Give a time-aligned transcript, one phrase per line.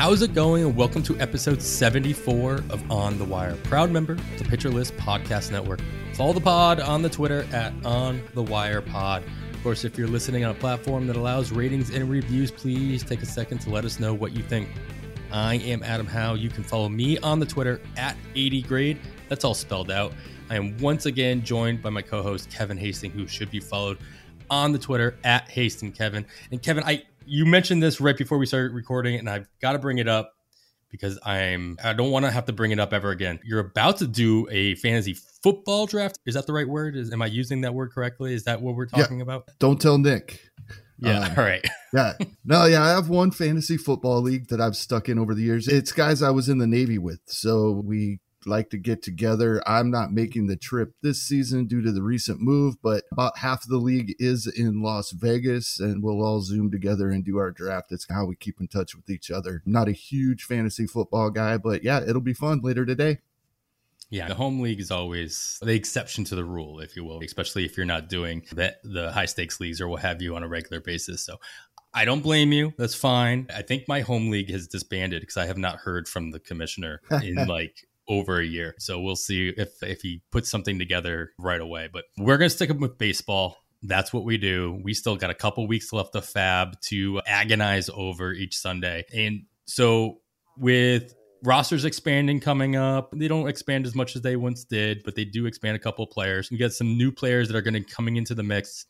[0.00, 0.64] How's it going?
[0.64, 3.54] And welcome to episode 74 of On the Wire.
[3.64, 5.82] Proud member of the Pitcher List Podcast Network.
[6.14, 9.22] Follow the pod on the Twitter at On the Wire Pod.
[9.52, 13.20] Of course, if you're listening on a platform that allows ratings and reviews, please take
[13.20, 14.70] a second to let us know what you think.
[15.30, 16.32] I am Adam Howe.
[16.32, 18.96] You can follow me on the Twitter at 80grade.
[19.28, 20.14] That's all spelled out.
[20.48, 23.98] I am once again joined by my co-host Kevin Hastings, who should be followed
[24.48, 26.24] on the Twitter at Hastings Kevin.
[26.50, 29.78] And Kevin, I you mentioned this right before we started recording, and I've got to
[29.78, 30.32] bring it up
[30.90, 33.38] because I'm I don't want to have to bring it up ever again.
[33.44, 36.18] You're about to do a fantasy football draft.
[36.26, 36.96] Is that the right word?
[36.96, 38.34] Is am I using that word correctly?
[38.34, 39.22] Is that what we're talking yeah.
[39.22, 39.48] about?
[39.60, 40.40] Don't tell Nick.
[40.98, 41.64] Yeah, um, all right.
[41.94, 42.14] yeah.
[42.44, 45.68] No, yeah, I have one fantasy football league that I've stuck in over the years.
[45.68, 47.20] It's guys I was in the Navy with.
[47.26, 49.62] So we like to get together.
[49.66, 53.64] I'm not making the trip this season due to the recent move, but about half
[53.64, 57.50] of the league is in Las Vegas and we'll all zoom together and do our
[57.50, 57.92] draft.
[57.92, 59.62] It's how we keep in touch with each other.
[59.66, 63.18] not a huge fantasy football guy, but yeah, it'll be fun later today.
[64.12, 67.64] Yeah, the home league is always the exception to the rule, if you will, especially
[67.64, 70.48] if you're not doing the, the high stakes leagues or what have you on a
[70.48, 71.22] regular basis.
[71.22, 71.38] So
[71.94, 72.72] I don't blame you.
[72.76, 73.46] That's fine.
[73.54, 77.00] I think my home league has disbanded because I have not heard from the commissioner
[77.22, 78.74] in like over a year.
[78.78, 81.88] So we'll see if if he puts something together right away.
[81.90, 83.56] But we're gonna stick him with baseball.
[83.82, 84.78] That's what we do.
[84.84, 89.06] We still got a couple weeks left of FAAB to agonize over each Sunday.
[89.14, 90.20] And so
[90.58, 95.14] with rosters expanding coming up, they don't expand as much as they once did, but
[95.14, 96.50] they do expand a couple players.
[96.50, 98.84] We got some new players that are going to be coming into the mix.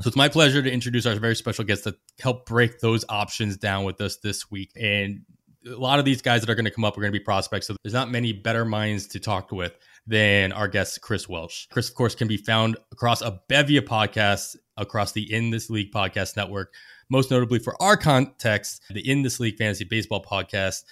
[0.00, 3.58] So it's my pleasure to introduce our very special guest to help break those options
[3.58, 4.70] down with us this week.
[4.74, 5.20] And
[5.66, 7.24] a lot of these guys that are going to come up are going to be
[7.24, 7.66] prospects.
[7.66, 9.72] So there's not many better minds to talk with
[10.06, 11.66] than our guest, Chris Welsh.
[11.70, 15.70] Chris, of course, can be found across a bevy of podcasts across the In This
[15.70, 16.74] League podcast network,
[17.08, 20.84] most notably for our context, the In This League Fantasy Baseball podcast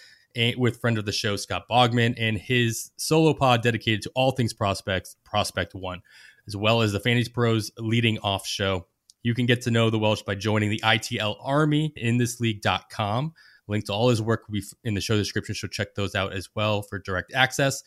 [0.56, 4.54] with friend of the show, Scott Bogman, and his solo pod dedicated to all things
[4.54, 6.00] prospects, Prospect One,
[6.46, 8.86] as well as the Fantasy Pros leading off show.
[9.22, 13.34] You can get to know the Welsh by joining the ITL Army in thisleague.com.
[13.72, 16.32] Link to all his work will be in the show description, so check those out
[16.32, 17.82] as well for direct access.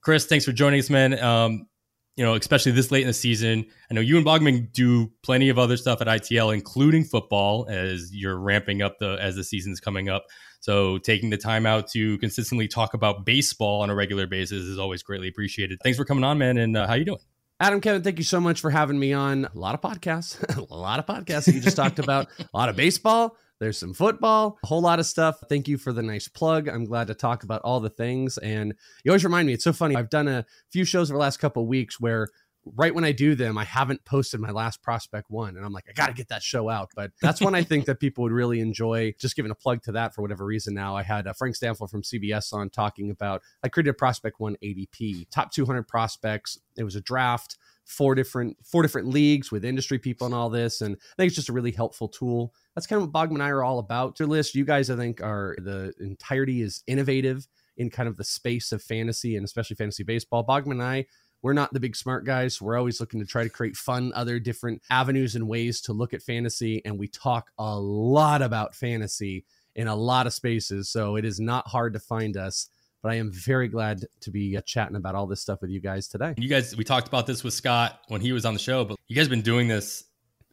[0.00, 1.18] Chris, thanks for joining us, man.
[1.18, 1.68] Um,
[2.16, 3.66] you know, especially this late in the season.
[3.90, 8.10] I know you and Bogman do plenty of other stuff at ITL, including football, as
[8.12, 10.24] you're ramping up the as the season's coming up.
[10.60, 14.78] So taking the time out to consistently talk about baseball on a regular basis is
[14.78, 15.78] always greatly appreciated.
[15.82, 16.56] Thanks for coming on, man.
[16.56, 17.20] And uh, how you doing?
[17.60, 19.46] Adam, Kevin, thank you so much for having me on.
[19.46, 22.76] A lot of podcasts, a lot of podcasts you just talked about, a lot of
[22.76, 25.36] baseball, there's some football, a whole lot of stuff.
[25.48, 26.68] Thank you for the nice plug.
[26.68, 28.38] I'm glad to talk about all the things.
[28.38, 28.74] And
[29.04, 29.96] you always remind me, it's so funny.
[29.96, 32.28] I've done a few shows over the last couple weeks where
[32.74, 35.56] right when I do them, I haven't posted my last prospect one.
[35.56, 36.90] And I'm like, I got to get that show out.
[36.96, 39.14] But that's one I think that people would really enjoy.
[39.18, 40.96] Just giving a plug to that for whatever reason now.
[40.96, 44.56] I had uh, Frank Stampfl from CBS on talking about, I created a prospect one
[44.62, 46.58] ADP, top 200 prospects.
[46.76, 47.56] It was a draft
[47.86, 51.36] four different four different leagues with industry people and all this and i think it's
[51.36, 52.52] just a really helpful tool.
[52.74, 54.16] That's kind of what bogman and i are all about.
[54.16, 57.46] To list you guys i think are the entirety is innovative
[57.76, 60.44] in kind of the space of fantasy and especially fantasy baseball.
[60.44, 61.06] Bogman and i
[61.42, 62.60] we're not the big smart guys.
[62.60, 66.12] We're always looking to try to create fun other different avenues and ways to look
[66.12, 69.44] at fantasy and we talk a lot about fantasy
[69.76, 72.68] in a lot of spaces so it is not hard to find us
[73.06, 75.78] but I am very glad to be uh, chatting about all this stuff with you
[75.78, 76.34] guys today.
[76.36, 78.96] You guys, we talked about this with Scott when he was on the show, but
[79.06, 80.02] you guys have been doing this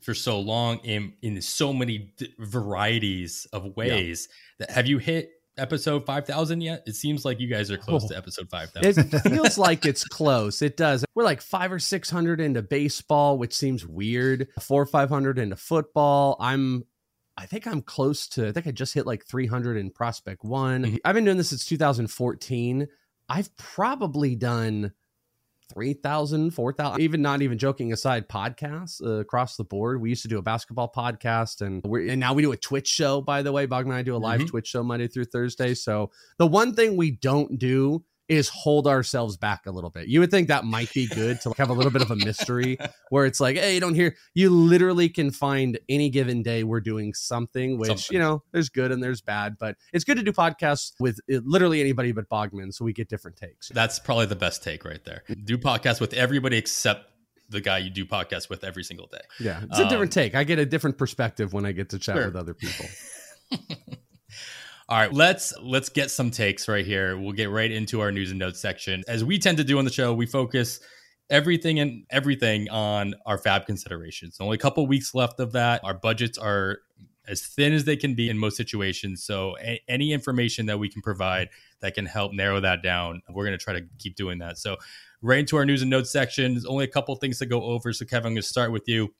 [0.03, 4.67] for so long in in so many d- varieties of ways yeah.
[4.67, 6.83] that have you hit episode 5000 yet?
[6.85, 9.13] It seems like you guys are close oh, to episode 5000.
[9.13, 10.61] It feels like it's close.
[10.61, 11.03] It does.
[11.15, 14.49] We're like 5 or 600 into baseball, which seems weird.
[14.61, 16.37] 4 or 500 into football.
[16.39, 16.85] I'm
[17.37, 20.83] I think I'm close to I think I just hit like 300 in prospect 1.
[20.83, 20.95] Mm-hmm.
[21.03, 22.87] I've been doing this since 2014.
[23.29, 24.91] I've probably done
[25.73, 30.01] 3,000, 4,000, even not even joking aside, podcasts uh, across the board.
[30.01, 32.87] We used to do a basketball podcast and we and now we do a Twitch
[32.87, 33.65] show, by the way.
[33.65, 34.49] Bogman and I do a live mm-hmm.
[34.49, 35.73] Twitch show Monday through Thursday.
[35.73, 40.07] So the one thing we don't do is hold ourselves back a little bit.
[40.07, 42.77] You would think that might be good to have a little bit of a mystery
[43.09, 44.15] where it's like, hey, you don't hear.
[44.33, 48.05] You literally can find any given day we're doing something, which something.
[48.11, 51.39] you know there's good and there's bad, but it's good to do podcasts with uh,
[51.43, 53.69] literally anybody but Bogman, so we get different takes.
[53.69, 55.23] That's probably the best take right there.
[55.43, 57.09] Do podcasts with everybody except
[57.49, 59.21] the guy you do podcasts with every single day.
[59.39, 60.35] Yeah, it's a different um, take.
[60.35, 62.25] I get a different perspective when I get to chat sure.
[62.25, 62.85] with other people.
[64.89, 67.17] All right, let's let's get some takes right here.
[67.17, 69.03] We'll get right into our news and notes section.
[69.07, 70.81] As we tend to do on the show, we focus
[71.29, 74.37] everything and everything on our FAAB considerations.
[74.41, 75.81] Only a couple weeks left of that.
[75.83, 76.79] Our budgets are
[77.25, 79.23] as thin as they can be in most situations.
[79.23, 81.49] So a- any information that we can provide
[81.79, 84.57] that can help narrow that down, we're going to try to keep doing that.
[84.57, 84.75] So
[85.21, 86.53] right into our news and notes section.
[86.53, 87.93] There's only a couple things to go over.
[87.93, 89.13] So Kevin, I'm going to start with you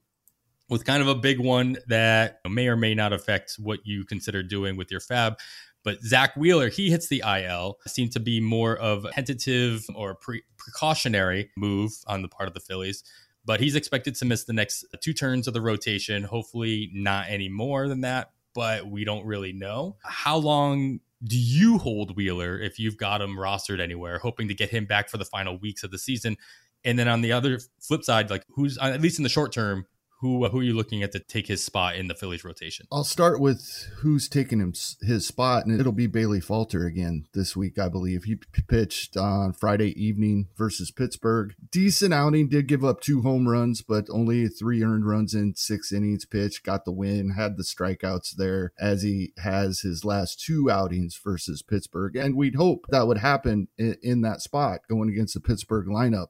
[0.70, 4.42] with kind of a big one that may or may not affect what you consider
[4.44, 5.36] doing with your FAAB.
[5.84, 7.78] But Zack Wheeler, he hits the IL.
[7.86, 12.54] Seemed to be more of a tentative or pre- precautionary move on the part of
[12.54, 13.04] the Phillies.
[13.46, 16.24] But he's expected to miss the next two turns of the rotation.
[16.24, 18.32] Hopefully, not any more than that.
[18.54, 19.98] But we don't really know.
[20.04, 24.70] How long do you hold Wheeler if you've got him rostered anywhere, hoping to get
[24.70, 26.38] him back for the final weeks of the season?
[26.86, 29.86] And then on the other flip side, like who's at least in the short term,
[30.24, 32.88] who who are you looking at to take his spot in the Phillies rotation?
[32.90, 37.58] I'll start with who's taking him his spot, and it'll be Bailey Falter again this
[37.58, 38.24] week, I believe.
[38.24, 38.38] He
[38.70, 41.54] pitched on Friday evening versus Pittsburgh.
[41.70, 45.92] Decent outing, did give up two home runs, but only three earned runs in six
[45.92, 46.64] innings pitched.
[46.64, 51.62] Got the win, had the strikeouts there as he has his last two outings versus
[51.62, 55.88] Pittsburgh, and we'd hope that would happen in, in that spot going against the Pittsburgh
[55.88, 56.28] lineup,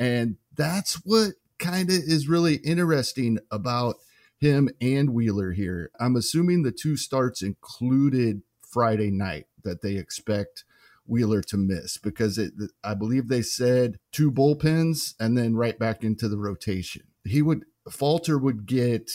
[0.00, 3.96] and that's what kind of is really interesting about
[4.38, 5.90] him and Wheeler here.
[5.98, 10.64] I'm assuming the two starts included Friday night that they expect
[11.06, 16.02] Wheeler to miss because it, I believe they said two bullpens and then right back
[16.02, 17.02] into the rotation.
[17.24, 19.10] He would Falter would get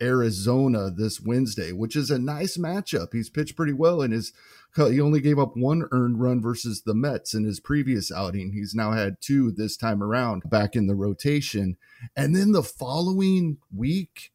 [0.00, 3.08] Arizona this Wednesday, which is a nice matchup.
[3.12, 4.32] He's pitched pretty well in his
[4.76, 8.52] he only gave up one earned run versus the Mets in his previous outing.
[8.52, 11.76] He's now had two this time around back in the rotation.
[12.14, 14.32] And then the following week,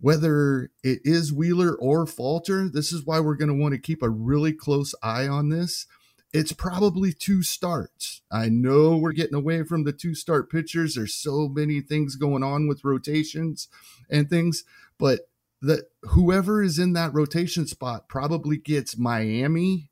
[0.00, 4.02] whether it is Wheeler or Falter, this is why we're going to want to keep
[4.02, 5.86] a really close eye on this.
[6.32, 8.22] It's probably two starts.
[8.30, 10.94] I know we're getting away from the two start pitchers.
[10.94, 13.68] There's so many things going on with rotations
[14.10, 14.64] and things,
[14.98, 15.28] but
[15.64, 19.90] that whoever is in that rotation spot probably gets Miami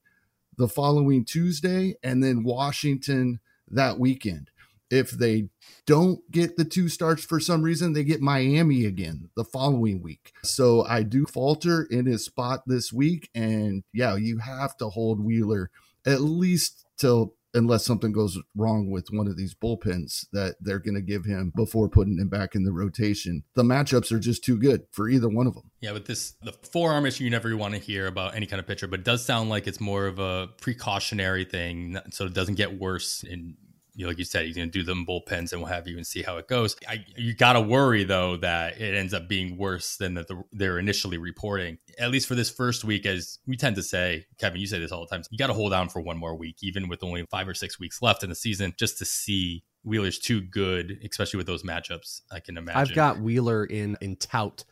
[0.56, 4.50] the following Tuesday and then Washington that weekend.
[4.90, 5.48] If they
[5.86, 10.34] don't get the two starts for some reason, they get Miami again the following week.
[10.44, 13.30] So I do falter in his spot this week.
[13.34, 15.70] And yeah, you have to hold Wheeler
[16.04, 20.94] at least till unless something goes wrong with one of these bullpens that they're going
[20.94, 23.42] to give him before putting him back in the rotation.
[23.54, 25.70] The matchups are just too good for either one of them.
[25.80, 28.66] Yeah, but this, the forearm issue, you never want to hear about any kind of
[28.66, 32.54] pitcher, but it does sound like it's more of a precautionary thing so it doesn't
[32.54, 33.56] get worse in
[33.94, 35.96] you know, like you said, he's going to do them bullpens and what have you
[35.96, 36.76] and see how it goes.
[36.88, 40.42] I, you got to worry though that it ends up being worse than that the,
[40.52, 41.78] they're initially reporting.
[41.98, 44.92] At least for this first week, as we tend to say, Kevin, you say this
[44.92, 45.22] all the time.
[45.30, 47.78] You got to hold on for one more week, even with only five or six
[47.78, 52.22] weeks left in the season, just to see Wheeler's too good, especially with those matchups.
[52.30, 52.80] I can imagine.
[52.80, 54.64] I've got Wheeler in in tout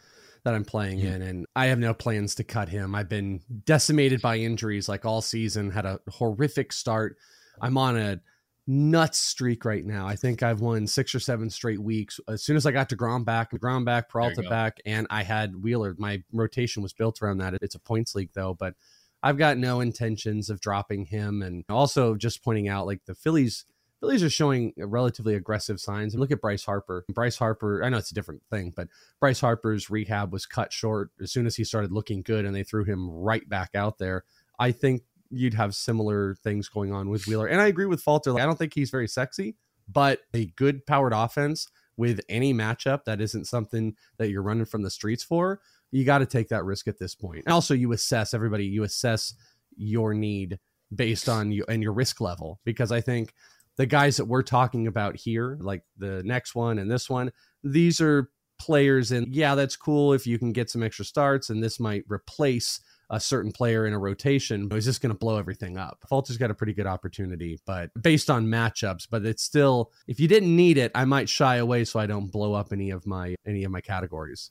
[0.45, 1.17] that I'm playing yeah.
[1.17, 2.95] in, and I have no plans to cut him.
[2.95, 5.71] I've been decimated by injuries like all season.
[5.71, 7.17] Had a horrific start.
[7.61, 8.21] I'm on a
[8.67, 10.07] nuts streak right now.
[10.07, 12.21] I think I've won six or seven straight weeks.
[12.29, 15.95] As soon as I got deGrom back, Grom back, Peralta back, and I had Wheeler.
[15.99, 17.55] My rotation was built around that.
[17.61, 18.75] It's a points league though, but
[19.23, 21.43] I've got no intentions of dropping him.
[21.43, 23.64] And also just pointing out like the Phillies.
[24.00, 26.14] Phillies are showing relatively aggressive signs.
[26.14, 27.05] And look at Bryce Harper.
[27.12, 28.88] Bryce Harper, I know it's a different thing, but
[29.21, 32.62] Bryce Harper's rehab was cut short as soon as he started looking good and they
[32.62, 34.25] threw him right back out there.
[34.59, 37.46] I think you'd have similar things going on with Wheeler.
[37.46, 38.32] And I agree with Falter.
[38.32, 39.56] Like, I don't think he's very sexy,
[39.88, 44.82] but a good powered offense with any matchup that isn't something that you're running from
[44.82, 45.60] the streets for,
[45.90, 47.44] you got to take that risk at this point.
[47.44, 49.34] And also, you assess everybody, you assess
[49.76, 50.58] your need
[50.94, 53.34] based on you and your risk level because I think
[53.76, 57.32] the guys that we're talking about here, like the next one and this one,
[57.62, 61.62] these are players and yeah, that's cool if you can get some extra starts and
[61.62, 62.80] this might replace
[63.11, 65.99] a certain player in a rotation, but he's just going to blow everything up.
[66.09, 70.29] Falter's got a pretty good opportunity, but based on matchups, but it's still if you
[70.29, 73.35] didn't need it, I might shy away so I don't blow up any of my
[73.47, 74.50] any of my categories.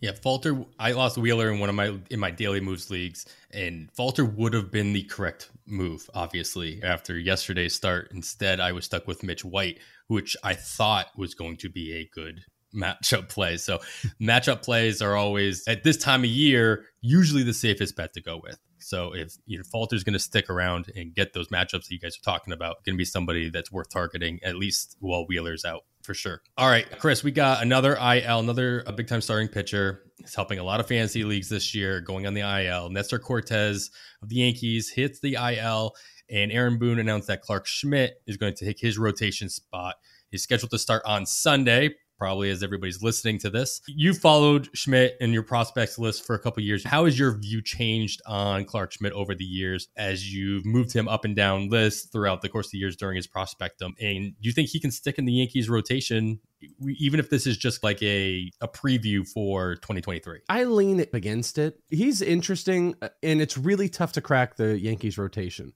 [0.00, 0.64] Yeah, Falter.
[0.78, 4.54] I lost Wheeler in one of my in my daily moves leagues, and Falter would
[4.54, 8.12] have been the correct move, obviously, after yesterday's start.
[8.14, 12.08] Instead, I was stuck with Mitch White, which I thought was going to be a
[12.14, 12.44] good
[12.74, 13.64] matchup plays.
[13.64, 13.78] So
[14.20, 18.40] matchup plays are always at this time of year usually the safest bet to go
[18.42, 18.58] with.
[18.78, 21.98] So if you know, Falter's going to stick around and get those matchups that you
[21.98, 25.64] guys are talking about, going to be somebody that's worth targeting at least while Wheeler's
[25.64, 26.40] out for sure.
[26.56, 30.04] All right, Chris, we got another IL, another uh, big time starting pitcher.
[30.18, 32.88] He's helping a lot of fantasy leagues this year, going on the IL.
[32.88, 33.90] Nestor Cortes
[34.22, 35.94] of the Yankees hits the IL,
[36.30, 39.96] and Aaron Boone announced that Clarke Schmidt is going to take his rotation spot.
[40.30, 43.80] He's scheduled to start on Sunday, probably as everybody's listening to this.
[43.86, 46.84] You followed Schmidt in your prospects list for a couple years.
[46.84, 51.08] How has your view changed on Clarke Schmidt over the years as you've moved him
[51.08, 53.94] up and down lists throughout the course of the years during his prospectum?
[54.00, 56.40] And do you think he can stick in the Yankees rotation
[56.88, 61.78] even if this is just like a, a preview for 2023 i lean against it
[61.88, 65.72] he's interesting uh, and it's really tough to crack the yankees rotation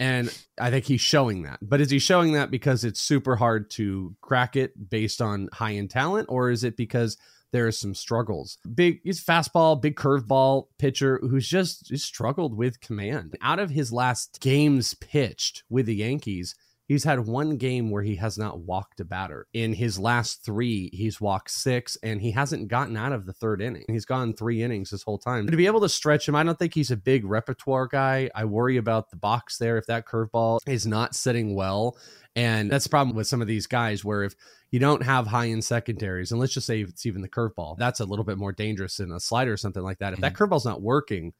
[0.00, 1.58] and I think he's showing that.
[1.60, 5.74] But is he showing that because it's super hard to crack it based on high
[5.74, 7.16] end talent, or is it because
[7.50, 8.58] there are some struggles?
[8.74, 13.36] Big, he's fastball, big curveball pitcher who's just, just struggled with command.
[13.42, 16.54] Out of his last games pitched with the Yankees,
[16.88, 19.46] He's had one game where he has not walked a batter.
[19.52, 23.60] In his last three, he's walked six, and he hasn't gotten out of the third
[23.60, 23.84] inning.
[23.88, 25.46] He's gone three innings this whole time.
[25.46, 28.30] To be able to stretch him, I don't think he's a big repertoire guy.
[28.34, 31.98] I worry about the box there if that curveball is not sitting well.
[32.34, 34.34] And that's the problem with some of these guys where if
[34.70, 38.00] you don't have high end secondaries, and let's just say it's even the curveball, that's
[38.00, 40.14] a little bit more dangerous than a slider or something like that.
[40.14, 40.22] If mm-hmm.
[40.22, 41.34] that curveball's not working,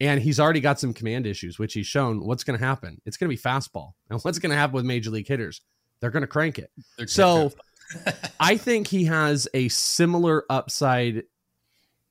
[0.00, 2.24] and he's already got some command issues, which he's shown.
[2.24, 3.00] What's going to happen?
[3.04, 3.92] It's going to be fastball.
[4.10, 5.60] And what's going to happen with major league hitters?
[6.00, 6.70] They're going to crank it.
[7.06, 7.52] so
[8.40, 11.24] I think he has a similar upside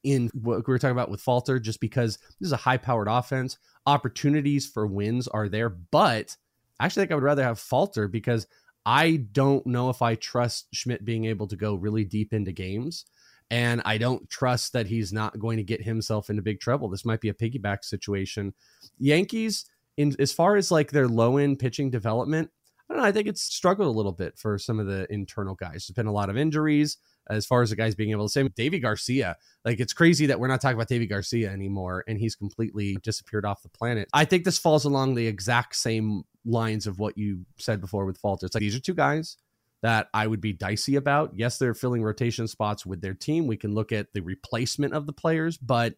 [0.04, 3.08] in what we were talking about with Falter, just because this is a high powered
[3.08, 3.58] offense.
[3.86, 6.36] Opportunities for wins are there, but
[6.80, 8.48] I actually think I would rather have Falter because
[8.86, 13.06] I don't know if I trust Schmidt being able to go really deep into games
[13.52, 16.90] and I don't trust that he's not going to get himself into big trouble.
[16.90, 18.54] This might be a piggyback situation.
[19.00, 19.66] Yankees,
[19.98, 22.50] in as far as like their low end pitching development,
[22.90, 23.08] I don't know.
[23.08, 25.86] I think it's struggled a little bit for some of the internal guys.
[25.88, 26.98] There's been a lot of injuries
[27.30, 29.38] as far as the guys being able to say Deivi Garcia.
[29.64, 33.46] Like it's crazy that we're not talking about Deivi Garcia anymore and he's completely disappeared
[33.46, 34.10] off the planet.
[34.14, 38.18] I think this falls along the exact same lines of what you said before with
[38.18, 38.46] Falter.
[38.46, 39.38] It's like these are two guys
[39.84, 41.32] that I would be dicey about.
[41.36, 43.46] Yes, they're filling rotation spots with their team.
[43.46, 45.94] We can look at the replacement of the players, but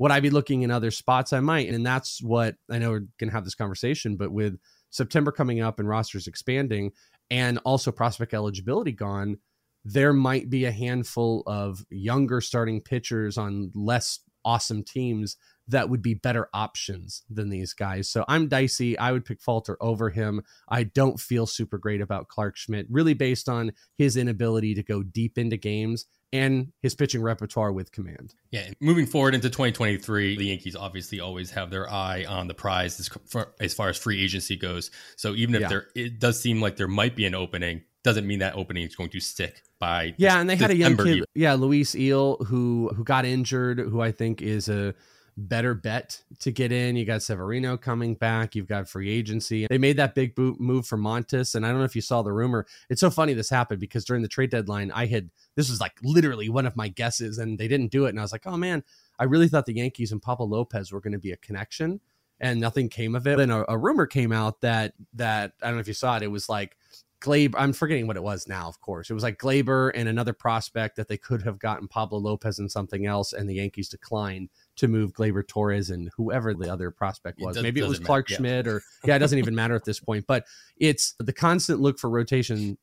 [0.00, 1.32] would I be looking in other spots?
[1.32, 1.68] I might.
[1.68, 4.58] And that's what I know we're going to have this conversation, but with
[4.90, 6.90] September coming up and rosters expanding
[7.30, 9.38] and also prospect eligibility gone,
[9.84, 15.36] there might be a handful of younger starting pitchers on less awesome teams
[15.68, 18.08] that would be better options than these guys.
[18.08, 18.98] So I'm dicey.
[18.98, 20.42] I would pick Falter over him.
[20.68, 25.02] I don't feel super great about Clarke Schmidt, really based on his inability to go
[25.02, 28.34] deep into games and his pitching repertoire with command.
[28.50, 33.00] Yeah, moving forward into 2023, the Yankees obviously always have their eye on the prize
[33.00, 34.90] as far as, far as free agency goes.
[35.16, 35.68] So even if yeah.
[35.68, 38.94] there it does seem like there might be an opening, doesn't mean that opening is
[38.94, 42.90] going to stick by Yeah, and they had a young kid, yeah, Luis Gil who
[42.94, 44.94] who got injured, who I think is a
[45.38, 46.96] better bet to get in.
[46.96, 48.54] You got Severino coming back.
[48.54, 49.66] You've got free agency.
[49.68, 51.54] They made that big boot move for Montas.
[51.54, 52.66] And I don't know if you saw the rumor.
[52.90, 55.94] It's so funny this happened because during the trade deadline, I had this was like
[56.02, 58.10] literally one of my guesses and they didn't do it.
[58.10, 58.82] And I was like, oh man,
[59.18, 62.00] I really thought the Yankees and Pablo Lopez were going to be a connection
[62.40, 63.38] and nothing came of it.
[63.38, 66.22] Then a, a rumor came out that that I don't know if you saw it.
[66.22, 66.76] It was like
[67.20, 69.10] Gleyber, I'm forgetting what it was now, of course.
[69.10, 72.70] It was like Gleyber and another prospect that they could have gotten Pablo Lopez and
[72.70, 77.40] something else, and the Yankees declined to move Gleyber Torres and whoever the other prospect
[77.40, 77.56] was.
[77.56, 80.00] It Maybe it was Clarke matter, Schmidt or yeah, it doesn't even matter at this
[80.00, 80.26] point.
[80.26, 82.78] But it's the constant look for rotation.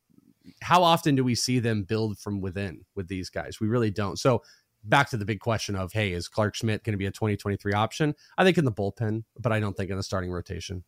[0.62, 3.60] How often do we see them build from within with these guys?
[3.60, 4.18] We really don't.
[4.18, 4.42] So
[4.84, 7.72] back to the big question of hey, is Clarke Schmidt going to be a 2023
[7.72, 8.14] option?
[8.38, 10.84] I think in the bullpen, but I don't think in the starting rotation.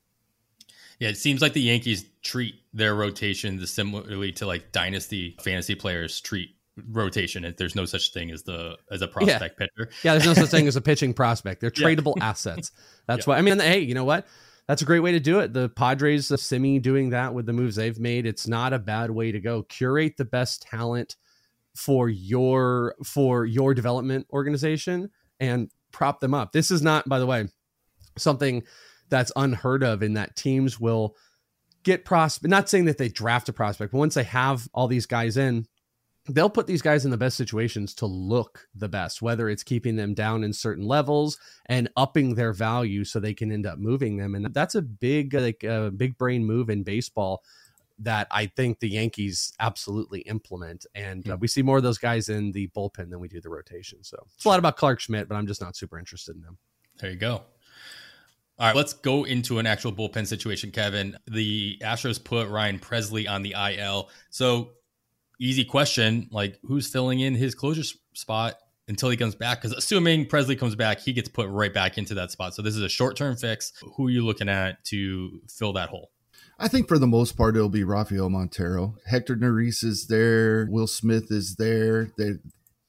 [0.99, 5.77] Yeah, it seems like the Yankees treat their rotation the similarly to like dynasty fantasy
[5.77, 6.51] players treat
[6.91, 7.55] rotation.
[7.57, 9.67] There's no such thing as the as a prospect yeah.
[9.67, 9.91] pitcher.
[10.03, 11.61] Yeah, there's no such thing as a pitching prospect.
[11.61, 12.29] They're tradable yeah.
[12.29, 12.71] assets.
[13.07, 13.35] That's yeah.
[13.35, 13.39] why.
[13.39, 14.27] I mean, hey, you know what?
[14.67, 15.55] That's a great way to do it.
[15.55, 18.27] The Padres, the Simi doing that with the moves they've made.
[18.27, 19.63] It's not a bad way to go.
[19.63, 21.17] Curate the best talent
[21.75, 26.53] for your for your development organization and prop them up.
[26.53, 27.49] This is not, by the way,
[28.19, 28.63] something
[29.09, 31.17] that's unheard of in that teams will
[31.83, 32.51] get prospect.
[32.51, 35.67] Not saying that they draft a prospect, but once they have all these guys in,
[36.29, 39.97] they'll put these guys in the best situations to look the best, whether it's keeping
[39.97, 44.17] them down in certain levels and upping their value so they can end up moving
[44.17, 44.35] them.
[44.35, 47.43] And that's a big, like a uh, big brain move in baseball
[48.01, 50.87] that I think the Yankees absolutely implement.
[50.95, 53.49] And uh, we see more of those guys in the bullpen than we do the
[53.49, 54.05] rotation.
[54.05, 56.59] So it's a lot about Clarke Schmidt, but I'm just not super interested in him.
[57.01, 57.43] There you go.
[58.61, 61.17] All right, let's go into an actual bullpen situation, Kevin.
[61.29, 64.11] The Astros put Ryan Pressly on the IL.
[64.31, 64.73] So,
[65.39, 68.57] easy question like, who's filling in his closer spot
[68.89, 69.61] until he comes back?
[69.61, 72.55] Because assuming Pressly comes back, he gets put right back into that spot.
[72.55, 73.73] So, this is a short term fix.
[73.97, 76.11] Who are you looking at to fill that hole?
[76.61, 78.97] I think for the most part it'll be Rafael Montero.
[79.07, 80.67] Hector Neris is there.
[80.69, 82.11] Will Smith is there.
[82.17, 82.41] The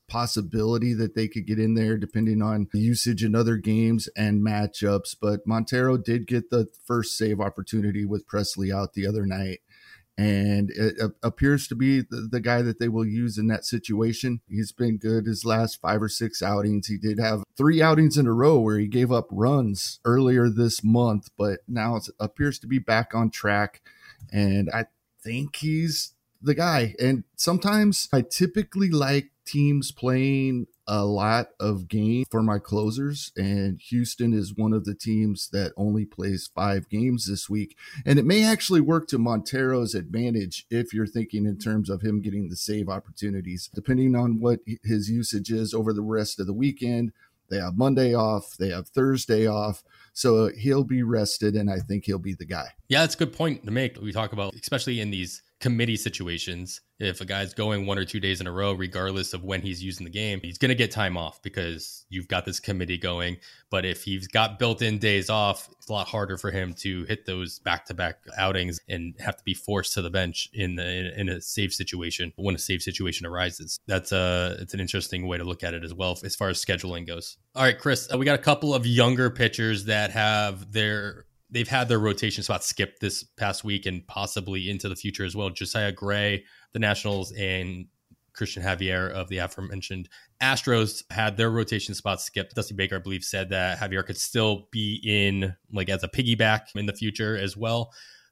[0.08, 5.15] possibility that they could get in there depending on usage in other games and matchups.
[5.22, 9.60] But Montero did get the first save opportunity with Pressly out the other night
[10.20, 14.42] and it appears to be the, the, guy that they will use in that situation.
[14.50, 16.88] He's been good his last five or six outings.
[16.88, 20.84] He did have three outings in a row where he gave up runs earlier this
[20.84, 23.82] month, but now it appears to be back on track.
[24.30, 24.88] And I
[25.24, 26.96] think he's the guy.
[27.00, 33.79] And sometimes I typically like teams playing a lot of games for my closers, and
[33.89, 37.77] Houston is one of the teams that only plays five games this week.
[38.05, 42.22] And it may actually work to Montero's advantage if you're thinking in terms of him
[42.22, 46.53] getting the save opportunities, depending on what his usage is over the rest of the
[46.53, 47.12] weekend.
[47.50, 49.84] They have Monday off, they have Thursday off.
[50.13, 52.69] So he'll be rested, and I think he'll be the guy.
[52.88, 54.00] Yeah, that's a good point to make.
[54.01, 56.82] We talk about, especially in these committee situations.
[57.00, 59.81] If a guy's going one or two days in a row, regardless of when he's
[59.81, 63.38] using the game, he's going to get time off because you've got this committee going.
[63.70, 67.05] But if he's got built in days off, it's a lot harder for him to
[67.05, 70.75] hit those back to back outings and have to be forced to the bench in,
[70.75, 73.79] the, in a safe situation when a safe situation arises.
[73.88, 76.64] That's a, it's an interesting way to look at it as well as far as
[76.64, 77.38] scheduling goes.
[77.55, 81.68] All right, Chris, uh, we got a couple of younger pitchers that have their they've
[81.68, 85.50] had their rotation spot skipped this past week and possibly into the future as well.
[85.50, 87.88] Josiah Gray, the Nationals, and
[88.38, 90.07] Cristian Javier of the aforementioned
[90.42, 92.55] Astros had their rotation spot skipped.
[92.55, 96.75] Dusty Baker, I believe, said that Javier could still be in like as a piggyback
[96.75, 97.92] in the future as well.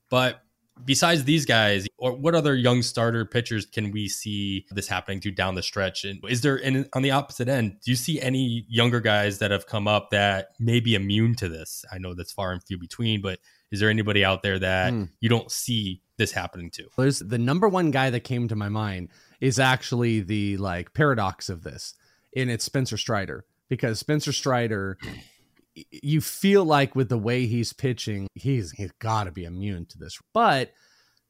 [0.10, 0.42] But
[0.86, 5.32] besides these guys, or what other young starter pitchers can we see this happening to
[5.32, 6.04] down the stretch?
[6.04, 9.52] And is there, and on the opposite end, do you see any younger guys that
[9.52, 11.86] have come up that may be immune to this?
[11.92, 13.40] I know that's far and few between, but
[13.72, 15.10] is there anybody out there that mm.
[15.20, 16.86] you don't see this happening to?
[16.98, 19.10] There's the number one guy that came to my mind
[19.42, 21.94] is actually the like paradox of this,
[22.36, 24.98] and it's Spencer Strider because Spencer Strider
[25.92, 29.98] you feel like with the way he's pitching, he's he's got to be immune to
[29.98, 30.18] this.
[30.34, 30.72] But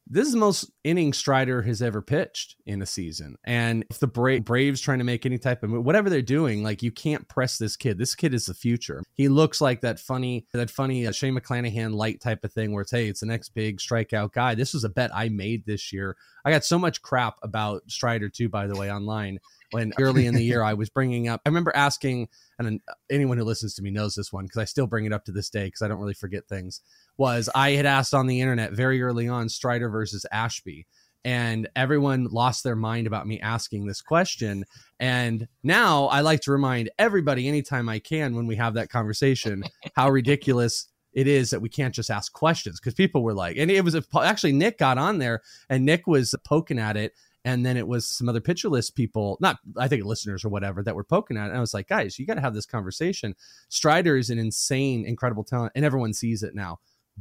[0.10, 3.36] this is the most inning Strider has ever pitched in a season.
[3.45, 6.63] And if the Bra- Braves trying to make any type of move, whatever they're doing,
[6.63, 7.97] like you can't press this kid.
[7.97, 9.03] This kid is the future.
[9.15, 12.83] He looks like that funny, that funny uh, Shane McClanahan light type of thing where
[12.83, 14.55] it's, hey, it's the next big strikeout guy.
[14.55, 16.15] This was a bet I made this year.
[16.45, 19.39] I got so much crap about Strider too, by the way, online
[19.71, 21.41] when early in the year I was bringing up.
[21.45, 24.88] I remember asking, and anyone who listens to me knows this one because I still
[24.88, 26.82] bring it up to this day because I don't really forget things.
[27.17, 30.86] Was I had asked on the internet very early on Strider versus Ashby,
[31.25, 34.63] and everyone lost their mind about me asking this question.
[34.99, 39.63] And now I like to remind everybody anytime I can when we have that conversation
[39.95, 43.71] how ridiculous it is that we can't just ask questions because people were like, and
[43.71, 47.13] it was a, actually Nick got on there and Nick was poking at it
[47.47, 50.83] and then it was some other pitcher list people, not I think listeners or whatever,
[50.83, 51.49] that were poking at it.
[51.49, 53.36] And I was like, guys, you got to have this conversation.
[53.69, 56.79] Strider is an insane, incredible talent, and everyone sees it now.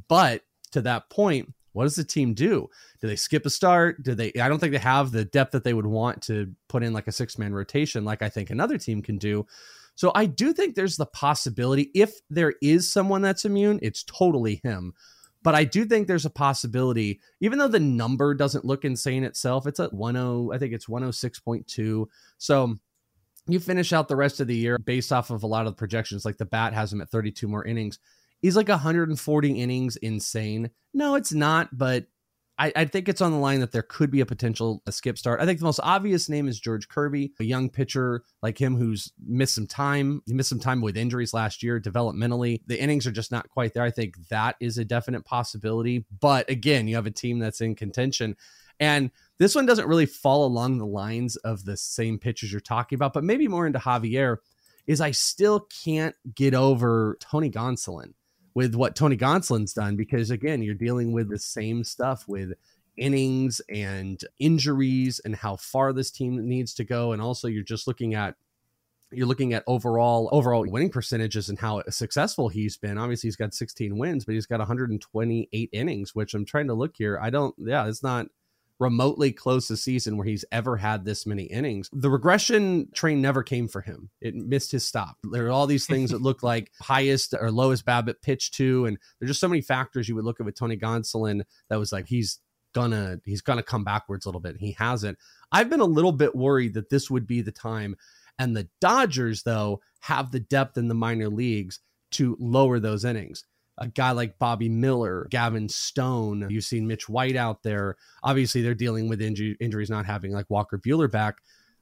[0.08, 2.68] But to that point, what does the team do?
[3.00, 4.02] Do they skip a start?
[4.02, 4.32] Do they?
[4.40, 7.06] I don't think they have the depth that they would want to put in like
[7.06, 9.46] a six man rotation, like I think another team can do.
[9.94, 14.60] So I do think there's the possibility if there is someone that's immune, it's totally
[14.64, 14.92] him.
[15.42, 19.66] But I do think there's a possibility, even though the number doesn't look insane itself,
[19.66, 20.16] it's at 10,
[20.52, 22.06] I think it's 106.2.
[22.38, 22.78] So
[23.48, 25.78] you finish out the rest of the year based off of a lot of the
[25.78, 27.98] projections, like the bat has him at 32 more innings.
[28.40, 30.70] He's like 140 innings insane.
[30.92, 32.06] No, it's not, but
[32.58, 35.18] I, I, think it's on the line that there could be a potential a skip
[35.18, 35.40] start.
[35.40, 39.12] I think the most obvious name is George Kirby, a young pitcher like him who's
[39.26, 40.22] missed some time.
[40.26, 42.62] He missed some time with injuries last year developmentally.
[42.66, 43.82] The innings are just not quite there.
[43.82, 46.06] I think that is a definite possibility.
[46.20, 48.36] But again, you have a team that's in contention.
[48.80, 52.96] And this one doesn't really fall along the lines of the same pitchers you're talking
[52.96, 54.38] about, but maybe more into Javier.
[54.86, 58.12] Is I still can't get over Tony Gonsolin
[58.56, 62.54] with what Tony Gonsolin's done because again, you're dealing with the same stuff with
[62.96, 67.86] innings and injuries and how far this team needs to go and also you're just
[67.86, 68.34] looking at
[69.12, 72.96] you're looking at overall overall winning percentages and how successful he's been.
[72.96, 76.94] Obviously, he's got 16 wins, but he's got 128 innings, which I'm trying to look
[76.96, 77.20] here.
[77.22, 78.26] I don't, yeah, it's not
[78.78, 81.88] remotely close a season where he's ever had this many innings.
[81.92, 84.10] The regression train never came for him.
[84.20, 85.16] It missed his stop.
[85.32, 88.98] There are all these things that look like highest or lowest BABIP pitch to, and
[89.18, 92.06] there's just so many factors you would look at with Tony Gonsolin that was like
[92.06, 92.38] he's
[92.74, 94.56] gonna he's gonna come backwards a little bit.
[94.58, 95.18] He hasn't.
[95.50, 97.96] I've been a little bit worried that this would be the time.
[98.38, 101.80] And the Dodgers, though, have the depth in the minor leagues
[102.12, 103.44] to lower those innings
[103.78, 106.46] a guy like Bobby Miller, Gavin Stone.
[106.50, 107.96] You've seen Mitch White out there.
[108.22, 111.38] Obviously, they're dealing with inju- injuries, not having like Walker Buehler back.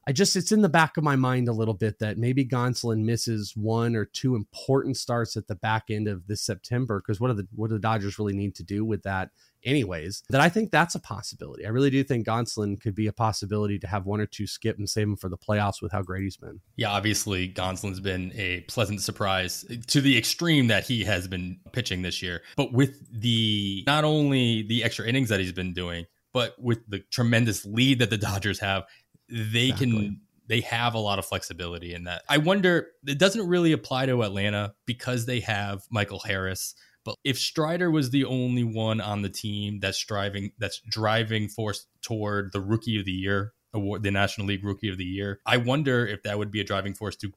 [0.07, 3.03] I just, it's in the back of my mind a little bit that maybe Gonsolin
[3.03, 7.01] misses one or two important starts at the back end of this September.
[7.01, 9.31] Because what do the what do the Dodgers really need to do with that
[9.65, 11.65] anyways, that I think that's a possibility.
[11.65, 14.77] I really do think Gonsolin could be a possibility to have one or two skip
[14.77, 16.61] and save him for the playoffs with how great he's been.
[16.75, 22.01] Yeah, obviously Gonsolin's been a pleasant surprise to the extreme that he has been pitching
[22.01, 22.41] this year.
[22.55, 26.99] But with the not only the extra innings that he's been doing, but with the
[27.11, 28.83] tremendous lead that the Dodgers have,
[29.29, 29.91] they exactly.
[29.91, 32.21] can they have a lot of flexibility in that.
[32.29, 36.75] I wonder it doesn't really apply to Atlanta because they have Michael Harris
[37.05, 41.87] but if Strider was the only one on the team that's driving that's driving force
[42.01, 45.57] toward the rookie of the year award, the National League Rookie of the Year, I
[45.57, 47.31] wonder if that would be a driving force to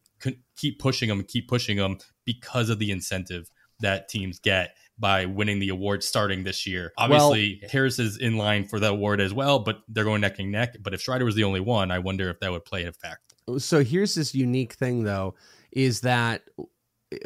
[0.57, 3.51] keep pushing them, keep pushing them because of the incentive
[3.81, 6.93] that teams get by winning the award starting this year.
[6.97, 10.39] Obviously, well, Harris is in line for the award as well, but they're going neck
[10.41, 10.77] and neck.
[10.81, 13.37] But if Strider was the only one, I wonder if that would play a factor.
[13.59, 15.37] So here's this unique thing, though,
[15.71, 16.43] is that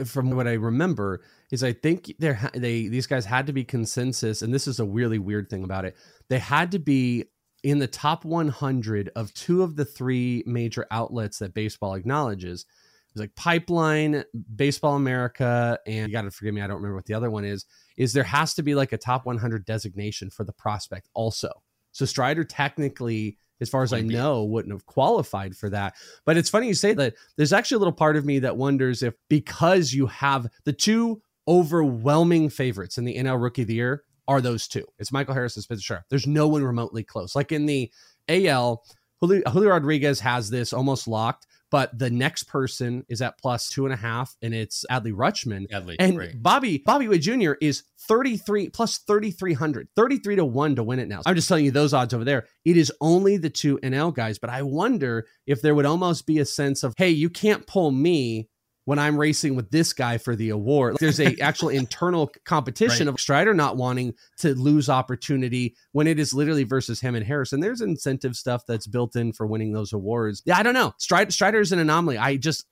[0.04, 4.42] from what I remember, is I think there they these guys had to be consensus,
[4.42, 5.96] and this is a really weird thing about it.
[6.28, 7.26] They had to be
[7.62, 12.66] in the top 100 of two of the three major outlets that baseball acknowledges.
[13.10, 14.24] It's like Pipeline,
[14.56, 17.44] Baseball America, and you got to forgive me, I don't remember what the other one
[17.44, 17.66] is.
[17.98, 21.52] Is there has to be like a top 100 designation for the prospect also.
[21.92, 25.94] So Strider technically as far as I know, wouldn't have qualified for that.
[26.24, 27.14] But it's funny you say that.
[27.36, 31.22] There's actually a little part of me that wonders if because you have the two
[31.46, 34.84] overwhelming favorites in the NL Rookie of the Year are those two.
[34.98, 36.04] It's Michael Harris and Spencer Strider.
[36.10, 37.34] There's no one remotely close.
[37.34, 37.90] Like in the
[38.28, 38.82] AL,
[39.20, 43.86] Julio, Julio Rodriguez has this almost locked but the next person is at plus two
[43.86, 45.66] and a half, and it's Adley Rutschman.
[45.70, 46.40] Adley, and great.
[46.40, 47.52] Bobby Bobby Witt Jr.
[47.62, 51.22] is 33 plus 3,300, 33 to 1 to win it now.
[51.22, 52.46] So I'm just telling you those odds over there.
[52.66, 56.40] It is only the two NL guys, but I wonder if there would almost be
[56.40, 58.50] a sense of, hey, you can't pull me
[58.84, 60.96] when I'm racing with this guy for the award.
[60.98, 63.14] There's a actual internal competition right.
[63.14, 67.60] of Strider not wanting to lose opportunity when it is literally versus him and Harrison.
[67.60, 70.42] There's incentive stuff that's built in for winning those awards.
[70.44, 70.94] Yeah, I don't know.
[70.98, 72.18] Strider, Strider is an anomaly.
[72.18, 72.66] I just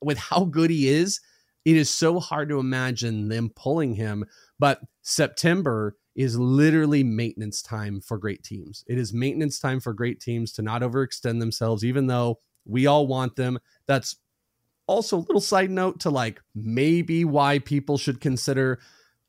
[0.00, 1.20] with how good he is,
[1.64, 4.24] it is so hard to imagine them pulling him.
[4.58, 8.84] But September is literally maintenance time for great teams.
[8.88, 13.06] It is maintenance time for great teams to not overextend themselves, even though we all
[13.06, 13.58] want them.
[13.86, 14.16] That's
[14.86, 18.80] also, a little side note to like maybe why people should consider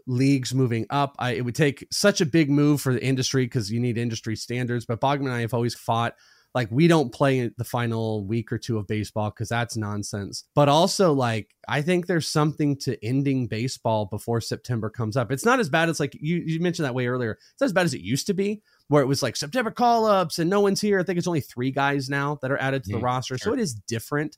[0.08, 1.16] leagues moving up.
[1.20, 4.36] I, it would take such a big move for the industry because you need industry
[4.36, 4.86] standards.
[4.86, 6.16] But Bogman and I have always fought
[6.54, 10.44] like we don't play the final week or two of baseball because that's nonsense.
[10.54, 15.32] But also, like I think there's something to ending baseball before September comes up.
[15.32, 17.32] It's not as bad as like you you mentioned that way earlier.
[17.32, 20.06] It's not as bad as it used to be, where it was like September call
[20.06, 21.00] ups and no one's here.
[21.00, 23.52] I think it's only three guys now that are added to the mm, roster, sure.
[23.52, 24.38] so it is different.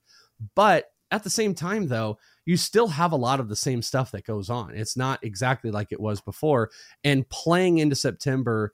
[0.56, 4.12] But at the same time, though, you still have a lot of the same stuff
[4.12, 4.75] that goes on.
[4.75, 6.69] It's not exactly like it was before.
[7.06, 8.73] And playing into September,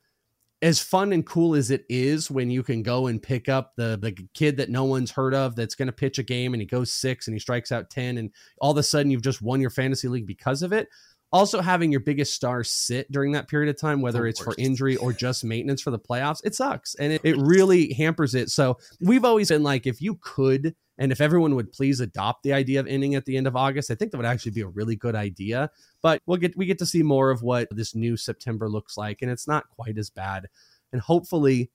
[0.63, 3.97] as fun and cool as it is when you can go and pick up the
[4.01, 6.67] the kid that no one's heard of that's going to pitch a game and he
[6.67, 9.61] goes six and he strikes out 10 and all of a sudden you've just won
[9.61, 10.87] your fantasy league because of it.
[11.31, 14.97] Also having your biggest star sit during that period of time whether it's for injury
[14.97, 16.93] or just maintenance for the playoffs it sucks.
[16.95, 18.49] And it, it really hampers it.
[18.49, 22.53] So we've always been like if you could And if everyone would please adopt the
[22.53, 24.67] idea of ending at the end of August, I think that would actually be a
[24.67, 25.71] really good idea.
[26.03, 29.23] But we'll get we get to see more of what this new September looks like,
[29.23, 30.47] and it's not quite as bad.
[30.91, 31.71] And hopefully,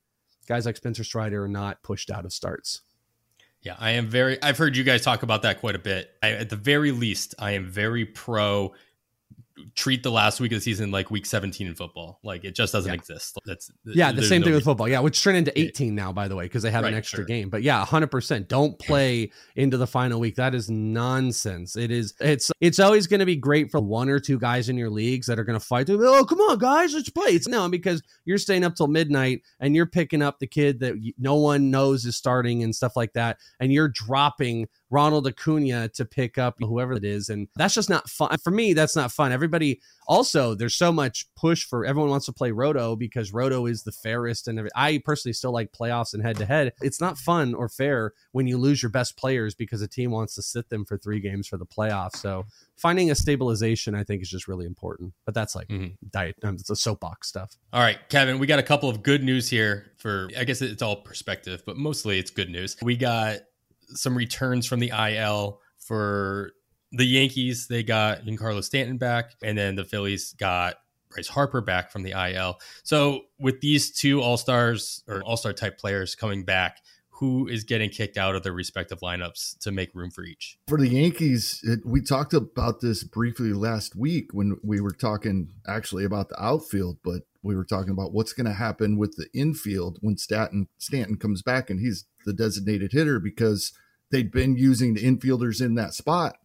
[0.46, 2.82] guys like Spencer Strider are not pushed out of starts.
[3.62, 4.40] Yeah, I am very.
[4.44, 6.12] I've heard you guys talk about that quite a bit.
[6.22, 8.74] I, at the very least, I am very pro
[9.74, 12.18] treat the last week of the season like week 17 in football.
[12.22, 12.94] Like it just doesn't yeah.
[12.94, 13.38] exist.
[13.44, 14.88] That's yeah, the same no thing with football.
[14.88, 17.18] Yeah, which turned into 18 now, by the way, because they have right, an extra
[17.18, 17.24] sure.
[17.24, 17.50] game.
[17.50, 18.06] But yeah, 100.
[18.08, 20.36] percent Don't play into the final week.
[20.36, 21.76] That is nonsense.
[21.76, 22.14] It is.
[22.20, 25.26] It's it's always going to be great for one or two guys in your leagues
[25.26, 25.88] that are going to fight.
[25.90, 27.30] Oh, come on, guys, let's play.
[27.30, 30.94] It's no because you're staying up till midnight and you're picking up the kid that
[31.18, 36.04] no one knows is starting and stuff like that, and you're dropping Ronald Acuna to
[36.04, 37.28] pick up whoever it is.
[37.28, 38.36] And that's just not fun.
[38.38, 39.32] For me, that's not fun.
[39.32, 43.82] Everybody also, there's so much push for everyone wants to play Roto because Roto is
[43.82, 44.48] the fairest.
[44.48, 46.72] And I personally still like playoffs and head to head.
[46.80, 50.34] It's not fun or fair when you lose your best players because a team wants
[50.36, 52.16] to sit them for three games for the playoffs.
[52.16, 52.44] So
[52.76, 55.12] finding a stabilization, I think, is just really important.
[55.24, 55.94] But that's like mm-hmm.
[56.10, 57.56] diet, um, it's a soapbox stuff.
[57.72, 60.82] All right, Kevin, we got a couple of good news here for, I guess it's
[60.82, 62.76] all perspective, but mostly it's good news.
[62.82, 63.38] We got
[63.88, 66.52] some returns from the IL for
[66.92, 67.68] the Yankees.
[67.68, 70.76] They got Giancarlo Stanton back, and then the Phillies got
[71.10, 72.58] Bryce Harper back from the IL.
[72.82, 76.78] So with these two All Stars or All Star type players coming back,
[77.18, 80.58] who is getting kicked out of their respective lineups to make room for each?
[80.68, 85.50] For the Yankees, it, we talked about this briefly last week when we were talking
[85.66, 89.28] actually about the outfield, but we were talking about what's going to happen with the
[89.32, 93.72] infield when Stanton Stanton comes back and he's the designated hitter because
[94.10, 96.36] they'd been using the infielders in that spot.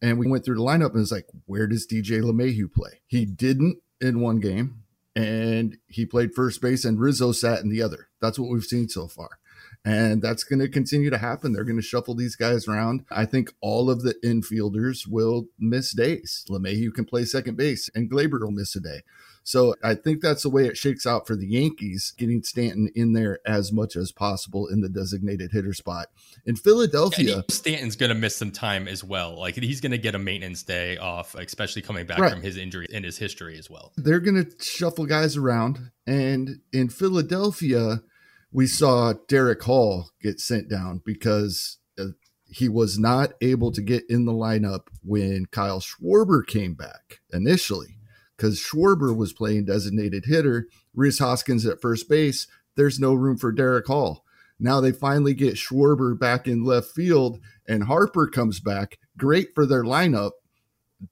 [0.00, 3.02] And we went through the lineup and it's like, where does DJ LeMahieu play?
[3.06, 4.82] He didn't in one game
[5.14, 8.08] and he played first base and Rizzo sat in the other.
[8.20, 9.38] That's what we've seen so far.
[9.84, 11.52] And that's going to continue to happen.
[11.52, 13.04] They're going to shuffle these guys around.
[13.10, 16.44] I think all of the infielders will miss days.
[16.48, 19.02] LeMahieu can play second base and Gleyber will miss a day.
[19.44, 23.12] So I think that's the way it shakes out for the Yankees, getting Stanton in
[23.12, 26.08] there as much as possible in the designated hitter spot.
[26.46, 29.38] In Philadelphia, yeah, Stanton's going to miss some time as well.
[29.38, 32.32] Like he's going to get a maintenance day off, especially coming back right.
[32.32, 33.92] from his injury in his history as well.
[33.96, 35.90] They're going to shuffle guys around.
[36.06, 38.02] And in Philadelphia,
[38.52, 42.08] we saw Darick Hall get sent down because uh,
[42.44, 47.96] he was not able to get in the lineup when Kyle Schwarber came back initially
[48.42, 52.48] because Schwarber was playing designated hitter, Rhys Hoskins at first base.
[52.74, 54.24] There's no room for Darick Hall.
[54.58, 58.98] Now they finally get Schwarber back in left field, and Harper comes back.
[59.16, 60.32] Great for their lineup.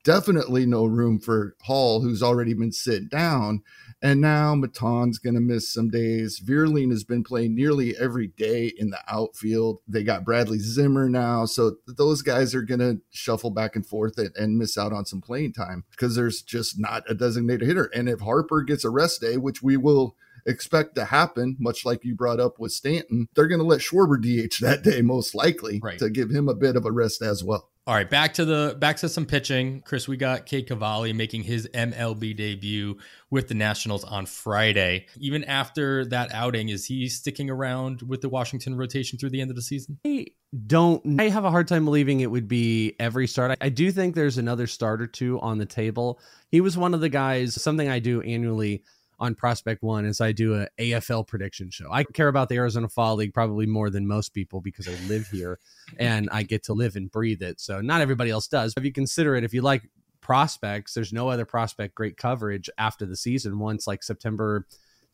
[0.03, 3.63] Definitely no room for Hall, who's already been sit down.
[4.03, 6.41] And now Maton's going to miss some days.
[6.41, 9.81] Vierling has been playing nearly every day in the outfield.
[9.87, 11.45] They got Bradley Zimmer now.
[11.45, 15.07] So those guys are going to shuffle back and forth and, and, miss out on
[15.07, 17.91] some playing time because there's just not a designated hitter.
[17.95, 22.05] And if Harper gets a rest day, which we will expect to happen, much like
[22.05, 25.81] you brought up with Stanton, they're going to let Schwarber DH that day, most likely,
[25.83, 25.99] right.
[25.99, 27.71] to give him a bit of a rest as well.
[27.87, 29.83] All right, back to the back to some pitching.
[29.85, 32.99] Chris, we got Cade Cavalli making his MLB debut
[33.31, 35.07] with the Nationals on Friday.
[35.19, 39.51] Even after that outing, is he sticking around with the Washington rotation through the end
[39.51, 39.99] of the season?
[40.07, 40.27] I
[40.69, 41.19] don't.
[41.19, 43.59] I have a hard time believing it would be every start.
[43.61, 46.21] I do think there's another start or two on the table.
[46.51, 47.61] He was one of the guys.
[47.61, 48.85] Something I do annually
[49.21, 51.93] on Prospect One is I do a AFL prediction show.
[51.93, 55.29] I care about the Arizona Fall League probably more than most people because I live
[55.29, 55.59] here
[55.99, 57.61] and I get to live and breathe it.
[57.61, 58.73] So not everybody else does.
[58.77, 59.83] If you consider it, if you like
[60.23, 63.59] prospects, there's no other prospect great coverage after the season.
[63.59, 64.67] Once like September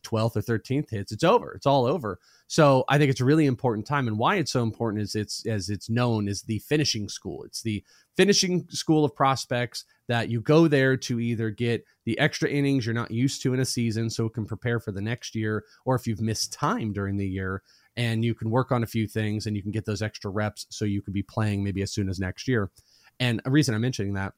[0.04, 1.52] 12th or 13th hits, it's over.
[1.52, 2.18] It's all over.
[2.48, 4.06] So I think it's a really important time.
[4.08, 7.44] And why it's so important is it's as it's known is the finishing school.
[7.44, 7.82] It's the
[8.16, 12.94] finishing school of prospects that you go there to either get the extra innings you're
[12.94, 15.96] not used to in a season so it can prepare for the next year, or
[15.96, 17.62] if you've missed time during the year
[17.96, 20.66] and you can work on a few things and you can get those extra reps
[20.70, 22.70] so you could be playing maybe as soon as next year.
[23.18, 24.34] And a reason I'm mentioning that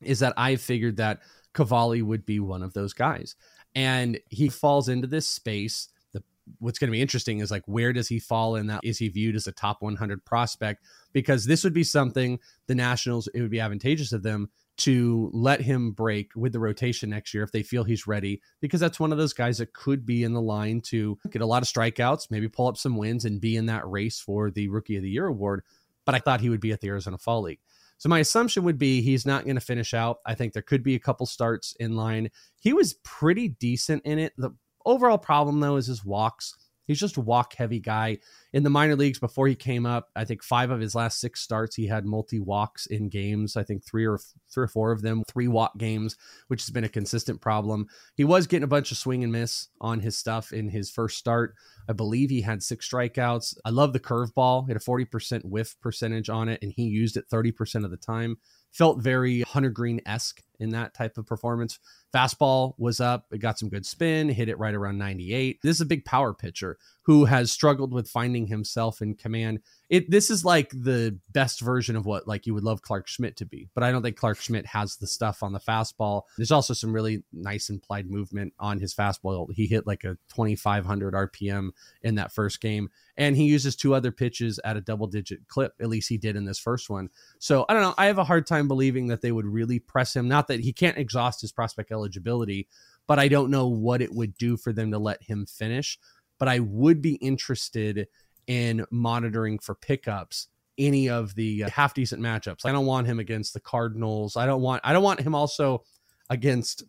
[0.00, 1.20] is that I figured that
[1.54, 3.36] Cavalli would be one of those guys.
[3.78, 5.88] And he falls into this space.
[6.12, 6.20] The
[6.58, 8.80] what's going to be interesting is like where does he fall in that?
[8.82, 10.82] Is he viewed as a top 100 prospect?
[11.12, 15.60] Because this would be something the Nationals, it would be advantageous of them to let
[15.60, 19.12] him break with the rotation next year if they feel he's ready, because that's one
[19.12, 22.32] of those guys that could be in the line to get a lot of strikeouts,
[22.32, 25.10] maybe pull up some wins and be in that race for the Rookie of the
[25.10, 25.62] Year award.
[26.04, 27.60] But I thought he would be at the Arizona Fall League.
[27.98, 30.18] So my assumption would be he's not going to finish out.
[30.24, 32.30] I think there could be a couple starts in line.
[32.60, 34.32] He was pretty decent in it.
[34.38, 34.50] The
[34.86, 36.54] overall problem though is his walks.
[36.88, 38.18] He's just a walk heavy guy.
[38.52, 41.40] In the minor leagues before he came up, I think five of his last six
[41.40, 43.56] starts he had multi walks in games.
[43.56, 44.18] I think three or
[44.52, 46.16] three or four of them three walk games,
[46.48, 47.86] which has been a consistent problem.
[48.16, 51.18] He was getting a bunch of swing and miss on his stuff in his first
[51.18, 51.54] start.
[51.88, 53.58] I believe he had six strikeouts.
[53.64, 54.64] I love the curveball.
[54.64, 57.96] He had a 40% whiff percentage on it, and he used it 30% of the
[57.98, 58.38] time.
[58.72, 61.78] Felt very Hunter Greene esque in that type of performance.
[62.14, 63.26] Fastball was up.
[63.30, 65.60] It got some good spin, hit it right around 98.
[65.62, 69.60] This is a big power pitcher who has struggled with finding himself in command.
[69.88, 73.36] It this is like the best version of what like you would love Clark Schmidt
[73.36, 76.22] to be, but I don't think Clark Schmidt has the stuff on the fastball.
[76.36, 79.50] There's also some really nice implied movement on his fastball.
[79.52, 81.70] He hit like a 2500 RPM
[82.02, 85.72] in that first game, and he uses two other pitches at a double digit clip.
[85.80, 87.08] At least he did in this first one.
[87.38, 87.94] So I don't know.
[87.96, 90.28] I have a hard time believing that they would really press him.
[90.28, 92.68] Not that he can't exhaust his prospect eligibility,
[93.06, 95.98] but I don't know what it would do for them to let him finish
[96.38, 98.08] but I would be interested
[98.46, 102.64] in monitoring for pickups any of the uh, half decent matchups.
[102.64, 104.36] I don't want him against the Cardinals.
[104.36, 105.82] I don't want I don't want him also
[106.30, 106.84] against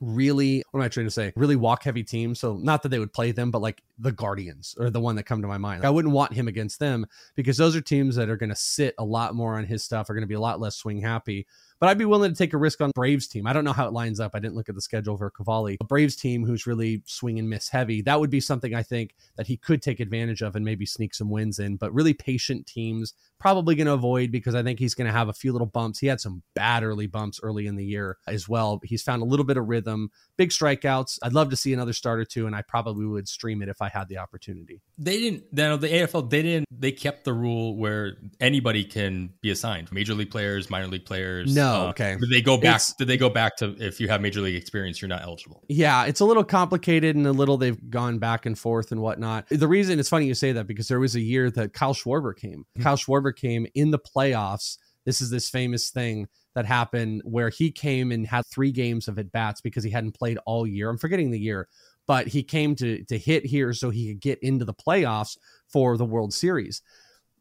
[0.00, 1.32] really what am I trying to say?
[1.36, 2.40] Really walk heavy teams.
[2.40, 5.24] So not that they would play them, but like the Guardians or the one that
[5.24, 5.84] come to my mind.
[5.84, 8.94] I wouldn't want him against them because those are teams that are going to sit
[8.98, 11.46] a lot more on his stuff, are going to be a lot less swing happy.
[11.82, 13.44] But I'd be willing to take a risk on Braves team.
[13.44, 14.36] I don't know how it lines up.
[14.36, 15.78] I didn't look at the schedule for Cavalli.
[15.80, 18.02] A Braves team who's really swing and miss heavy.
[18.02, 21.12] That would be something I think that he could take advantage of and maybe sneak
[21.12, 21.74] some wins in.
[21.74, 25.28] But really patient teams, probably going to avoid because I think he's going to have
[25.28, 25.98] a few little bumps.
[25.98, 28.80] He had some bad early bumps early in the year as well.
[28.84, 31.18] He's found a little bit of rhythm, big strikeouts.
[31.24, 33.82] I'd love to see another start or two, and I probably would stream it if
[33.82, 34.80] I had the opportunity.
[34.96, 35.42] They didn't.
[35.52, 36.68] You the AFL they didn't.
[36.70, 41.52] They kept the rule where anybody can be assigned, major league players, minor league players.
[41.52, 42.16] No, uh, okay.
[42.20, 42.76] Did they go back?
[42.76, 45.64] It's, did they go back to if you have major league experience, you're not eligible?
[45.68, 49.48] Yeah, it's a little complicated and a little they've gone back and forth and whatnot.
[49.48, 52.36] The reason it's funny you say that because there was a year that Kyle Schwarber
[52.36, 52.60] came.
[52.60, 52.82] Mm-hmm.
[52.84, 54.78] Kyle Schwarber came in the playoffs.
[55.04, 59.18] This is this famous thing that happened where he came and had three games of
[59.18, 60.88] at bats because he hadn't played all year.
[60.88, 61.68] I'm forgetting the year,
[62.06, 65.36] but he came to to hit here so he could get into the playoffs
[65.68, 66.82] for the World Series.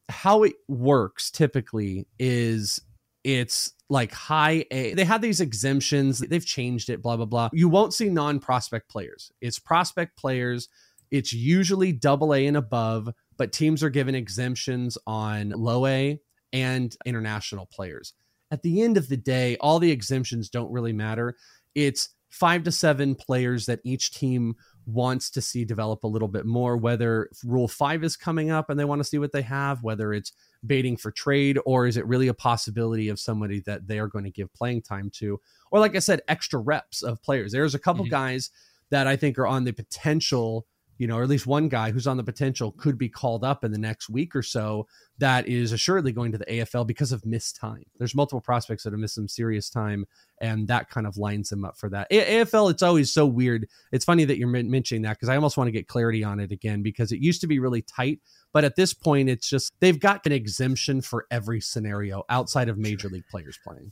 [0.09, 2.79] How it works typically is
[3.23, 4.93] it's like high A.
[4.93, 6.19] They have these exemptions.
[6.19, 7.49] They've changed it, blah, blah, blah.
[7.53, 9.31] You won't see non prospect players.
[9.41, 10.69] It's prospect players.
[11.11, 13.09] It's usually double A and above,
[13.41, 16.19] but teams are given exemptions on low A
[16.53, 18.13] and international players.
[18.51, 21.35] At the end of the day, all the exemptions don't really matter.
[21.73, 24.53] It's five to seven players that each team
[24.85, 28.79] wants to see develop a little bit more, whether Rule 5 is coming up and
[28.79, 32.05] they want to see what they have, whether it's baiting for trade, or is it
[32.05, 35.41] really a possibility of somebody that they are going to give playing time to?
[35.71, 37.51] Or, like I said, extra reps of players.
[37.51, 38.11] There's a couple mm-hmm.
[38.11, 38.51] guys
[38.91, 40.67] that I think are on the potential
[41.01, 43.63] you know, or at least one guy who's on the potential could be called up
[43.63, 44.87] in the next week or so
[45.17, 47.81] that is assuredly going to the AFL because of missed time.
[47.97, 50.05] There's multiple prospects that have missed some serious time,
[50.39, 52.05] and that kind of lines them up for that.
[52.11, 53.67] A- AFL, it's always so weird.
[53.91, 56.51] It's funny that you're mentioning that because I almost want to get clarity on it
[56.51, 58.19] again because it used to be really tight.
[58.53, 62.77] But at this point, it's just they've got an exemption for every scenario outside of
[62.77, 63.91] major league players playing.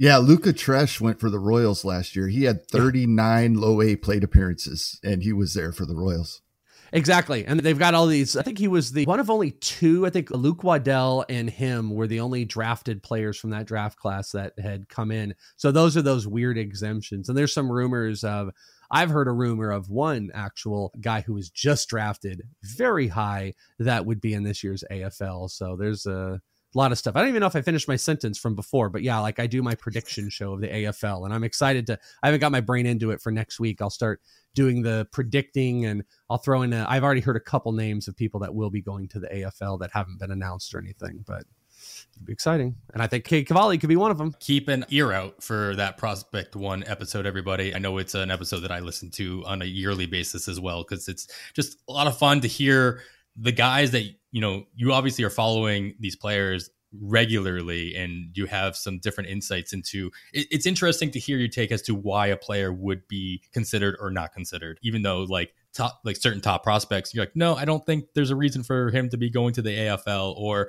[0.00, 2.28] Yeah, Luca Tresh went for the Royals last year.
[2.28, 3.60] He had 39 yeah.
[3.60, 6.40] low A plate appearances, and he was there for the Royals.
[6.90, 7.44] Exactly.
[7.44, 8.34] And they've got all these.
[8.34, 10.06] I think he was the one of only two.
[10.06, 14.32] I think Luke Waddell and him were the only drafted players from that draft class
[14.32, 15.34] that had come in.
[15.56, 17.28] So those are those weird exemptions.
[17.28, 18.52] And there's some rumors of,
[18.90, 24.06] I've heard a rumor of one actual guy who was just drafted very high that
[24.06, 25.50] would be in this year's AFL.
[25.50, 26.40] So there's a
[26.74, 27.16] a lot of stuff.
[27.16, 29.46] I don't even know if I finished my sentence from before, but yeah, like I
[29.46, 31.98] do my prediction show of the AFL, and I'm excited to.
[32.22, 33.82] I haven't got my brain into it for next week.
[33.82, 34.20] I'll start
[34.54, 36.72] doing the predicting, and I'll throw in.
[36.72, 39.28] i have already heard a couple names of people that will be going to the
[39.28, 41.44] AFL that haven't been announced or anything, but
[42.14, 42.76] it'll be exciting.
[42.94, 44.34] And I think Cade Cavalli could be one of them.
[44.38, 47.74] Keep an ear out for that Prospect One episode, everybody.
[47.74, 50.84] I know it's an episode that I listen to on a yearly basis as well
[50.84, 53.02] because it's just a lot of fun to hear
[53.36, 58.74] the guys that you know you obviously are following these players regularly and you have
[58.74, 62.36] some different insights into it, it's interesting to hear your take as to why a
[62.36, 67.14] player would be considered or not considered even though like top like certain top prospects
[67.14, 69.62] you're like no i don't think there's a reason for him to be going to
[69.62, 70.68] the afl or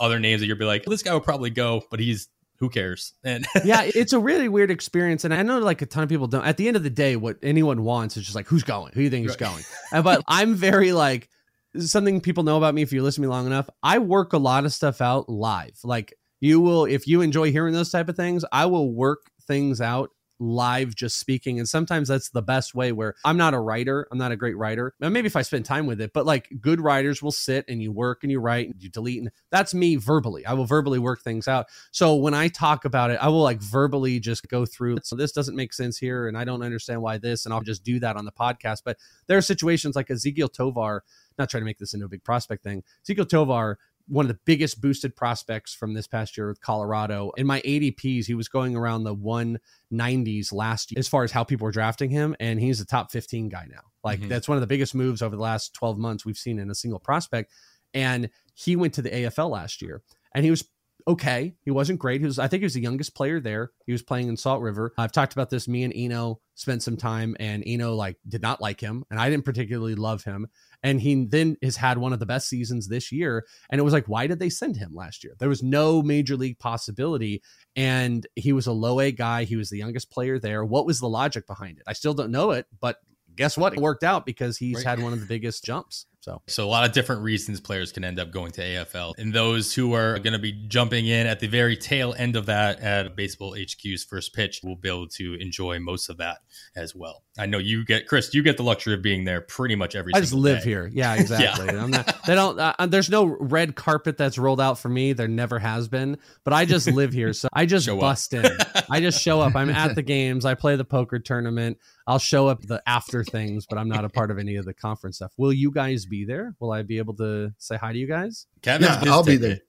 [0.00, 2.28] other names that you'll be like this guy would probably go but he's
[2.60, 3.14] who cares?
[3.24, 5.24] And yeah, it's a really weird experience.
[5.24, 6.44] And I know like a ton of people don't.
[6.44, 8.92] At the end of the day, what anyone wants is just like, who's going?
[8.92, 9.64] Who do you think is going?
[9.90, 11.30] but I'm very like,
[11.76, 13.68] something people know about me if you listen to me long enough.
[13.82, 15.78] I work a lot of stuff out live.
[15.84, 19.80] Like you will, if you enjoy hearing those type of things, I will work things
[19.80, 20.10] out
[20.40, 21.58] live just speaking.
[21.58, 24.08] And sometimes that's the best way where I'm not a writer.
[24.10, 24.94] I'm not a great writer.
[24.98, 27.92] Maybe if I spend time with it, but like good writers will sit and you
[27.92, 29.20] work and you write and you delete.
[29.20, 30.46] And that's me verbally.
[30.46, 31.66] I will verbally work things out.
[31.92, 34.98] So when I talk about it, I will like verbally just go through.
[35.02, 36.26] So this doesn't make sense here.
[36.26, 37.44] And I don't understand why this.
[37.44, 38.78] And I'll just do that on the podcast.
[38.82, 38.96] But
[39.26, 41.04] there are situations like Ezequiel Tovar,
[41.40, 42.82] not trying to make this into a big prospect thing.
[43.04, 43.78] Ezequiel Tovar
[44.10, 47.30] one of the biggest boosted prospects from this past year with Colorado.
[47.36, 51.44] In my ADPs, he was going around the 190s last year as far as how
[51.44, 52.34] people were drafting him.
[52.40, 53.82] And he's a top 15 guy now.
[54.02, 54.28] Like mm-hmm.
[54.28, 56.74] that's one of the biggest moves over the last 12 months we've seen in a
[56.74, 57.52] single prospect.
[57.94, 60.02] And he went to the AFL last year
[60.34, 60.64] and he was
[61.06, 61.54] okay.
[61.62, 62.20] He wasn't great.
[62.20, 63.70] He was, I think he was the youngest player there.
[63.86, 64.92] He was playing in Salt River.
[64.98, 65.68] I've talked about this.
[65.68, 69.30] Me and Eno spent some time and Eno like did not like him and I
[69.30, 70.48] didn't particularly love him.
[70.82, 73.46] And he then has had one of the best seasons this year.
[73.70, 75.34] And it was like, why did they send him last year?
[75.38, 77.42] There was no major league possibility.
[77.76, 79.44] And he was a low A guy.
[79.44, 80.64] He was the youngest player there.
[80.64, 81.84] What was the logic behind it?
[81.86, 82.96] I still don't know it, but
[83.36, 83.74] guess what?
[83.74, 84.86] It worked out because he's right.
[84.86, 86.06] had one of the biggest jumps.
[86.20, 89.32] So, so a lot of different reasons players can end up going to AFL, and
[89.32, 92.80] those who are going to be jumping in at the very tail end of that
[92.80, 96.40] at Baseball HQ's first pitch will be able to enjoy most of that
[96.76, 97.22] as well.
[97.38, 100.12] I know you get Chris, you get the luxury of being there pretty much every.
[100.14, 100.68] I just live day.
[100.68, 100.90] here.
[100.92, 101.66] Yeah, exactly.
[101.66, 101.82] yeah.
[101.82, 102.14] I'm not.
[102.26, 102.58] They don't.
[102.60, 105.14] Uh, there's no red carpet that's rolled out for me.
[105.14, 106.18] There never has been.
[106.44, 108.44] But I just live here, so I just show bust up.
[108.44, 108.58] in.
[108.90, 109.56] I just show up.
[109.56, 110.44] I'm at the games.
[110.44, 111.78] I play the poker tournament.
[112.10, 114.74] I'll show up the after things, but I'm not a part of any of the
[114.74, 115.30] conference stuff.
[115.36, 116.56] Will you guys be there?
[116.58, 118.48] Will I be able to say hi to you guys?
[118.62, 119.60] Kevin, yeah, I'll be there.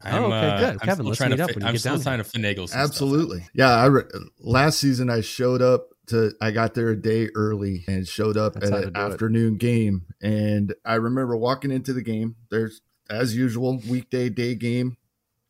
[0.00, 0.76] I'm, oh, okay, good.
[0.76, 2.02] Uh, Kevin, let's meet up when you I'm get still down.
[2.04, 2.72] trying to finagle.
[2.72, 3.38] Absolutely.
[3.40, 3.50] Stuff.
[3.54, 3.70] Yeah.
[3.70, 4.04] I re-
[4.38, 6.30] last season I showed up to.
[6.40, 9.58] I got there a day early and showed up That's at an afternoon it.
[9.58, 10.06] game.
[10.22, 12.36] And I remember walking into the game.
[12.48, 12.80] There's
[13.10, 14.98] as usual weekday day game,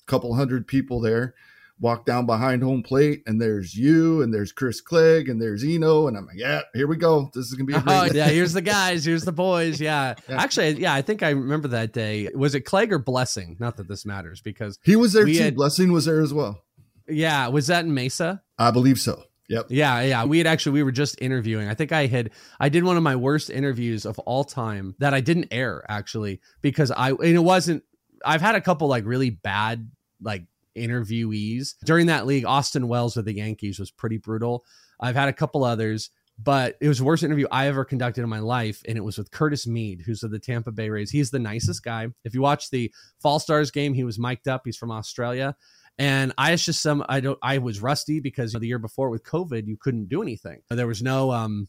[0.06, 1.34] couple hundred people there
[1.82, 6.06] walk down behind home plate and there's you and there's Chris Clegg and there's Eno
[6.06, 7.30] and I'm like, yeah, here we go.
[7.34, 7.74] This is gonna be.
[7.86, 9.80] oh yeah, here's the guys, here's the boys.
[9.80, 10.14] Yeah.
[10.28, 10.40] yeah.
[10.40, 12.30] actually, yeah, I think I remember that day.
[12.34, 13.56] Was it Clegg or Blessing?
[13.58, 15.42] Not that this matters because he was there too.
[15.42, 16.62] Had, Blessing was there as well.
[17.08, 18.42] Yeah, was that in Mesa?
[18.58, 19.24] I believe so.
[19.48, 19.66] Yep.
[19.70, 20.24] Yeah, yeah.
[20.24, 21.68] We had actually we were just interviewing.
[21.68, 22.30] I think I had
[22.60, 26.40] I did one of my worst interviews of all time that I didn't air actually
[26.62, 27.82] because I and it wasn't
[28.24, 29.90] I've had a couple like really bad
[30.22, 30.44] like
[30.76, 31.74] interviewees.
[31.84, 34.64] During that league, Austin Wells with the Yankees was pretty brutal.
[35.00, 38.28] I've had a couple others, but it was the worst interview I ever conducted in
[38.28, 38.82] my life.
[38.86, 41.10] And it was with Curtis Mead, who's of the Tampa Bay Rays.
[41.10, 42.08] He's the nicest guy.
[42.24, 44.62] If you watch the Fall Stars game, he was mic'd up.
[44.64, 45.56] He's from Australia.
[45.98, 49.24] And I was just some I don't I was rusty because the year before with
[49.24, 50.62] COVID, you couldn't do anything.
[50.70, 51.68] There was no um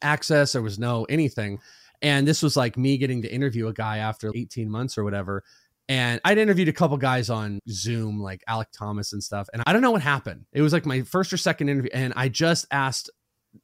[0.00, 1.58] access, there was no anything.
[2.00, 5.42] And this was like me getting to interview a guy after 18 months or whatever.
[5.88, 9.48] And I'd interviewed a couple guys on Zoom, like Alek Thomas and stuff.
[9.52, 10.44] And I don't know what happened.
[10.52, 11.90] It was like my first or second interview.
[11.94, 13.10] And I just asked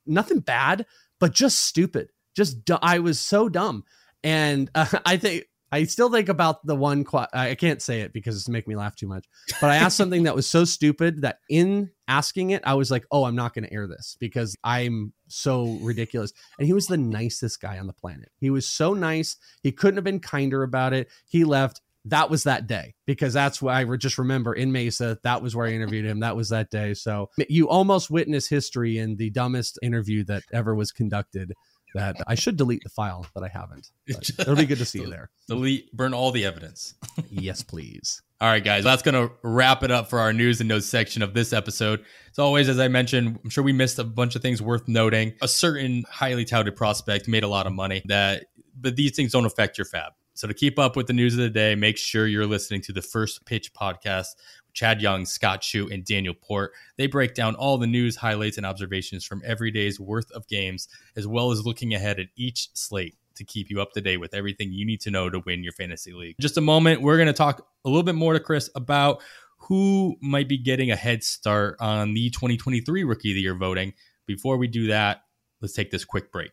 [0.06, 0.86] nothing bad,
[1.20, 2.10] but just stupid.
[2.34, 3.84] Just, I was so dumb.
[4.22, 5.44] And uh, I think,
[5.74, 7.02] I still think about the one.
[7.02, 9.26] Qu- I can't say it because it's make me laugh too much.
[9.60, 13.04] But I asked something that was so stupid that in asking it, I was like,
[13.10, 16.96] "Oh, I'm not going to air this because I'm so ridiculous." And he was the
[16.96, 18.30] nicest guy on the planet.
[18.38, 19.36] He was so nice.
[19.64, 21.08] He couldn't have been kinder about it.
[21.26, 25.18] He left that was that day because that's why I just remember in Mesa.
[25.24, 26.20] That was where I interviewed him.
[26.20, 26.94] That was that day.
[26.94, 31.52] So you almost witness history in the dumbest interview that ever was conducted.
[31.94, 33.88] That I should delete the file, but I haven't.
[34.09, 35.30] But it'll be good to see you there.
[35.46, 36.94] Delete, burn all the evidence.
[37.30, 38.20] yes, please.
[38.40, 41.22] All right, guys, that's going to wrap it up for our news and notes section
[41.22, 42.05] of this episode.
[42.32, 45.34] As always, as I mentioned, I'm sure we missed a bunch of things worth noting.
[45.40, 48.46] A certain highly touted prospect made a lot of money that,
[48.76, 50.11] but these things don't affect your FAAB.
[50.35, 52.93] So to keep up with the news of the day, make sure you're listening to
[52.93, 54.35] the First Pitch podcast.
[54.66, 56.72] With Chad Young, Scott Chu, and Daniel Port.
[56.99, 60.89] They break down all the news, highlights, and observations from every day's worth of games,
[61.16, 64.35] as well as looking ahead at each slate to keep you up to date with
[64.35, 66.37] everything you need to know to win your fantasy league.
[66.41, 69.22] just a moment, we're going to talk a little bit more to Chris about
[69.59, 73.95] who might be getting a head start on the 2023 Rookie of the Year voting.
[74.26, 75.22] Before we do that,
[75.61, 76.53] let's take this quick break.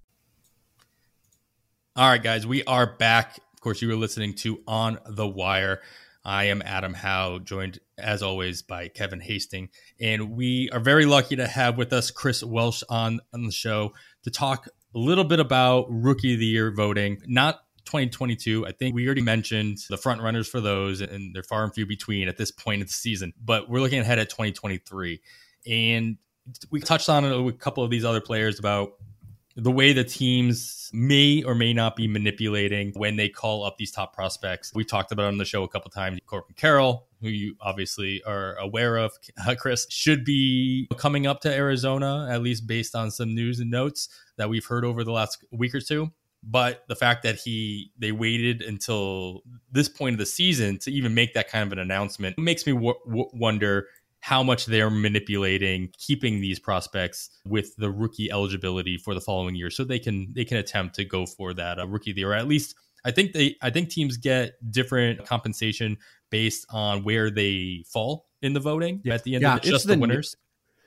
[1.93, 3.37] All right, guys, we are back.
[3.53, 5.81] Of course, you were listening to On the Wire.
[6.23, 9.67] I am Adam Howe, joined as always by Kevin Hasting,
[9.99, 13.91] and we are very lucky to have with us Chris Welsh on, on the show
[14.23, 17.21] to talk a little bit about Rookie of the Year voting.
[17.27, 18.65] Not 2022.
[18.65, 21.85] I think we already mentioned the front runners for those, and they're far and few
[21.85, 23.33] between at this point of the season.
[23.43, 25.19] But we're looking ahead at 2023,
[25.67, 26.15] and
[26.69, 28.93] we touched on a couple of these other players about
[29.55, 33.91] the way the teams may or may not be manipulating when they call up these
[33.91, 34.71] top prospects.
[34.73, 36.19] We talked about on the show a couple times.
[36.25, 39.11] Corbin Carroll, who you obviously are aware of,
[39.47, 43.71] uh, Chris, should be coming up to Arizona, at least based on some news and
[43.71, 46.11] notes that we've heard over the last week or two.
[46.43, 51.13] But the fact that he they waited until this point of the season to even
[51.13, 53.87] make that kind of an announcement makes me w- w- wonder
[54.21, 59.69] how much they're manipulating keeping these prospects with the rookie eligibility for the following year
[59.69, 62.31] so they can they can attempt to go for that uh, rookie of the year
[62.31, 65.97] or at least I think they I think teams get different compensation
[66.29, 69.15] based on where they fall in the voting yeah.
[69.15, 70.35] at the end yeah, of it, just the, the winners.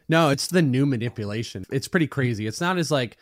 [0.09, 1.64] New, no, it's the new manipulation.
[1.70, 2.47] It's pretty crazy.
[2.47, 3.16] It's not as like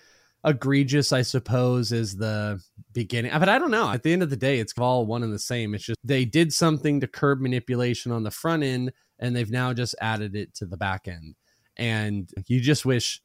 [0.45, 2.61] egregious, I suppose, as the
[2.93, 3.33] beginning.
[3.39, 3.89] But I don't know.
[3.89, 5.75] At the end of the day, it's all one and the same.
[5.75, 8.93] It's just they did something to curb manipulation on the front end
[9.23, 11.37] and they've now just added it to the back end.
[11.77, 13.23] And you just wish,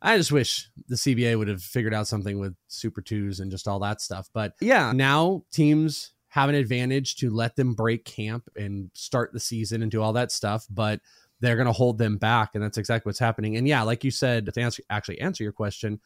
[0.00, 3.66] I just wish the CBA would have figured out something with Super Twos and just
[3.66, 4.28] all that stuff.
[4.32, 9.40] But yeah, now teams have an advantage to let them break camp and start the
[9.40, 10.66] season and do all that stuff.
[10.70, 11.00] But
[11.40, 12.50] they're going to hold them back.
[12.54, 13.56] And that's exactly what's happening.
[13.56, 15.98] And yeah, like you said, to answer, actually answer your question,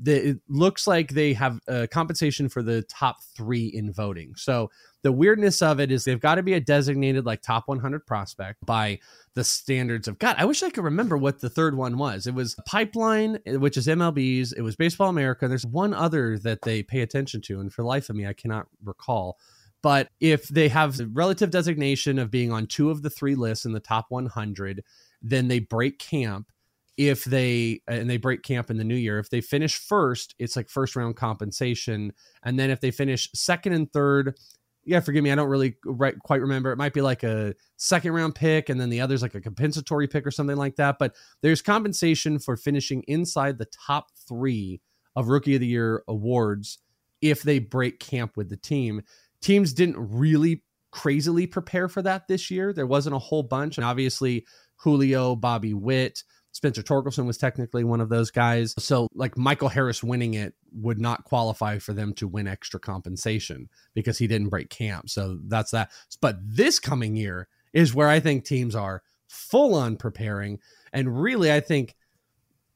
[0.00, 4.34] the, it looks like they have a compensation for the top three in voting.
[4.36, 4.70] So
[5.02, 8.64] the weirdness of it is they've got to be a designated like top 100 prospect
[8.64, 8.98] by
[9.34, 10.36] the standards of God.
[10.38, 12.26] I wish I could remember what the third one was.
[12.26, 14.52] It was Pipeline, which is MLB's.
[14.52, 15.48] It was Baseball America.
[15.48, 18.32] There's one other that they pay attention to, and for the life of me, I
[18.32, 19.38] cannot recall.
[19.80, 23.64] But if they have the relative designation of being on two of the three lists
[23.64, 24.82] in the top 100,
[25.22, 26.50] then they break camp
[26.98, 30.56] if they and they break camp in the new year if they finish first it's
[30.56, 32.12] like first round compensation.
[32.42, 34.36] And then if they finish second and third
[34.84, 36.72] yeah forgive me i don't really right, quite remember.
[36.72, 40.08] It might be like a second round pick and then the other's like a compensatory
[40.08, 40.98] pick or something like that.
[40.98, 44.80] But there's compensation for finishing inside the top three
[45.14, 46.78] of rookie of the year awards
[47.22, 49.02] if they break camp with the team.
[49.40, 52.72] Teams didn't really crazily prepare for that this year.
[52.72, 53.78] There wasn't a whole bunch.
[53.78, 54.46] And obviously
[54.76, 56.22] julio bobby witt
[56.58, 58.74] Spencer Torkelson was technically one of those guys.
[58.80, 63.68] So, like Michael Harris winning it would not qualify for them to win extra compensation
[63.94, 65.08] because he didn't break camp.
[65.08, 65.92] So, that's that.
[66.20, 70.58] But this coming year is where I think teams are full on preparing.
[70.92, 71.94] And really, I think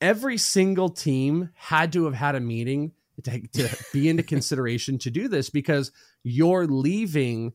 [0.01, 2.93] every single team had to have had a meeting
[3.25, 5.91] to, to be into consideration to do this because
[6.23, 7.55] you're leaving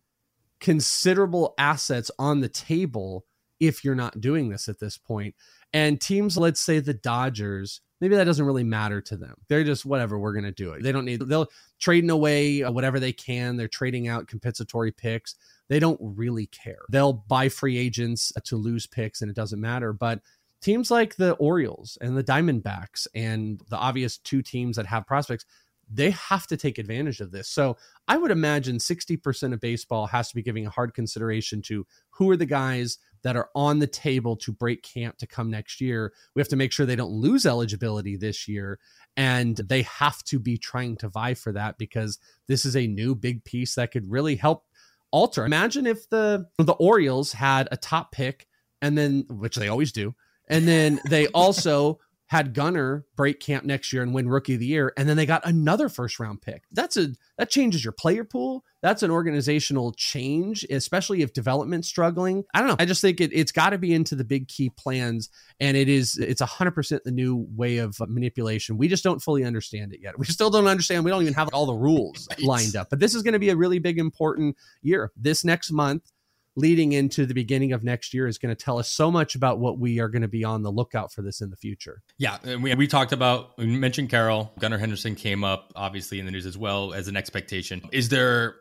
[0.59, 3.25] considerable assets on the table
[3.59, 5.35] if you're not doing this at this point.
[5.73, 9.35] And teams, let's say the Dodgers, maybe that doesn't really matter to them.
[9.47, 10.83] They're just whatever, we're going to do it.
[10.83, 11.49] They don't need, they'll
[11.79, 13.57] trading away uh, whatever they can.
[13.57, 15.35] They're trading out compensatory picks.
[15.67, 16.81] They don't really care.
[16.89, 19.91] They'll buy free agents to lose picks and it doesn't matter.
[19.91, 20.21] But
[20.61, 25.45] teams like the Orioles and the Diamondbacks and the obvious two teams that have prospects,
[25.89, 27.47] they have to take advantage of this.
[27.47, 27.77] So
[28.07, 32.29] I would imagine 60% of baseball has to be giving a hard consideration to who
[32.29, 36.13] are the guys that are on the table to break camp to come next year.
[36.35, 38.79] We have to make sure they don't lose eligibility this year.
[39.15, 39.67] And mm-hmm.
[39.67, 43.43] they have to be trying to vie for that because this is a new big
[43.43, 44.65] piece that could really help
[45.11, 45.45] alter.
[45.45, 48.47] Imagine if the the Orioles had a top pick
[48.81, 50.15] and then which they always do.
[50.49, 54.65] And then they also had Gunnar break camp next year and win rookie of the
[54.65, 56.63] year and then they got another first round pick.
[56.71, 58.63] That's a that changes your player pool.
[58.81, 62.43] That's an organizational change, especially if development's struggling.
[62.53, 62.75] I don't know.
[62.79, 65.87] I just think it, it's got to be into the big key plans and it
[65.89, 68.77] is it's 100% the new way of manipulation.
[68.77, 70.19] We just don't fully understand it yet.
[70.19, 71.05] We still don't understand.
[71.05, 72.89] We don't even have all the rules lined up.
[72.89, 75.11] But this is going to be a really big important year.
[75.15, 76.11] This next month
[76.57, 79.59] leading into the beginning of next year is going to tell us so much about
[79.59, 82.01] what we are going to be on the lookout for this in the future.
[82.17, 84.51] Yeah, we, we talked about, we mentioned Carroll.
[84.59, 87.81] Gunnar Henderson came up, obviously, in the news as well as an expectation.
[87.93, 88.55] Is there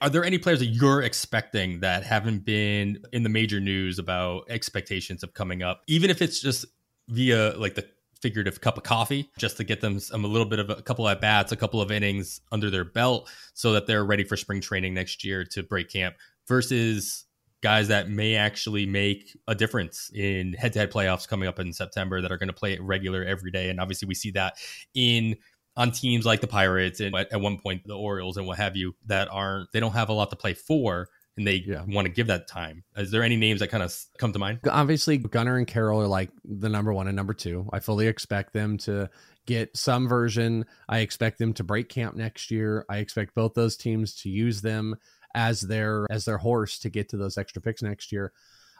[0.00, 4.42] are there any players that you're expecting that haven't been in the major news about
[4.50, 6.66] expectations of coming up, even if it's just
[7.08, 7.86] via like the
[8.20, 10.82] figurative cup of coffee, just to get them some, um, a little bit of a
[10.82, 14.36] couple at bats, a couple of innings under their belt, so that they're ready for
[14.36, 16.16] spring training next year to break camp,
[16.48, 17.26] versus
[17.60, 22.30] guys that may actually make a difference in head-to-head playoffs coming up in September that
[22.30, 24.56] are going to play it regular every day, and obviously we see that
[24.94, 25.36] in
[25.76, 28.96] on teams like the Pirates and at, one point the Orioles and what have you
[29.06, 31.84] that aren't they don't have a lot to play for and they yeah.
[31.86, 32.82] want to give that time.
[32.96, 34.58] Is there any names that kind of come to mind?
[34.68, 37.68] Obviously, Gunnar and Carroll are like the number one and number two.
[37.72, 39.08] I fully expect them to
[39.46, 40.66] get some version.
[40.88, 42.84] I expect them to break camp next year.
[42.90, 44.96] I expect both those teams to use them
[45.38, 48.32] as their as their horse to get to those extra picks next year.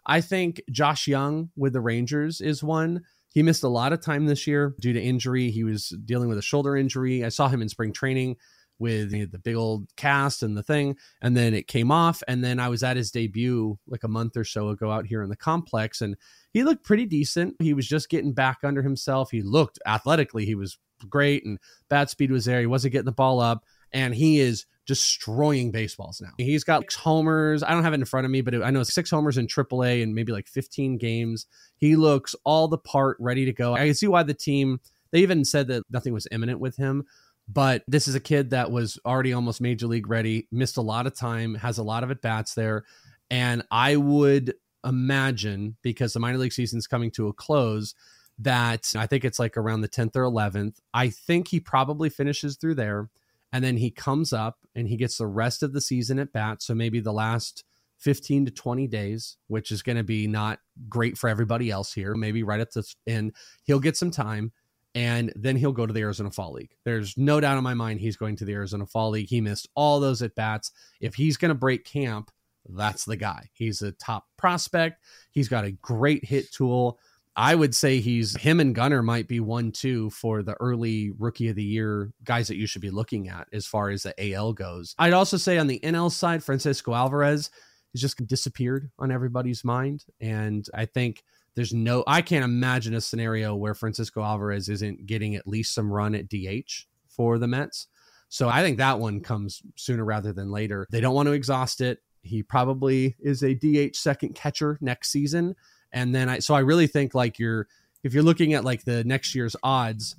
[0.05, 4.27] I think Josh Jung with the Rangers is one he missed a lot of time
[4.27, 5.51] this year due to injury.
[5.51, 7.25] He was dealing with a shoulder injury.
[7.25, 8.37] I saw him in spring training
[8.81, 12.23] with the big old cast and the thing, and then it came off.
[12.27, 15.23] And then I was at his debut like a month or so ago out here
[15.23, 16.17] in the complex, and
[16.53, 17.57] he looked pretty decent.
[17.61, 19.31] He was just getting back under himself.
[19.31, 20.79] He looked athletically, he was
[21.09, 22.61] great, and bat speed was there.
[22.61, 26.30] He wasn't getting the ball up, and he is destroying baseballs now.
[26.39, 27.62] He's got homers.
[27.62, 30.03] I don't have it in front of me, but I know six homers in AAA
[30.03, 31.47] and maybe like 15 games.
[31.76, 33.74] He looks all the part, ready to go.
[33.74, 34.80] I can see why the team,
[35.12, 37.05] they even said that nothing was imminent with him.
[37.47, 41.07] But this is a kid that was already almost major league ready, missed a lot
[41.07, 42.84] of time, has a lot of at bats there.
[43.30, 47.95] And I would imagine, because the minor league season is coming to a close,
[48.39, 50.76] that I think it's like around the 10th or 11th.
[50.95, 53.11] I think he probably finishes through there
[53.53, 56.62] and then he comes up and he gets the rest of the season at bat.
[56.62, 57.64] So maybe the last
[57.99, 62.14] 15 to 20 days, which is going to be not great for everybody else here.
[62.14, 63.34] Maybe right at the end,
[63.64, 64.53] he'll get some time
[64.94, 66.74] and then he'll go to the Arizona Fall League.
[66.84, 69.28] There's no doubt in my mind he's going to the Arizona Fall League.
[69.28, 70.72] He missed all those at bats.
[71.01, 72.30] If he's going to break camp,
[72.68, 73.49] that's the guy.
[73.53, 75.03] He's a top prospect.
[75.30, 76.99] He's got a great hit tool.
[77.39, 81.49] I would say he's him and Gunnar might be one two for the early rookie
[81.49, 84.55] of the year guys that you should be looking at as far as the AL
[84.55, 84.97] goes.
[84.99, 87.51] I'd also say on the NL side, Francisco Alvarez
[87.93, 91.22] has just disappeared on everybody's mind, and I think
[91.55, 95.93] there's no I can't imagine a scenario where Francisco Alvarez isn't getting at least some
[95.93, 97.86] run at DH for the Mets.
[98.28, 100.89] So I think that one comes sooner rather than later.
[100.91, 102.01] They don't want to exhaust it.
[102.22, 105.55] He probably is a DH second catcher next season.
[105.93, 107.66] And then I so I really think like you're
[108.03, 110.16] if you're looking at like the next year's odds,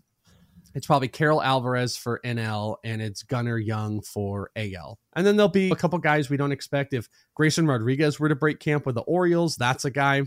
[0.76, 5.00] it's probably Carroll Alvarez for NL and it's Gunnar Jung for AL.
[5.14, 6.94] And then there'll be a couple guys we don't expect.
[6.94, 10.24] If Grayson Rodriguez were to break camp with the Orioles, that's a guy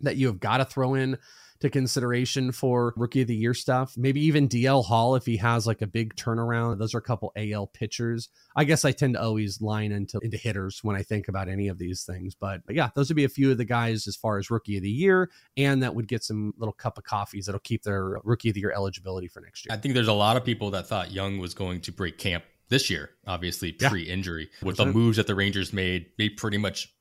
[0.00, 1.18] that you have got to throw in
[1.62, 3.94] to consideration for rookie of the year stuff.
[3.96, 6.78] Maybe even DL Hall if he has like a big turnaround.
[6.78, 8.28] Those are a couple AL pitchers.
[8.54, 11.68] I guess I tend to always line into into hitters when I think about any
[11.68, 12.34] of these things.
[12.34, 14.76] But, but yeah, those would be a few of the guys as far as rookie
[14.76, 18.20] of the year, and that would get some little cup of coffees that'll keep their
[18.24, 19.74] rookie of the year eligibility for next year.
[19.74, 22.44] I think there's a lot of people that thought Jung was going to break camp
[22.68, 24.48] this year, obviously pre-injury.
[24.60, 26.92] Yeah, With the moves that the Rangers made, they pretty much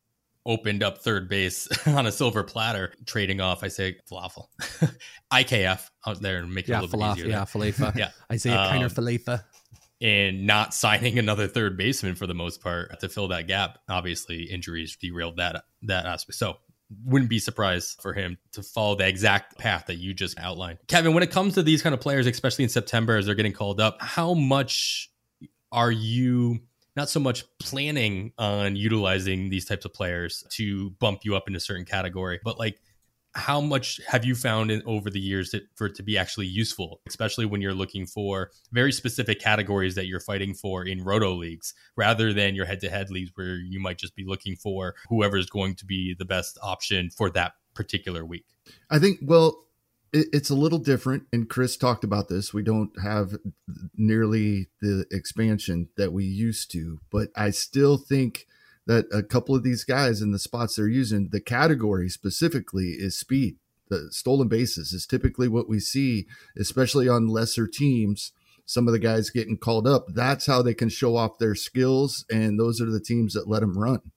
[0.46, 4.48] opened up third base on a silver platter, trading off, I say, falafel,
[5.34, 7.32] IKF out there and make it yeah, a little falafel, bit easier.
[7.32, 7.96] Yeah, falafa.
[7.98, 8.12] yeah.
[8.32, 9.44] Isiah um, Kiner-Falefa.
[10.02, 13.78] And not signing another third baseman for the most part to fill that gap.
[13.88, 16.40] Obviously, injuries derailed that that aspect.
[16.40, 16.58] So
[17.06, 20.80] wouldn't be surprised for him to follow the exact path that you just outlined.
[20.88, 23.54] Kevin, when it comes to these kind of players, especially in September as they're getting
[23.54, 25.12] called up, how much
[25.72, 26.60] are you
[26.96, 31.56] not so much planning on utilizing these types of players to bump you up in
[31.56, 32.80] a certain category, but like
[33.34, 36.48] how much have you found in, over the years that, for it to be actually
[36.48, 41.34] useful, especially when you're looking for very specific categories that you're fighting for in roto
[41.34, 44.96] leagues rather than your head to head leagues where you might just be looking for
[45.08, 48.46] whoever is going to be the best option for that particular week?
[48.90, 49.66] I think, well,
[50.14, 51.24] it's a little different.
[51.32, 52.54] And Chris talked about this.
[52.54, 53.38] We don't have
[53.96, 58.46] nearly the expansion that we used to, but I still think
[58.88, 63.18] that a couple of these guys in the spots they're using, the category specifically is
[63.18, 63.58] speed.
[63.90, 66.26] The stolen bases is typically what we see,
[66.58, 68.32] especially on lesser teams.
[68.66, 72.26] Some of the guys getting called up, that's how they can show off their skills.
[72.32, 74.12] And those are the teams that let them run.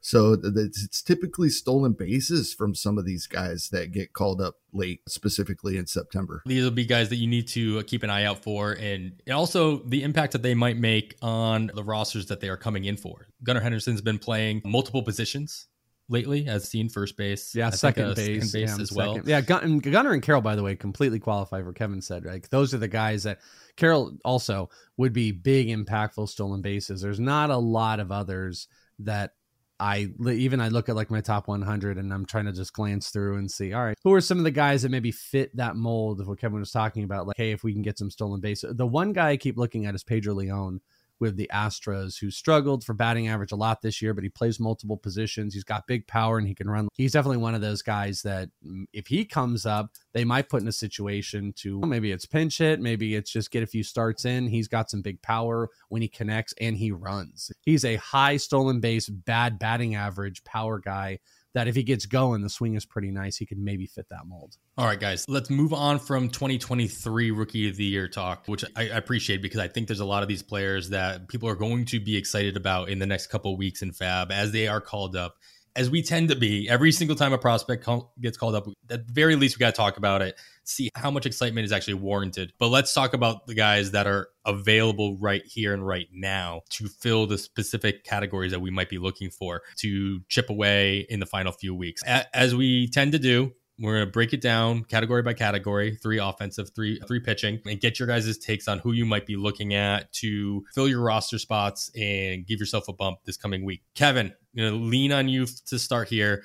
[0.00, 5.00] So it's typically stolen bases from some of these guys that get called up late,
[5.08, 6.42] specifically in September.
[6.46, 9.12] These will be guys that you need to uh, keep an eye out for, and
[9.30, 12.96] also the impact that they might make on the rosters that they are coming in
[12.96, 13.28] for.
[13.42, 15.66] Gunnar Henderson's been playing multiple positions
[16.08, 17.54] lately, as seen first base.
[17.54, 19.14] Yeah, I think, second, uh, base, second base yeah, as well.
[19.14, 19.28] second.
[19.28, 22.24] Yeah, Gun- Gunnar and Carroll, by the way, completely qualify for Kevin said.
[22.24, 23.40] Like those are the guys that
[23.76, 27.02] Carroll also would be big, impactful stolen bases.
[27.02, 28.66] There's not a lot of others
[29.00, 29.32] that
[29.80, 33.08] I even I look at like my top 100 and I'm trying to just glance
[33.08, 35.74] through and see, all right, who are some of the guys that maybe fit that
[35.74, 37.26] mold of what Kevin was talking about?
[37.26, 38.62] Like, hey, if we can get some stolen base.
[38.68, 40.80] The one guy I keep looking at is Pedro Leon
[41.20, 44.58] with the Astros, who struggled for batting average a lot this year, but he plays
[44.58, 45.54] multiple positions.
[45.54, 46.88] He's got big power and he can run.
[46.94, 50.62] He's definitely one of those guys that mm, if he comes up, they might put
[50.62, 53.82] in a situation to well, maybe it's pinch hit, maybe it's just get a few
[53.82, 54.48] starts in.
[54.48, 57.52] He's got some big power when he connects and he runs.
[57.62, 61.18] He's a high stolen base, bad batting average power guy
[61.54, 63.36] that if he gets going, the swing is pretty nice.
[63.36, 64.56] He could maybe fit that mold.
[64.78, 68.84] All right, guys, let's move on from 2023 Rookie of the Year talk, which I,
[68.84, 72.00] appreciate because I think there's a lot of these players that people are going to
[72.00, 75.36] be excited about in the next couple weeks in FAAB as they are called up.
[75.76, 77.88] As we tend to be every single time a prospect
[78.20, 81.10] gets called up, at the very least, we got to talk about it, see how
[81.10, 82.52] much excitement is actually warranted.
[82.58, 86.88] But let's talk about the guys that are available right here and right now to
[86.88, 91.26] fill the specific categories that we might be looking for to chip away in the
[91.26, 92.02] final few weeks.
[92.34, 96.18] As we tend to do, we're going to break it down category by category, three
[96.18, 99.74] offensive, three three pitching, and get your guys' takes on who you might be looking
[99.74, 103.82] at to fill your roster spots and give yourself a bump this coming week.
[103.94, 106.44] Kevin, I'm going to lean on you to start here.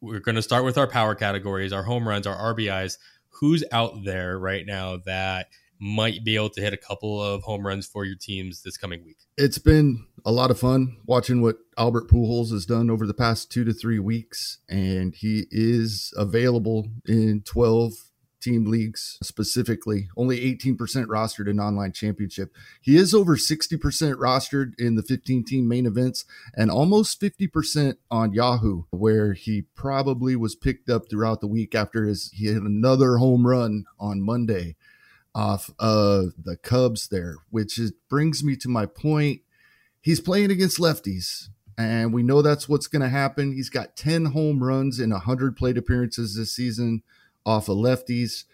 [0.00, 2.98] We're going to start with our power categories, our home runs, our RBIs.
[3.28, 5.46] Who's out there right now that
[5.80, 9.04] might be able to hit a couple of home runs for your teams this coming
[9.04, 9.18] week?
[9.36, 13.50] It's been a lot of fun watching what Albert Pujols has done over the past
[13.50, 17.92] two to three weeks, and he is available in 12
[18.40, 20.76] team leagues specifically, only 18%
[21.06, 22.52] rostered in online championship.
[22.80, 23.78] He is over 60%
[24.14, 26.24] rostered in the 15 team main events
[26.54, 32.04] and almost 50% on Yahoo, where he probably was picked up throughout the week after
[32.04, 34.76] his he hit another home run on Monday
[35.38, 39.40] off of the Cubs there, which is, brings me to my point.
[40.00, 43.52] He's playing against lefties, and we know that's what's going to happen.
[43.52, 47.04] He's got 10 home runs in 100 plate appearances this season
[47.46, 48.44] off of lefties.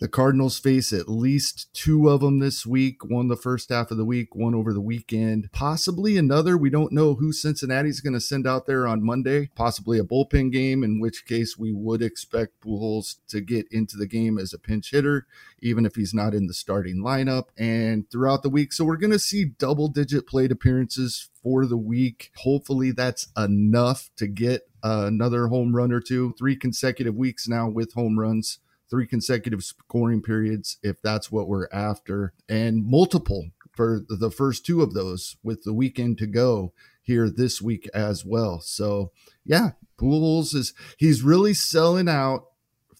[0.00, 3.96] The Cardinals face at least two of them this week, one the first half of
[3.96, 6.56] the week, one over the weekend, possibly another.
[6.56, 10.52] We don't know who Cincinnati's going to send out there on Monday, possibly a bullpen
[10.52, 14.58] game, in which case we would expect Pujols to get into the game as a
[14.58, 15.26] pinch hitter,
[15.58, 18.72] even if he's not in the starting lineup and throughout the week.
[18.72, 22.30] So we're going to see double digit plate appearances for the week.
[22.36, 27.68] Hopefully that's enough to get uh, another home run or two, three consecutive weeks now
[27.68, 28.60] with home runs
[28.90, 34.82] three consecutive scoring periods if that's what we're after, and multiple for the first two
[34.82, 36.72] of those with the weekend to go
[37.02, 38.60] here this week as well.
[38.60, 39.12] So,
[39.44, 42.46] yeah, Pujols is he's really selling out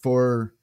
[0.00, 0.54] for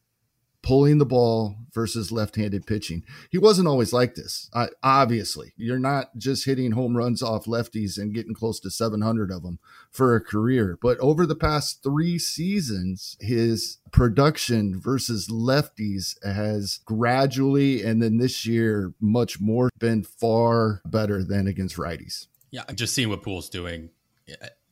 [0.66, 3.04] pulling the ball versus left-handed pitching.
[3.30, 4.50] He wasn't always like this.
[4.52, 9.30] I, obviously, you're not just hitting home runs off lefties and getting close to 700
[9.32, 9.60] of them
[9.92, 10.80] for a career.
[10.82, 18.48] But over the past three seasons, his production versus lefties has gradually, and then this
[18.48, 22.26] year, much more, been far better than against righties.
[22.50, 23.92] Yeah, just seeing what Poole's doing.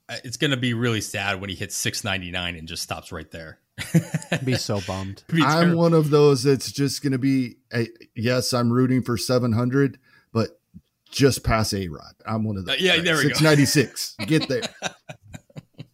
[0.09, 3.59] It's going to be really sad when he hits 699 and just stops right there.
[4.43, 5.23] be so bummed.
[5.27, 9.17] Be I'm one of those that's just going to be, a, yes, I'm rooting for
[9.17, 9.97] 700,
[10.31, 10.59] but
[11.09, 12.13] just pass A Rod.
[12.25, 12.75] I'm one of those.
[12.75, 14.15] Uh, yeah, there we 696.
[14.17, 14.25] go.
[14.25, 14.27] 696.
[14.27, 14.91] Get there.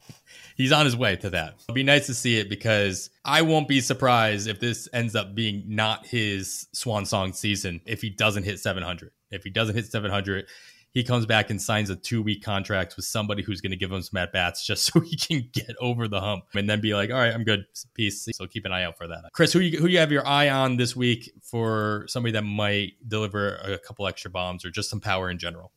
[0.56, 1.56] He's on his way to that.
[1.62, 5.34] It'll be nice to see it because I won't be surprised if this ends up
[5.34, 9.12] being not his swan song season if he doesn't hit 700.
[9.32, 10.48] If he doesn't hit 700,
[10.92, 13.92] he comes back and signs a two week contract with somebody who's going to give
[13.92, 16.94] him some at bats just so he can get over the hump and then be
[16.94, 17.66] like, all right, I'm good.
[17.94, 18.28] Peace.
[18.34, 19.24] So keep an eye out for that.
[19.34, 22.94] Chris, who you, who you have your eye on this week for somebody that might
[23.08, 25.72] deliver a couple extra bombs or just some power in general?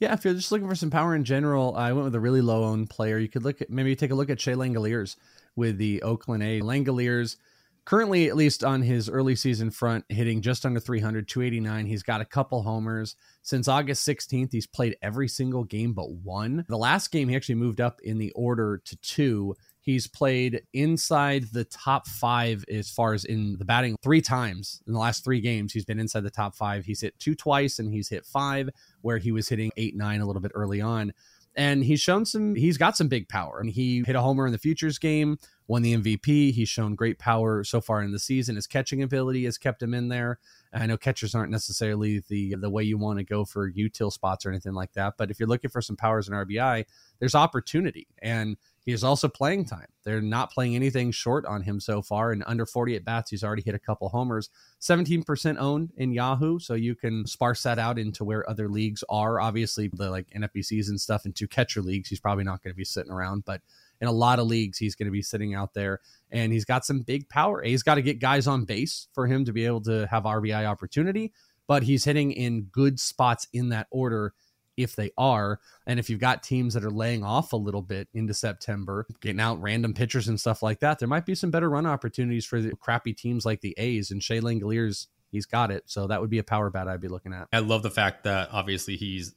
[0.00, 2.40] Yeah, if you're just looking for some power in general, I went with a really
[2.40, 3.18] low owned player.
[3.18, 5.16] You could look at maybe take a look at Shea Langeliers
[5.54, 6.60] with the Oakland A.
[6.60, 7.36] Langeliers
[7.84, 12.20] currently at least on his early season front hitting just under 300 289 he's got
[12.20, 13.16] a couple homers.
[13.42, 16.64] Since august 16th he's played every single game but one.
[16.68, 19.54] The last game he actually moved up in the order to two.
[19.80, 24.92] He's played inside the top five as far as in the batting three times in
[24.92, 25.72] the last three games.
[25.72, 26.84] He's been inside the top five.
[26.84, 28.70] He's hit two twice and he's hit five
[29.00, 31.12] where he was hitting eight nine a little bit early on.
[31.56, 33.58] And he's shown some he's got some big power.
[33.58, 35.36] And he hit a homer in the futures game
[35.72, 36.52] won the MVP.
[36.52, 38.56] He's shown great power so far in the season.
[38.56, 40.38] His catching ability has kept him in there.
[40.74, 44.44] I know catchers aren't necessarily the the way you want to go for util spots
[44.44, 46.84] or anything like that, but if you're looking for some powers in RBI,
[47.20, 49.86] there's opportunity and he is also playing time.
[50.04, 52.32] They're not playing anything short on him so far.
[52.32, 54.50] And under 48 bats, he's already hit a couple homers.
[54.80, 56.58] 17% owned in Yahoo.
[56.58, 59.40] So you can sparse that out into where other leagues are.
[59.40, 62.76] Obviously, the like NFBCs and stuff and two catcher leagues, he's probably not going to
[62.76, 63.44] be sitting around.
[63.44, 63.60] But
[64.02, 66.00] in a lot of leagues, he's going to be sitting out there
[66.32, 67.62] and he's got some big power.
[67.62, 70.66] He's got to get guys on base for him to be able to have RBI
[70.66, 71.32] opportunity,
[71.68, 74.34] but he's hitting in good spots in that order
[74.76, 75.60] if they are.
[75.86, 79.40] And if you've got teams that are laying off a little bit into September, getting
[79.40, 82.60] out random pitchers and stuff like that, there might be some better run opportunities for
[82.60, 85.06] the crappy teams like the A's and Shea Langeliers.
[85.30, 85.84] He's got it.
[85.86, 87.46] So that would be a power bat I'd be looking at.
[87.52, 89.32] I love the fact that obviously he's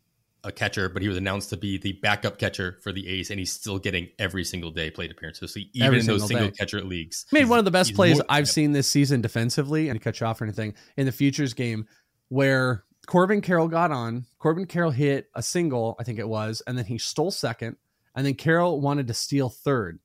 [0.45, 3.39] a catcher, but he was announced to be the backup catcher for the A's, and
[3.39, 5.53] he's still getting every single day plate appearances.
[5.53, 8.21] So even every in those single, single catcher leagues, made one of the best plays
[8.29, 11.53] I've seen this season defensively, and to cut you off or anything in the futures
[11.53, 11.87] game,
[12.29, 14.25] where Corbin Carroll got on.
[14.39, 17.77] Corbin Carroll hit a single, I think it was, and then he stole second,
[18.15, 19.99] and then Carroll wanted to steal third.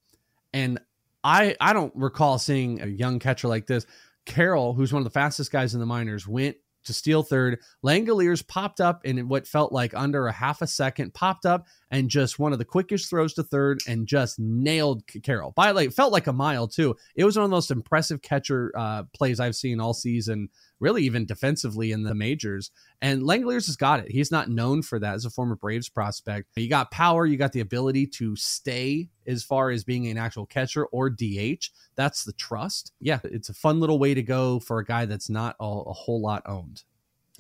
[0.52, 0.80] And
[1.22, 3.86] I I don't recall seeing a young catcher like this.
[4.26, 7.58] Carroll, who's one of the fastest guys in the minors, went to steal third.
[7.84, 12.08] Langeliers popped up in what felt like under a half a second, popped up and
[12.08, 15.52] just one of the quickest throws to third and just nailed Carroll.
[15.56, 16.96] By like felt like a mile too.
[17.14, 20.48] It was one of the most impressive catcher uh, plays I've seen all season
[20.80, 22.70] really even defensively in the majors.
[23.00, 24.10] And Langeliers has got it.
[24.10, 26.48] He's not known for that as a former Braves prospect.
[26.56, 30.46] You got power, you got the ability to stay as far as being an actual
[30.46, 31.68] catcher or DH.
[31.94, 32.92] That's the trust.
[33.00, 35.92] Yeah, it's a fun little way to go for a guy that's not a, a
[35.92, 36.82] whole lot owned.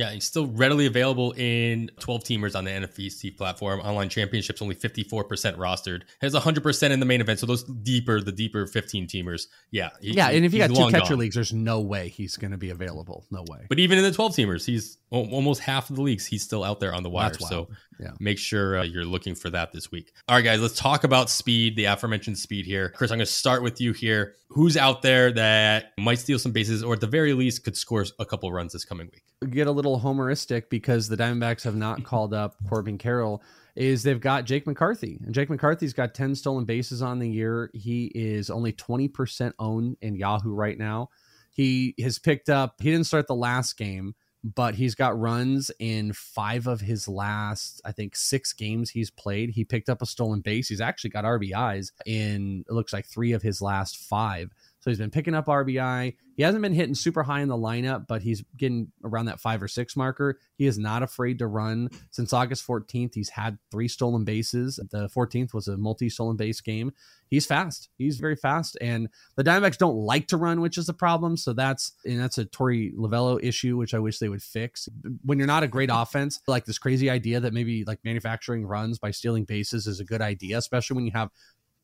[0.00, 3.80] Yeah, he's still readily available in 12 teamers on the NFBC platform.
[3.80, 5.28] Online championships only 54%
[5.58, 6.04] rostered.
[6.22, 7.38] Has 100% in the main event.
[7.38, 9.48] So those deeper, the deeper 15 teamers.
[9.70, 9.90] Yeah.
[10.00, 10.30] Yeah.
[10.30, 11.18] And if you got two catcher gone.
[11.18, 13.26] leagues, there's no way he's going to be available.
[13.30, 13.66] No way.
[13.68, 16.26] But even in the 12 teamers, he's almost half of the leagues.
[16.26, 17.34] He's still out there on the wire.
[17.34, 18.12] So yeah.
[18.20, 20.12] make sure uh, you're looking for that this week.
[20.28, 22.90] All right, guys, let's talk about speed, the aforementioned speed here.
[22.90, 24.34] Chris, I'm going to start with you here.
[24.48, 28.04] Who's out there that might steal some bases or at the very least could score
[28.18, 29.50] a couple runs this coming week?
[29.50, 33.42] Get a little homeristic because the Diamondbacks have not called up Corbin Carroll.
[33.76, 37.70] Is they've got Jake McCarthy, and Jake McCarthy's got 10 stolen bases on the year.
[37.72, 41.08] He is only 20% owned in Yahoo right now.
[41.52, 46.12] He has picked up, he didn't start the last game, but he's got runs in
[46.12, 49.50] five of his last, I think, six games he's played.
[49.50, 50.68] He picked up a stolen base.
[50.68, 54.52] He's actually got RBIs in, it looks like, three of his last five.
[54.80, 56.16] So he's been picking up RBI.
[56.36, 59.62] He hasn't been hitting super high in the lineup, but he's getting around that five
[59.62, 60.38] or six marker.
[60.56, 61.90] He is not afraid to run.
[62.10, 64.80] Since August 14th, he's had three stolen bases.
[64.90, 66.92] The 14th was a multi stolen base game.
[67.28, 67.90] He's fast.
[67.98, 68.78] He's very fast.
[68.80, 71.36] And the Diamondbacks don't like to run, which is a problem.
[71.36, 74.88] So that's and that's a Torey Lovullo issue, which I wish they would fix.
[75.22, 78.98] When you're not a great offense, like this crazy idea that maybe like manufacturing runs
[78.98, 81.28] by stealing bases is a good idea, especially when you have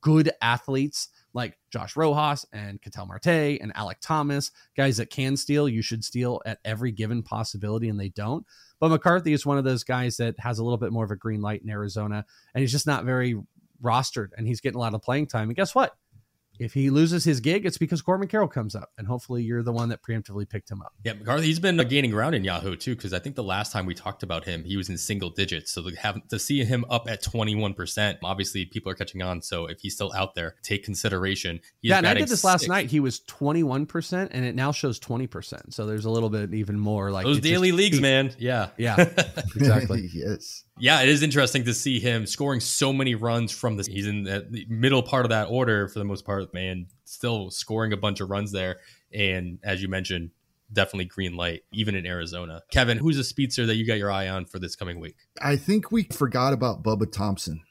[0.01, 5.69] good athletes like Josh Rojas and Ketel Marte and Alek Thomas, guys that can steal.
[5.69, 8.45] You should steal at every given possibility, and they don't.
[8.81, 11.17] But McCarthy is one of those guys that has a little bit more of a
[11.17, 12.25] green light in Arizona,
[12.55, 13.39] and he's just not very
[13.83, 15.51] rostered, and he's getting a lot of playing time.
[15.51, 15.95] And guess what?
[16.59, 19.73] If he loses his gig, it's because Corbin Carroll comes up, and hopefully you're the
[19.73, 20.93] one that preemptively picked him up.
[21.05, 23.87] Yeah, McCarthy, he's been gaining ground in Yahoo too, because I think the last time
[23.87, 25.73] we talked about him, he was in single digits.
[25.73, 29.43] So to have to see him up at 21 percent, obviously people are catching on.
[29.43, 31.61] So if he's still out there, take consideration.
[31.81, 32.69] He's yeah, and I did this last six.
[32.69, 32.91] night.
[32.91, 35.75] He was 21 percent, and it now shows 20 percent.
[35.75, 38.35] So there's a little bit even more like those daily just, leagues, man.
[38.39, 38.97] Yeah, yeah,
[39.57, 40.09] exactly.
[40.13, 40.65] yes.
[40.79, 43.91] Yeah, it is interesting to see him scoring so many runs from the.
[43.91, 46.87] He's in the middle part of that order for the most part, man.
[47.05, 48.79] Still scoring a bunch of runs there,
[49.13, 50.31] and as you mentioned,
[50.73, 52.63] definitely green light, even in Arizona.
[52.71, 55.17] Kevin, who's a speedster that you got your eye on for this coming week?
[55.41, 57.63] I think we forgot about Bubba Thompson.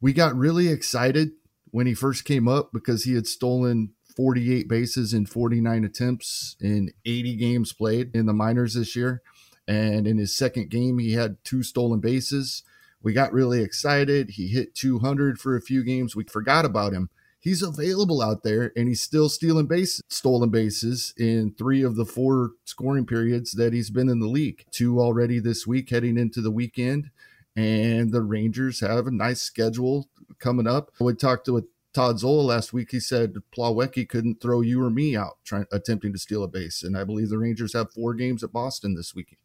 [0.00, 1.32] We got really excited
[1.70, 6.90] when he first came up because he had stolen 48 bases in 49 attempts in
[7.04, 9.22] 80 games played in the minors this year.
[9.66, 12.62] And in his second game, he had two stolen bases.
[13.02, 14.30] We got really excited.
[14.30, 16.14] He hit 200 for a few games.
[16.14, 17.10] We forgot about him.
[17.42, 22.04] He's available out there and he's still stealing base stolen bases in three of the
[22.04, 24.64] four scoring periods that he's been in the league.
[24.70, 27.10] Two already this week heading into the weekend.
[27.56, 30.92] And the Rangers have a nice schedule coming up.
[31.00, 32.92] We talked to Todd Zola last week.
[32.92, 36.84] He said Plawecki couldn't throw you or me out trying attempting to steal a base.
[36.84, 39.38] And I believe the Rangers have four games at Boston this weekend.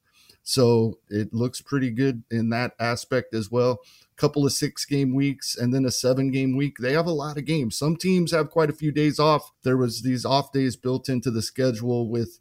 [0.47, 3.81] So it looks pretty good in that aspect as well.
[4.13, 6.77] A couple of six game weeks and then a seven game week.
[6.79, 7.77] They have a lot of games.
[7.77, 9.51] Some teams have quite a few days off.
[9.63, 12.39] There was these off days built into the schedule with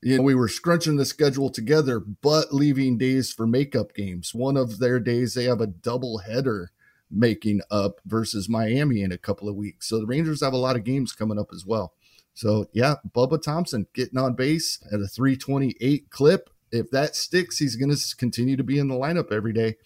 [0.00, 4.34] you know, we were scrunching the schedule together, but leaving days for makeup games.
[4.34, 6.70] One of their days, they have a double header
[7.10, 9.90] making up versus Miami in a couple of weeks.
[9.90, 11.92] So the Rangers have a lot of games coming up as well.
[12.32, 16.48] So yeah, Bubba Thompson getting on base at a 328 clip.
[16.72, 19.76] If that sticks, he's going to continue to be in the lineup every day.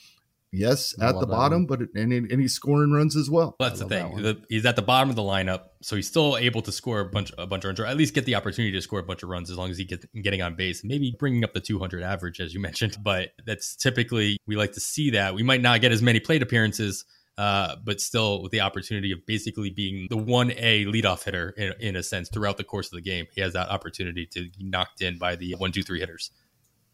[0.52, 1.66] Yes, at the bottom, one.
[1.66, 3.54] but and, and he's scoring runs as well.
[3.60, 4.22] well that's the thing.
[4.22, 7.04] That he's at the bottom of the lineup, so he's still able to score a
[7.04, 9.22] bunch, a bunch of runs, or at least get the opportunity to score a bunch
[9.22, 12.02] of runs as long as he gets getting on base, maybe bringing up the 200
[12.02, 12.96] average as you mentioned.
[13.00, 15.36] But that's typically we like to see that.
[15.36, 17.04] We might not get as many plate appearances,
[17.38, 21.74] uh, but still with the opportunity of basically being the one A leadoff hitter in,
[21.78, 23.26] in a sense throughout the course of the game.
[23.36, 26.32] He has that opportunity to be knocked in by the one, two, three hitters,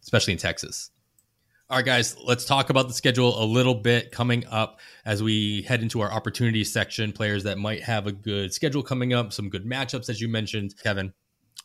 [0.06, 0.90] especially in Texas.
[1.68, 5.62] All right, guys, let's talk about the schedule a little bit coming up as we
[5.62, 7.12] head into our opportunity section.
[7.12, 10.74] Players that might have a good schedule coming up, some good matchups, as you mentioned,
[10.80, 11.12] Kevin.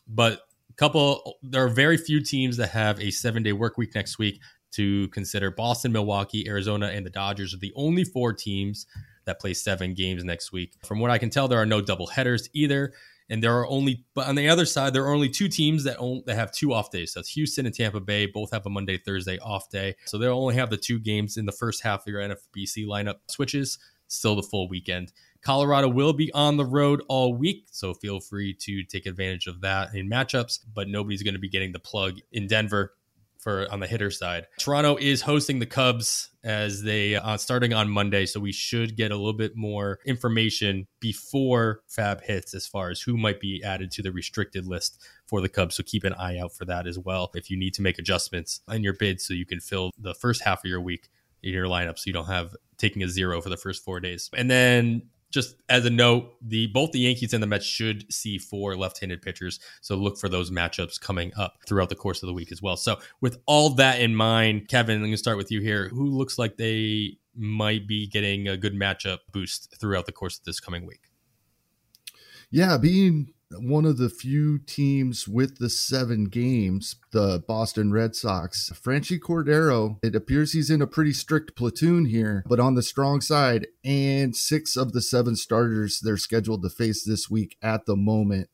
[0.08, 0.40] But
[0.70, 4.18] a couple, there are very few teams that have a seven day work week next
[4.18, 4.40] week
[4.72, 5.52] to consider.
[5.52, 8.86] Boston, Milwaukee, Arizona, and the Dodgers are the only four teams
[9.24, 10.74] that play seven games next week.
[10.84, 12.92] From what I can tell, there are no double headers either.
[13.32, 15.96] And there are only, but on the other side, there are only two teams that
[15.96, 17.14] only, that have two off days.
[17.14, 18.26] That's Houston and Tampa Bay.
[18.26, 19.96] Both have a Monday, Thursday off day.
[20.04, 23.20] So they'll only have the two games in the first half of your NFBC lineup
[23.28, 25.14] switches, still the full weekend.
[25.40, 29.62] Colorado will be on the road all week, so feel free to take advantage of
[29.62, 32.92] that in matchups, but nobody's going to be getting the plug in Denver
[33.42, 34.46] for on the hitter side.
[34.58, 39.10] Toronto is hosting the Cubs as they uh, starting on Monday, so we should get
[39.10, 43.90] a little bit more information before FAAB hits as far as who might be added
[43.92, 45.74] to the restricted list for the Cubs.
[45.74, 47.30] So keep an eye out for that as well.
[47.34, 50.42] If you need to make adjustments in your bid, so you can fill the first
[50.42, 51.08] half of your week
[51.42, 54.30] in your lineup, so you don't have taking a zero for the first four days,
[54.36, 55.02] and then
[55.32, 59.22] just as a note, the both the Yankees and the Mets should see four left-handed
[59.22, 62.62] pitchers, so look for those matchups coming up throughout the course of the week as
[62.62, 62.76] well.
[62.76, 65.88] So, with all that in mind, Kevin, I'm going to start with you here.
[65.88, 70.44] Who looks like they might be getting a good matchup boost throughout the course of
[70.44, 71.00] this coming week?
[72.50, 78.70] Yeah, being one of the few teams with the seven games, the Boston Red Sox.
[78.74, 83.20] Franchy Cordero, it appears he's in a pretty strict platoon here, but on the strong
[83.20, 87.96] side, and six of the seven starters they're scheduled to face this week at the
[87.96, 88.48] moment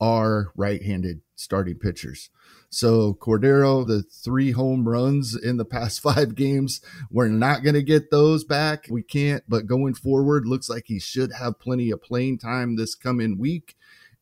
[0.00, 2.30] are right handed starting pitchers.
[2.70, 6.80] So Cordero, the three home runs in the past five games,
[7.10, 8.86] we're not going to get those back.
[8.88, 12.94] We can't, but going forward, looks like he should have plenty of playing time this
[12.94, 13.76] coming week.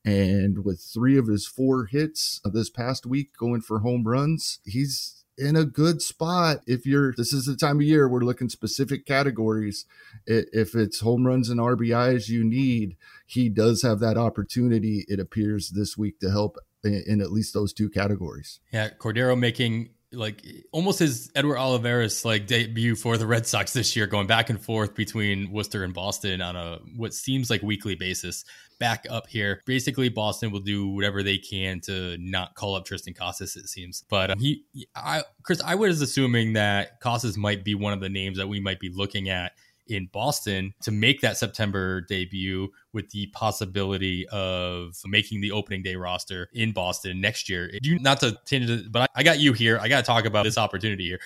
[0.09, 4.59] And with three of his four hits uh, this past week going for home runs,
[4.65, 6.61] he's in a good spot.
[6.67, 9.85] If you're, this is the time of year we're looking specific categories.
[10.27, 12.97] If it's home runs and RBIs you need,
[13.27, 17.75] he does have that opportunity, it appears, this week to help in at least those
[17.75, 18.61] two categories.
[18.73, 20.43] Yeah, Cordero making like
[20.73, 24.61] almost his Edward Olivares like debut for the Red Sox this year, going back and
[24.61, 28.45] forth between Worcester and Boston on a what seems like weekly basis.
[28.79, 33.15] Back up here, basically Boston will do whatever they can to not call up Triston
[33.15, 33.57] Casas.
[33.57, 37.93] It seems, but um, he, I, Chris, I was assuming that Casas might be one
[37.93, 39.53] of the names that we might be looking at
[39.89, 45.97] in Boston to make that September debut with the possibility of making the opening day
[45.97, 47.71] roster in Boston next year.
[47.83, 49.79] You not to it, but I, I got you here.
[49.81, 51.21] I got to talk about this opportunity here.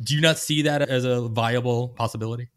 [0.00, 2.48] Do you not see that as a viable possibility?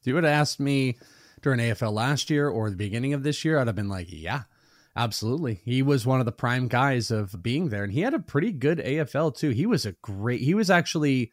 [0.00, 0.98] If you would have asked me
[1.42, 4.42] during AFL last year or the beginning of this year, I'd have been like, yeah,
[4.96, 5.60] absolutely.
[5.64, 8.52] He was one of the prime guys of being there, and he had a pretty
[8.52, 9.50] good AFL too.
[9.50, 10.40] He was a great.
[10.40, 11.32] He was actually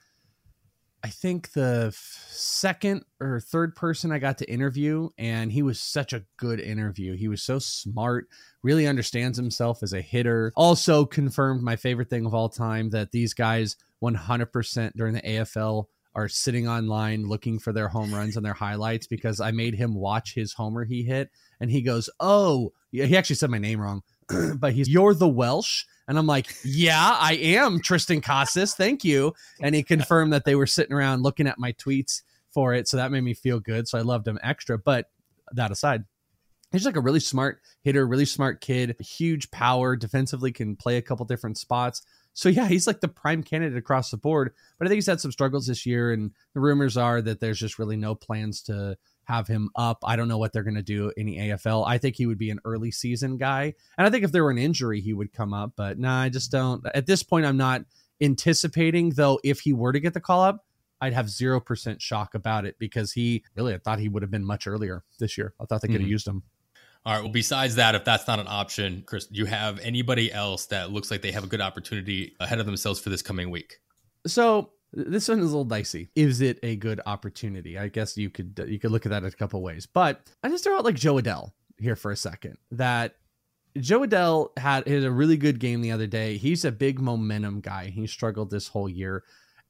[1.05, 6.13] I think the second or third person I got to interview, and he was such
[6.13, 7.15] a good interview.
[7.15, 8.27] He was so smart,
[8.63, 10.51] really understands himself as a hitter.
[10.55, 15.85] Also confirmed my favorite thing of all time that these guys 100% during the AFL
[16.15, 19.93] are sitting online looking for their home runs and their highlights because I made him
[19.93, 21.29] watch his homer he hit,
[21.59, 24.01] and he goes, "Oh, he actually said my name wrong."
[24.57, 25.83] but he's you're the Welsh.
[26.07, 28.75] And I'm like, yeah, I am Triston Casas.
[28.75, 29.33] Thank you.
[29.59, 32.87] And he confirmed that they were sitting around looking at my tweets for it.
[32.87, 33.87] So that made me feel good.
[33.87, 34.77] So I loved him extra.
[34.77, 35.09] But
[35.53, 36.03] that aside,
[36.71, 41.01] he's like a really smart hitter, really smart kid, huge power, defensively can play a
[41.01, 42.03] couple different spots.
[42.33, 44.53] So yeah, he's like the prime candidate across the board.
[44.77, 47.59] But I think he's had some struggles this year, and the rumors are that there's
[47.59, 48.97] just really no plans to
[49.27, 49.99] have him up.
[50.03, 51.85] I don't know what they're going to do in the AFL.
[51.85, 53.73] I think he would be an early season guy.
[53.97, 55.73] And I think if there were an injury, he would come up.
[55.75, 56.85] But no, nah, I just don't.
[56.93, 57.83] At this point, I'm not
[58.21, 60.65] anticipating, though, if he were to get the call up,
[61.01, 64.45] I'd have 0% shock about it because he really, I thought he would have been
[64.45, 65.53] much earlier this year.
[65.59, 66.11] I thought they could have mm-hmm.
[66.11, 66.43] used him.
[67.05, 67.21] All right.
[67.21, 70.91] Well, besides that, if that's not an option, Chris, do you have anybody else that
[70.91, 73.75] looks like they have a good opportunity ahead of themselves for this coming week?
[74.25, 76.09] So this one is a little dicey.
[76.15, 77.77] Is it a good opportunity?
[77.77, 79.85] I guess you could you could look at that a couple ways.
[79.85, 82.57] But I just throw out like Jo Adell here for a second.
[82.71, 83.15] That
[83.77, 86.37] Jo Adell had, had a really good game the other day.
[86.37, 87.87] He's a big momentum guy.
[87.87, 89.23] He struggled this whole year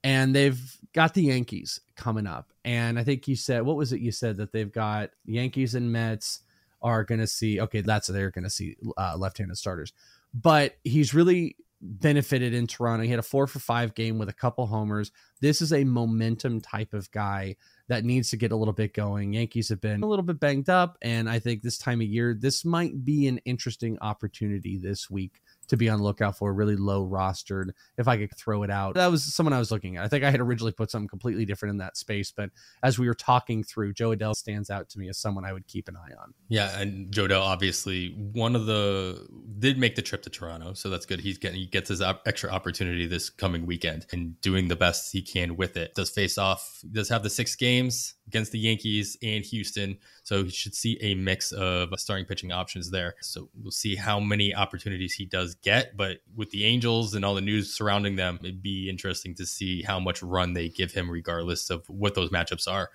[0.03, 2.53] and they've got the Yankees coming up.
[2.63, 5.91] And I think you said, what was it you said that they've got Yankees and
[5.91, 6.41] Mets
[6.83, 9.93] are going to see, okay, that's they're going to see uh, left handed starters.
[10.35, 11.55] But he's really
[11.85, 13.03] benefited in Toronto.
[13.03, 15.11] He had a four for five game with a couple homers.
[15.41, 17.55] This is a momentum type of guy
[17.87, 19.33] that needs to get a little bit going.
[19.33, 22.35] Yankees have been a little bit banged up, and I think this time of year,
[22.39, 27.05] this might be an interesting opportunity this week to be on lookout for, really low
[27.07, 27.71] rostered.
[27.97, 30.03] If I could throw it out, that was someone I was looking at.
[30.03, 32.49] I think I had originally put something completely different in that space, but
[32.83, 35.67] as we were talking through, Jo Adell stands out to me as someone I would
[35.67, 36.33] keep an eye on.
[36.47, 39.27] Yeah, and Jo Adell obviously one of the
[39.59, 41.19] did make the trip to Toronto, so that's good.
[41.19, 45.11] He's getting he gets his op- extra opportunity this coming weekend and doing the best
[45.11, 45.93] he can with it.
[45.95, 49.97] Does face off, does have the six games against the Yankees and Houston.
[50.23, 53.15] So he should see a mix of starting pitching options there.
[53.21, 55.97] So we'll see how many opportunities he does get.
[55.97, 59.81] But with the Angels and all the news surrounding them, it'd be interesting to see
[59.81, 62.89] how much run they give him, regardless of what those matchups are.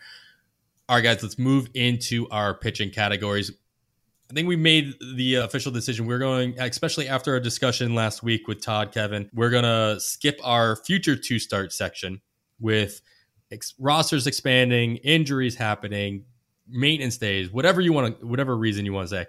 [0.88, 3.52] All right, guys, let's move into our pitching categories.
[4.30, 6.06] I think we made the official decision.
[6.06, 10.40] We're going, especially after our discussion last week with Todd Kevin, we're going to skip
[10.44, 12.20] our future two start section
[12.60, 13.02] with
[13.50, 16.24] ex- rosters expanding, injuries happening,
[16.68, 19.26] maintenance days, whatever you want to, whatever reason you want to say,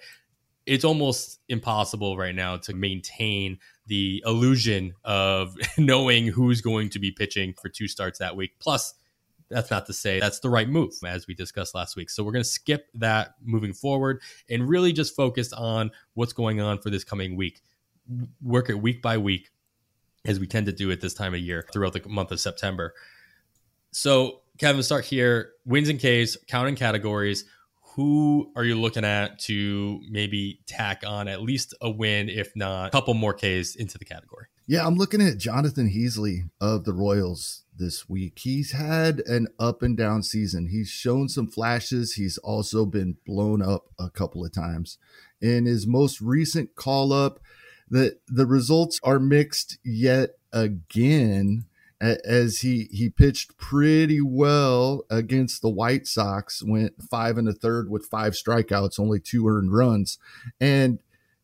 [0.66, 3.57] it's almost impossible right now to maintain
[3.88, 8.53] the illusion of knowing who's going to be pitching for two starts that week.
[8.59, 8.93] Plus,
[9.49, 12.09] that's not to say that's the right move, as we discussed last week.
[12.09, 16.62] So we're going to skip that moving forward and really just focus on what's going
[16.62, 17.62] on for this coming week.
[18.41, 19.49] Work it week by week,
[20.26, 22.93] as we tend to do at this time of year throughout the month of September.
[23.91, 25.51] So, Kevin, start here.
[25.66, 27.45] Wins and Ks, counting categories.
[27.96, 32.88] Who are you looking at to maybe tack on at least a win, if not
[32.88, 34.46] a couple more Ks into the category?
[34.66, 38.39] Yeah, I'm looking at Jonathan Heasley of the Royals this week.
[38.39, 40.68] He's had an up and down season.
[40.68, 42.14] He's shown some flashes.
[42.14, 44.98] He's also been blown up a couple of times.
[45.42, 47.42] In his most recent call up,
[47.89, 51.66] the the results are mixed yet again
[52.02, 57.89] as he he pitched pretty well against the White Sox, went five and a third
[57.89, 60.18] with five strikeouts, only two earned runs,
[60.60, 60.99] and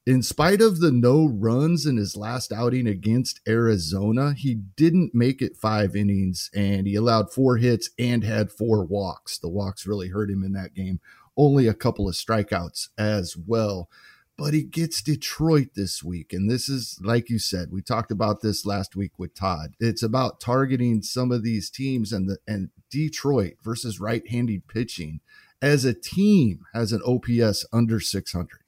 [0.07, 5.41] in spite of the no runs in his last outing against Arizona, he didn't make
[5.41, 9.37] it five innings and he allowed four hits and had four walks.
[9.37, 11.01] The walks really hurt him in that game.
[11.35, 13.89] Only a couple of strikeouts as well
[14.37, 16.31] but he gets Detroit this week.
[16.31, 19.73] And this is, like you said, we talked about this last week with Todd.
[19.79, 25.19] It's about targeting some of these teams and the and Detroit versus right-handed pitching
[25.61, 28.66] as a team has an OPS under 600.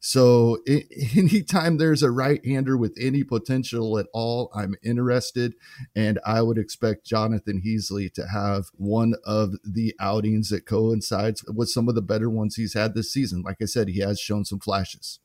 [0.00, 0.58] So
[1.16, 5.54] anytime there's a right hander with any potential at all, I'm interested.
[5.94, 11.68] And I would expect Jonathan Heasley to have one of the outings that coincides with
[11.68, 13.42] some of the better ones he's had this season.
[13.42, 15.20] Like I said, he has shown some flashes.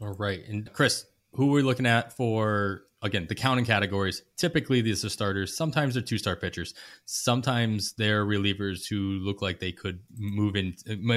[0.00, 0.40] All right.
[0.48, 5.10] And Chris, who are we looking at for again the counting categories typically these are
[5.10, 10.56] starters sometimes they're two star pitchers sometimes they're relievers who look like they could move
[10.56, 10.74] in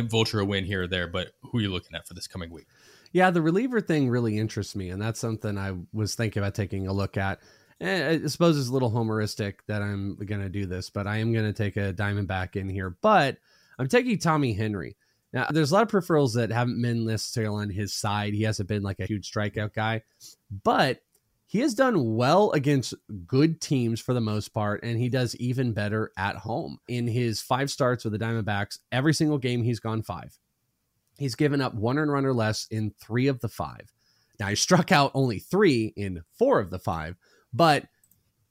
[0.09, 2.51] vulture a win here or there but who are you looking at for this coming
[2.51, 2.67] week
[3.11, 6.87] yeah, the reliever thing really interests me, and that's something I was thinking about taking
[6.87, 7.39] a look at.
[7.79, 11.17] And I suppose it's a little homeristic that I'm going to do this, but I
[11.17, 12.97] am going to take a Diamondback in here.
[13.01, 13.37] But
[13.77, 14.97] I'm taking Tommy Henry.
[15.33, 18.33] Now, there's a lot of peripherals that haven't been necessarily on his side.
[18.33, 20.01] He hasn't been like a huge strikeout guy,
[20.63, 21.01] but
[21.45, 22.93] he has done well against
[23.25, 26.79] good teams for the most part, and he does even better at home.
[26.87, 30.37] In his five starts with the Diamondbacks, every single game he's gone five.
[31.17, 33.91] He's given up one earned run or less in three of the five.
[34.39, 37.15] Now he struck out only three in four of the five,
[37.53, 37.85] but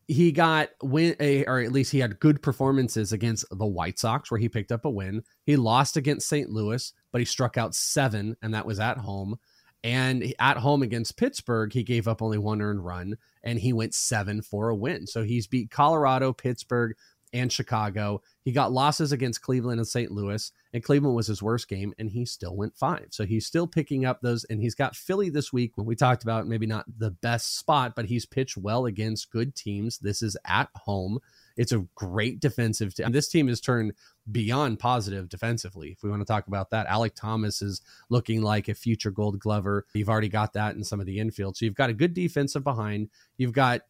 [0.09, 1.17] he got win
[1.49, 4.85] or at least he had good performances against the White Sox where he picked up
[4.85, 5.23] a win.
[5.45, 6.49] He lost against St.
[6.49, 9.37] Louis, but he struck out seven, and that was at home.
[9.83, 13.95] And at home against Pittsburgh, he gave up only one earned run and he went
[13.95, 15.07] seven for a win.
[15.07, 16.97] So he's beat Colorado, Pittsburgh,
[17.39, 18.23] and Chicago.
[18.43, 20.11] He got losses against Cleveland and St.
[20.11, 23.07] Louis, and Cleveland was his worst game, and he still went five.
[23.11, 25.77] So he's still picking up those, and he's got Philly this week.
[25.77, 29.55] When we talked about maybe not the best spot, but he's pitched well against good
[29.55, 29.99] teams.
[29.99, 31.19] This is at home.
[31.57, 33.13] It's a great defensive team.
[33.13, 33.93] This team has turned
[34.31, 35.91] beyond positive defensively.
[35.91, 37.81] If we want to talk about that, Alek Thomas is
[38.11, 39.87] looking like a future gold glover.
[39.95, 41.57] You've already got that in some of the infield.
[41.57, 43.09] So you've got a good defensive behind.
[43.39, 43.83] You've got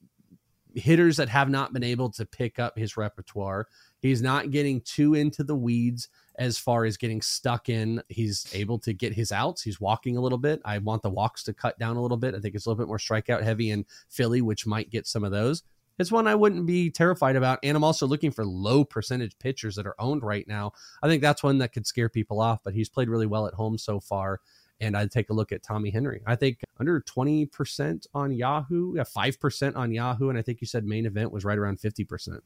[0.76, 3.66] hitters that have not been able to pick up his repertoire.
[4.00, 6.08] He's not getting too into the weeds
[6.38, 8.02] as far as getting stuck in.
[8.08, 9.62] He's able to get his outs.
[9.62, 10.60] He's walking a little bit.
[10.64, 12.34] I want the walks to cut down a little bit.
[12.34, 15.24] I think it's a little bit more strikeout heavy in Philly, which might get some
[15.24, 15.62] of those.
[15.98, 17.58] It's one I wouldn't be terrified about.
[17.62, 20.72] And I'm also looking for low percentage pitchers that are owned right now.
[21.02, 23.54] I think that's one that could scare people off, but he's played really well at
[23.54, 24.40] home so far.
[24.80, 26.22] And I'd take a look at Tommy Henry.
[26.26, 30.28] I think under 20% on Yahoo, yeah, 5% on Yahoo.
[30.28, 32.40] And I think you said main event was right around 50%.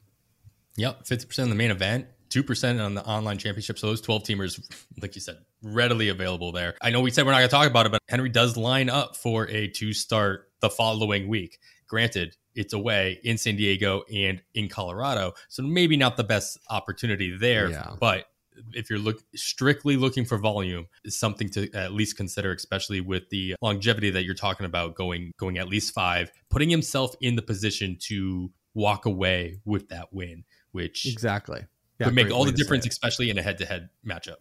[0.77, 3.77] Yep, 50% in the main event, 2% on the online championship.
[3.77, 4.61] So those 12 teamers,
[5.01, 6.75] like you said, readily available there.
[6.81, 8.89] I know we said we're not going to talk about it, but Henry does line
[8.89, 11.59] up for a two start the following week.
[11.87, 15.33] Granted, it's away in San Diego and in Colorado.
[15.49, 17.95] So maybe not the best opportunity there, yeah.
[17.99, 18.25] but
[18.73, 23.29] if you're look strictly looking for volume is something to at least consider especially with
[23.29, 27.41] the longevity that you're talking about going going at least 5 putting himself in the
[27.41, 31.61] position to walk away with that win which exactly
[31.99, 34.37] yeah, would make all the difference especially in a head-to-head matchup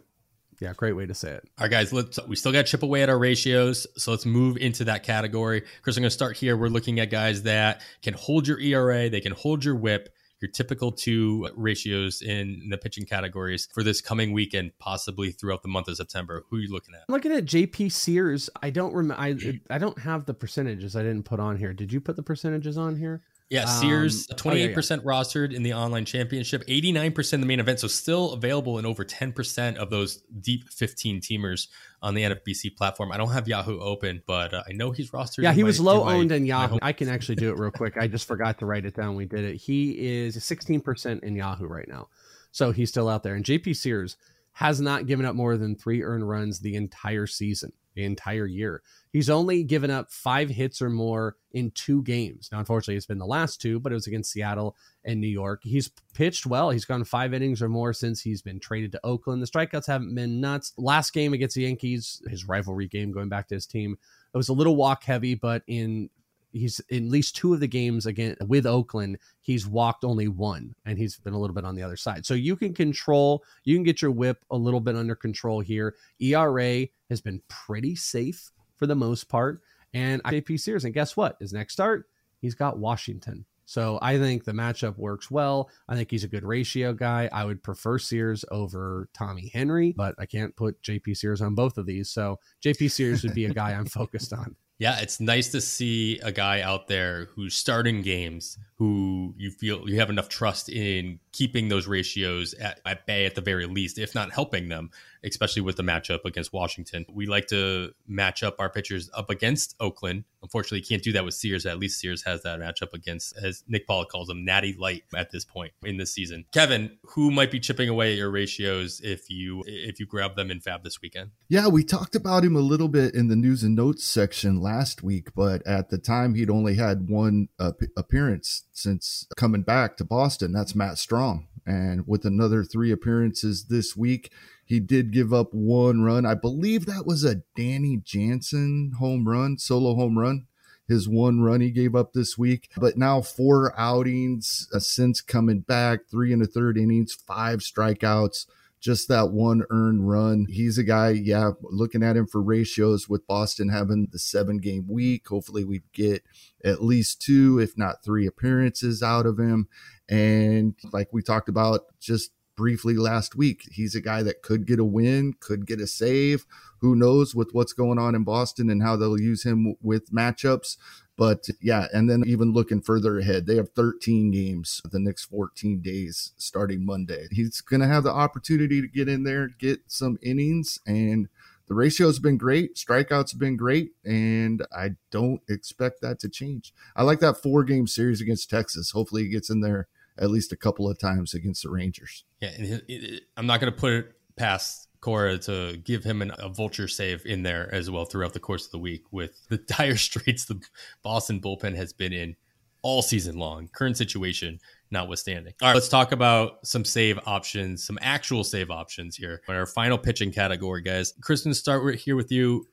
[0.60, 1.48] yeah, great way to say it.
[1.58, 4.26] All right, guys, let's we still got to chip away at our ratios, so let's
[4.26, 5.62] move into that category.
[5.80, 6.54] Chris, I'm going to start here.
[6.54, 10.10] We're looking at guys that can hold your ERA, they can hold your WHIP,
[10.40, 15.68] your typical two ratios in the pitching categories for this coming weekend, possibly throughout the
[15.68, 16.44] month of September.
[16.48, 17.02] Who are you looking at?
[17.08, 18.48] I'm looking at JP Sears.
[18.62, 19.22] I don't remember.
[19.22, 20.96] I I don't have the percentages.
[20.96, 21.72] I didn't put on here.
[21.72, 23.22] Did you put the percentages on here?
[23.50, 24.96] Yeah, Sears, um, 28% oh, yeah, yeah.
[25.02, 27.80] rostered in the online championship, 89% the main event.
[27.80, 31.66] So still available in over 10% of those deep 15 teamers
[32.00, 33.10] on the NFBC platform.
[33.10, 35.42] I don't have Yahoo open, but uh, I know he's rostered.
[35.42, 36.78] Yeah, he my, was low in owned my, in Yahoo.
[36.80, 37.96] I can actually do it real quick.
[37.98, 39.16] I just forgot to write it down.
[39.16, 39.56] We did it.
[39.56, 42.06] He is 16% in Yahoo right now.
[42.52, 43.34] So he's still out there.
[43.34, 44.16] And JP Sears
[44.52, 48.82] has not given up more than three earned runs the entire season the entire year.
[49.12, 52.48] He's only given up five hits or more in two games.
[52.52, 55.62] Now, unfortunately, it's been the last two, but it was against Seattle and New York.
[55.64, 56.70] He's pitched well.
[56.70, 59.42] He's gone five innings or more since he's been traded to Oakland.
[59.42, 60.72] The strikeouts haven't been nuts.
[60.76, 63.98] Last game against the Yankees, his rivalry game going back to his team,
[64.32, 66.08] it was a little walk heavy, but in
[66.52, 70.74] he's in at least two of the games again with Oakland, he's walked only one
[70.84, 72.26] and he's been a little bit on the other side.
[72.26, 75.94] So you can control, you can get your whip a little bit under control here.
[76.20, 79.60] ERA has been pretty safe for the most part.
[79.92, 81.36] And JP Sears, and guess what?
[81.40, 82.08] His next start,
[82.40, 83.44] he's got Washington.
[83.70, 85.70] So I think the matchup works well.
[85.88, 87.28] I think he's a good ratio guy.
[87.32, 91.78] I would prefer Sears over Tommy Henry, but I can't put JP Sears on both
[91.78, 92.10] of these.
[92.10, 94.56] So JP Sears would be a guy I'm focused on.
[94.80, 99.86] Yeah, it's nice to see a guy out there who's starting games who you feel
[99.86, 103.98] you have enough trust in keeping those ratios at, at bay at the very least,
[103.98, 104.90] if not helping them
[105.24, 107.04] especially with the matchup against Washington.
[107.12, 110.24] We like to match up our pitchers up against Oakland.
[110.42, 111.66] Unfortunately, can't do that with Sears.
[111.66, 115.30] At least Sears has that matchup against, as Nick Pollack calls them, natty light at
[115.30, 116.46] this point in the season.
[116.52, 120.50] Kevin, who might be chipping away at your ratios if you if you grab them
[120.50, 121.30] in FAAB this weekend?
[121.48, 125.02] Yeah, we talked about him a little bit in the news and notes section last
[125.02, 130.04] week, but at the time he'd only had one uh, appearance since coming back to
[130.04, 130.52] Boston.
[130.52, 131.46] That's Matt Strahm.
[131.66, 134.32] And with another three appearances this week,
[134.70, 136.24] he did give up one run.
[136.24, 140.46] I believe that was a Danny Jansen home run, solo home run.
[140.86, 145.58] His one run he gave up this week, but now four outings uh, since coming
[145.62, 148.46] back, three and a third innings, five strikeouts,
[148.80, 150.46] just that one earned run.
[150.48, 154.86] He's a guy, yeah, looking at him for ratios with Boston having the seven game
[154.88, 155.26] week.
[155.26, 156.22] Hopefully, we get
[156.64, 159.66] at least two, if not three appearances out of him.
[160.08, 162.30] And like we talked about, just
[162.60, 163.66] briefly last week.
[163.72, 166.44] He's a guy that could get a win, could get a save.
[166.80, 170.76] Who knows with what's going on in Boston and how they'll use him with matchups.
[171.16, 175.80] But yeah, and then even looking further ahead, they have 13 games the next 14
[175.80, 177.28] days starting Monday.
[177.30, 181.30] He's going to have the opportunity to get in there, get some innings, and
[181.66, 182.74] the ratio's been great.
[182.74, 186.74] Strikeouts have been great, and I don't expect that to change.
[186.94, 188.90] I like that four game series against Texas.
[188.90, 189.88] Hopefully, he gets in there
[190.20, 192.24] at least a couple of times against the Rangers.
[192.40, 196.32] Yeah, it, it, I'm not going to put it past Cora to give him an,
[196.38, 199.56] a vulture save in there as well throughout the course of the week with the
[199.78, 200.60] dire straits the
[201.02, 202.36] Boston bullpen has been in
[202.82, 203.68] all season long.
[203.72, 204.58] Current situation
[204.90, 205.54] notwithstanding.
[205.60, 209.42] All right, let's talk about some save options, some actual save options here.
[209.48, 211.14] Our final pitching category, guys.
[211.20, 212.66] Kristen, start here with you.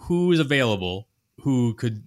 [0.00, 1.08] Who is available?
[1.42, 2.02] Who could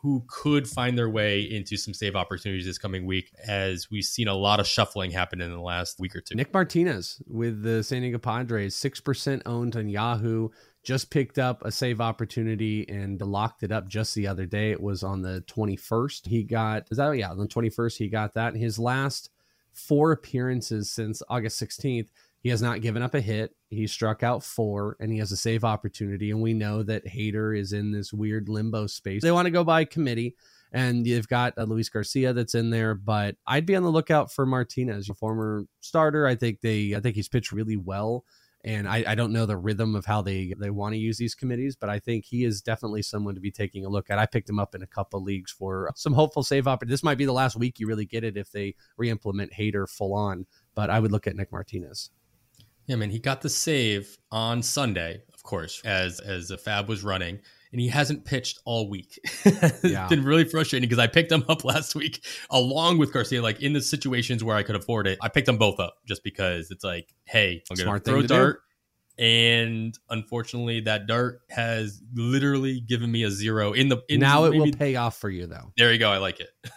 [0.00, 3.30] who could find their way into some save opportunities this coming week?
[3.46, 6.34] As we've seen a lot of shuffling happen in the last week or two.
[6.34, 10.48] Nick Martinez with the San Diego Padres, six percent owned on Yahoo
[10.84, 14.70] just picked up a save opportunity and locked it up just the other day.
[14.70, 16.28] It was on the 21st.
[16.28, 18.54] He got, is that, yeah, on the 21st, he got that.
[18.54, 19.30] His last
[19.72, 22.08] four appearances since August 16th,
[22.44, 23.56] he has not given up a hit.
[23.70, 26.30] He struck out four and he has a save opportunity.
[26.30, 29.22] And we know that Hader is in this weird limbo space.
[29.22, 30.36] They want to go by committee
[30.70, 32.94] and you've got Luis Garcia that's in there.
[32.94, 36.26] But I'd be on the lookout for Martinez, your former starter.
[36.26, 38.26] I think they, I think he's pitched really well
[38.62, 41.34] and I, I, don't know the rhythm of how they they want to use these
[41.34, 44.18] committees, but I think he is definitely someone to be taking a look at.
[44.18, 46.82] I picked him up in a couple leagues for some hopeful save up.
[46.86, 50.14] This might be the last week you really get it if they re-implement Hader full
[50.14, 52.10] on, but I would look at Nick Martinez.
[52.86, 57.02] Yeah, man, he got the save on Sunday, of course, as as the FAAB was
[57.02, 57.40] running,
[57.72, 59.18] and he hasn't pitched all week.
[59.44, 60.06] it's yeah.
[60.06, 63.42] been really frustrating because I picked him up last week along with Garcia.
[63.42, 66.22] Like in the situations where I could afford it, I picked them both up just
[66.22, 68.56] because it's like, hey, I'm gonna throw a dart.
[68.56, 68.60] Do.
[69.16, 74.02] And unfortunately, that dart has literally given me a zero in the.
[74.08, 75.72] In now it will pay off for you, though.
[75.76, 76.10] There you go.
[76.10, 76.50] I like it.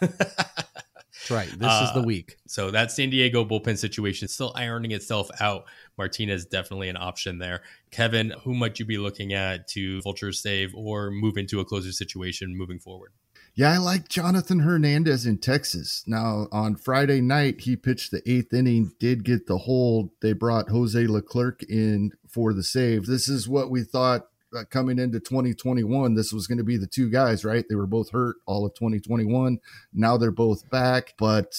[1.28, 1.48] That's right.
[1.48, 2.36] This uh, is the uh, week.
[2.46, 5.64] So that San Diego bullpen situation is still ironing itself out.
[5.98, 7.62] Martinez definitely an option there.
[7.90, 11.92] Kevin, who might you be looking at to vulture save or move into a closer
[11.92, 13.12] situation moving forward?
[13.54, 16.04] Yeah, I like Jonathan Hernandez in Texas.
[16.06, 20.10] Now, on Friday night, he pitched the eighth inning, did get the hold.
[20.22, 23.06] They brought Jose Leclerc in for the save.
[23.06, 26.14] This is what we thought uh, coming into 2021.
[26.14, 27.64] This was going to be the two guys, right?
[27.68, 29.58] They were both hurt all of 2021.
[29.92, 31.52] Now they're both back, but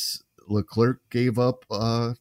[0.48, 2.14] Leclerc gave up uh,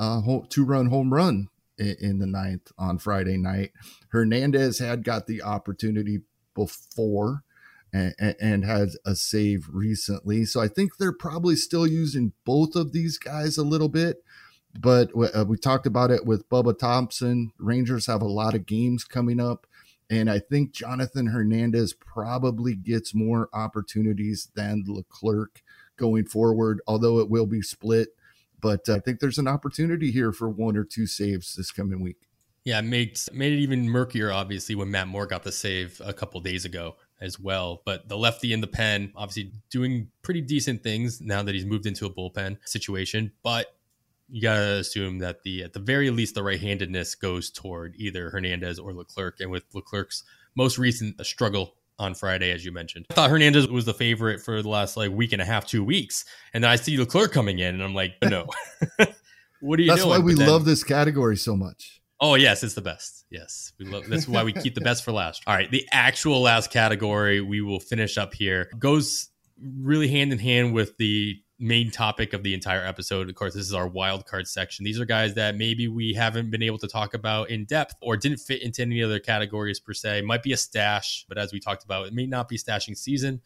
[0.00, 1.48] a two run home run
[1.80, 3.72] in the ninth on Friday night.
[4.10, 6.20] Hernandez had got the opportunity
[6.54, 7.42] before
[7.92, 10.44] and, and, had a save recently.
[10.44, 14.22] So I think they're probably still using both of these guys a little bit.
[14.78, 17.52] But uh, we talked about it with Bubba Thompson.
[17.58, 19.66] Rangers have a lot of games coming up.
[20.08, 25.62] And I think Jonathan Hernandez probably gets more opportunities than Leclerc
[25.96, 28.08] going forward, although it will be split
[28.60, 32.28] but I think there's an opportunity here for one or two saves this coming week.
[32.64, 36.12] Yeah, it made made it even murkier, obviously, when Matt Moore got the save a
[36.12, 37.82] couple days ago as well.
[37.84, 41.86] But the lefty in the pen, obviously doing pretty decent things now that he's moved
[41.86, 43.32] into a bullpen situation.
[43.42, 43.74] But
[44.28, 48.78] you gotta assume that the at the very least the right-handedness goes toward either Hernandez
[48.78, 49.40] or Leclerc.
[49.40, 50.22] And with Leclerc's
[50.54, 53.06] most recent uh, struggle on Friday, as you mentioned.
[53.10, 55.84] I thought Hernandez was the favorite for the last like week and a half, two
[55.84, 56.24] weeks,
[56.54, 58.46] and then I see Leclerc coming in, and I'm like, no,
[59.60, 60.08] what are you that's doing?
[60.08, 62.00] why we then, love this category so much.
[62.20, 63.26] Oh yes, it's the best.
[63.30, 64.08] Yes, we love.
[64.08, 65.42] That's why we keep the best for last.
[65.46, 69.28] All right, the actual last category we will finish up here goes
[69.78, 73.28] really hand in hand with the main topic of the entire episode.
[73.28, 74.84] Of course, this is our wild card section.
[74.84, 78.16] These are guys that maybe we haven't been able to talk about in depth or
[78.16, 80.22] didn't fit into any other categories per se.
[80.22, 83.42] Might be a stash, but as we talked about, it may not be stashing season.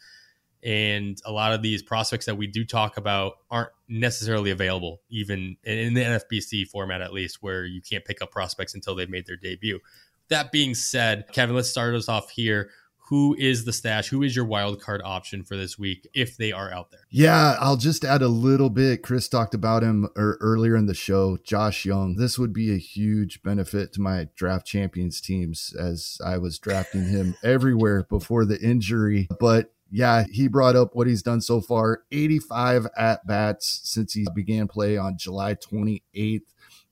[0.63, 5.57] And a lot of these prospects that we do talk about aren't necessarily available, even
[5.65, 9.27] in the NFBC format, at least, where you can't pick up prospects until they've made
[9.27, 9.81] their debut.
[10.29, 12.71] That being said, Kevin, let's start us off here
[13.09, 14.09] who is the stash?
[14.09, 17.07] Who is your wild card option for this week if they are out there?
[17.11, 19.03] Yeah, I'll just add a little bit.
[19.03, 21.37] Chris talked about him er- earlier in the show.
[21.45, 22.17] Josh Jung.
[22.17, 27.07] This would be a huge benefit to my draft champions teams as I was drafting
[27.09, 29.29] him everywhere before the injury.
[29.39, 34.27] But yeah, he brought up what he's done so far 85 at bats since he
[34.35, 36.41] began play on July 28th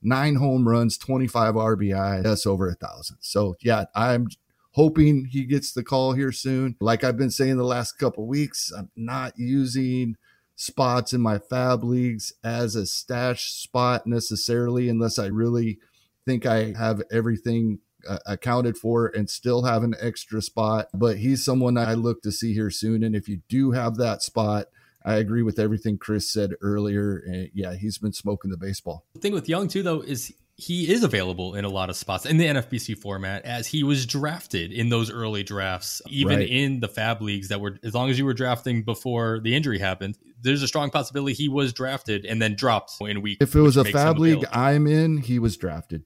[0.03, 2.23] nine home runs, 25 RBI.
[2.23, 3.17] That's over a thousand.
[3.21, 4.27] So yeah, I'm
[4.73, 6.75] hoping he gets the call here soon.
[6.79, 10.15] Like I've been saying the last couple weeks, I'm not using
[10.55, 15.79] spots in my FAAB leagues as a stash spot necessarily unless I really
[16.25, 20.87] think I have everything uh, accounted for and still have an extra spot.
[20.93, 23.03] But he's someone I look to see here soon.
[23.03, 24.67] And if you do have that spot,
[25.05, 27.21] I agree with everything Chris said earlier.
[27.25, 29.05] And yeah, he's been smoking the baseball.
[29.13, 32.25] The thing with Jung too, though, is he is available in a lot of spots
[32.25, 36.49] in the NFBC format as he was drafted in those early drafts, even right.
[36.49, 39.79] in the FAAB leagues that were, as long as you were drafting before the injury
[39.79, 43.39] happened, there's a strong possibility he was drafted and then dropped in week.
[43.41, 46.03] If it was a FAAB league I'm in, he was drafted.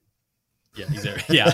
[0.78, 1.18] Yeah.
[1.28, 1.52] Yeah.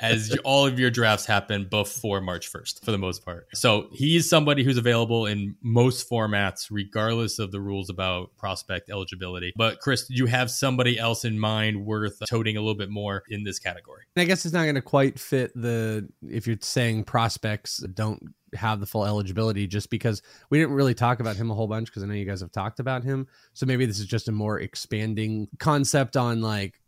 [0.00, 3.46] As all of your drafts happen before March 1st for the most part.
[3.54, 9.52] So he's somebody who's available in most formats, regardless of the rules about prospect eligibility.
[9.56, 13.22] But Chris, do you have somebody else in mind worth toting a little bit more
[13.30, 14.04] in this category?
[14.16, 18.80] I guess it's not going to quite fit the, if you're saying prospects don't have
[18.80, 22.02] the full eligibility just because we didn't really talk about him a whole bunch because
[22.02, 23.26] I know you guys have talked about him.
[23.52, 26.80] So maybe this is just a more expanding concept on like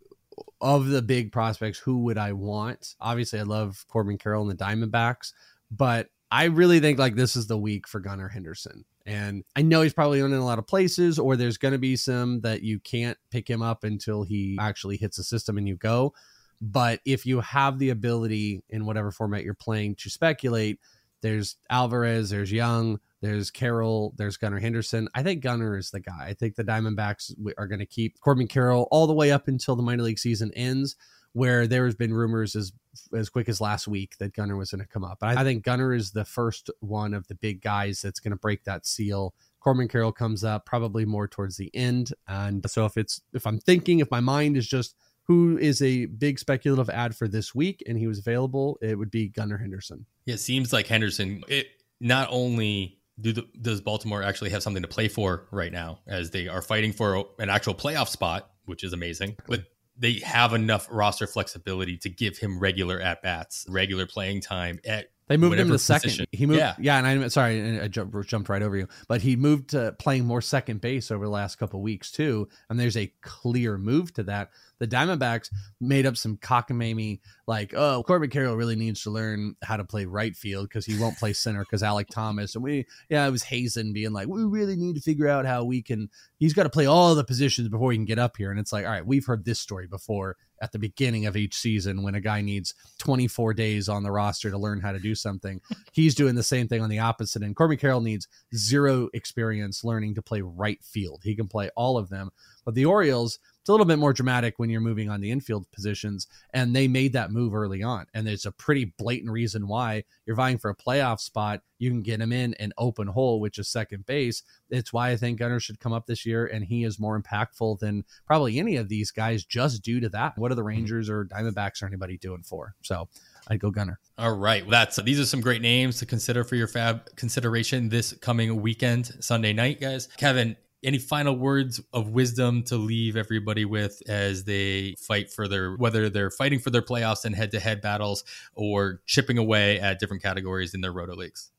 [0.62, 2.94] of the big prospects, who would I want?
[3.00, 5.32] Obviously, I love Corbin Carroll and the Diamondbacks,
[5.70, 8.84] but I really think like this is the week for Gunnar Henderson.
[9.04, 11.78] And I know he's probably owned in a lot of places, or there's going to
[11.78, 15.66] be some that you can't pick him up until he actually hits the system and
[15.66, 16.14] you go.
[16.60, 20.78] But if you have the ability in whatever format you're playing to speculate,
[21.20, 25.08] there's Alvarez, there's Jung, there's Carroll, there's Gunnar Henderson.
[25.14, 26.26] I think Gunnar is the guy.
[26.26, 29.76] I think the Diamondbacks are going to keep Corbin Carroll all the way up until
[29.76, 30.96] the minor league season ends,
[31.32, 32.72] where there has been rumors as
[33.14, 35.18] as quick as last week that Gunnar was going to come up.
[35.20, 38.36] But I think Gunnar is the first one of the big guys that's going to
[38.36, 39.34] break that seal.
[39.60, 43.60] Corbin Carroll comes up probably more towards the end, and so if it's if I'm
[43.60, 44.96] thinking if my mind is just
[45.28, 49.12] who is a big speculative ad for this week and he was available, it would
[49.12, 50.06] be Gunnar Henderson.
[50.26, 51.44] Yeah, it seems like Henderson.
[51.46, 51.68] It
[52.00, 56.30] not only do the, does Baltimore actually have something to play for right now, as
[56.30, 59.64] they are fighting for an actual playoff spot, which is amazing, but
[59.96, 65.06] they have enough roster flexibility to give him regular at bats, regular playing time at
[65.32, 66.10] they moved him to second.
[66.10, 66.26] Position.
[66.32, 66.74] He moved, yeah.
[66.78, 70.26] yeah, and I'm sorry, I jumped, jumped right over you, but he moved to playing
[70.26, 72.48] more second base over the last couple weeks too.
[72.68, 75.48] And there's a clear move to that the Diamondbacks
[75.80, 80.06] made up some cockamamie like, oh, Corbin Carroll really needs to learn how to play
[80.06, 83.44] right field because he won't play center because Alek Thomas and we, yeah, it was
[83.44, 86.10] Hazen being like, we really need to figure out how we can.
[86.38, 88.72] He's got to play all the positions before he can get up here, and it's
[88.72, 92.14] like, all right, we've heard this story before at the beginning of each season when
[92.14, 95.60] a guy needs 24 days on the roster to learn how to do something.
[95.92, 97.56] He's doing the same thing on the opposite end.
[97.56, 101.20] Corbin Carroll needs zero experience learning to play right field.
[101.24, 102.30] He can play all of them.
[102.64, 105.70] But the Orioles, it's a little bit more dramatic when you're moving on the infield
[105.70, 106.26] positions.
[106.52, 108.06] And they made that move early on.
[108.12, 111.60] And there's a pretty blatant reason why you're vying for a playoff spot.
[111.78, 114.42] You can get him in an open hole, which is second base.
[114.68, 116.46] It's why I think Gunnar should come up this year.
[116.46, 120.36] And he is more impactful than probably any of these guys just due to that.
[120.36, 120.68] What are the mm-hmm.
[120.68, 122.74] Rangers or Diamondbacks or anybody doing for?
[122.82, 123.08] So
[123.46, 124.00] I'd go Gunnar.
[124.18, 124.64] All right.
[124.64, 128.60] Well, that's these are some great names to consider for your FAAB consideration this coming
[128.60, 130.08] weekend, Sunday night, guys.
[130.16, 135.74] Kevin, any final words of wisdom to leave everybody with as they fight for their
[135.74, 140.74] whether they're fighting for their playoffs and head-to-head battles or chipping away at different categories
[140.74, 141.50] in their roto leagues?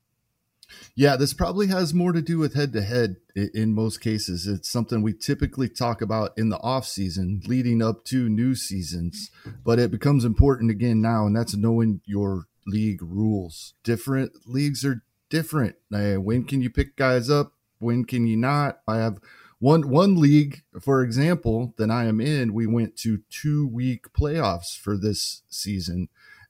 [0.94, 4.46] Yeah this probably has more to do with head-to-head in most cases.
[4.46, 9.30] It's something we typically talk about in the off season leading up to new seasons
[9.64, 13.74] but it becomes important again now and that's knowing your league rules.
[13.84, 15.76] Different leagues are different.
[15.90, 18.78] When can you pick guys up when can you not?
[18.86, 19.18] I have
[19.58, 22.52] one one league, for example, that I am in.
[22.52, 26.08] We went to two week playoffs for this season,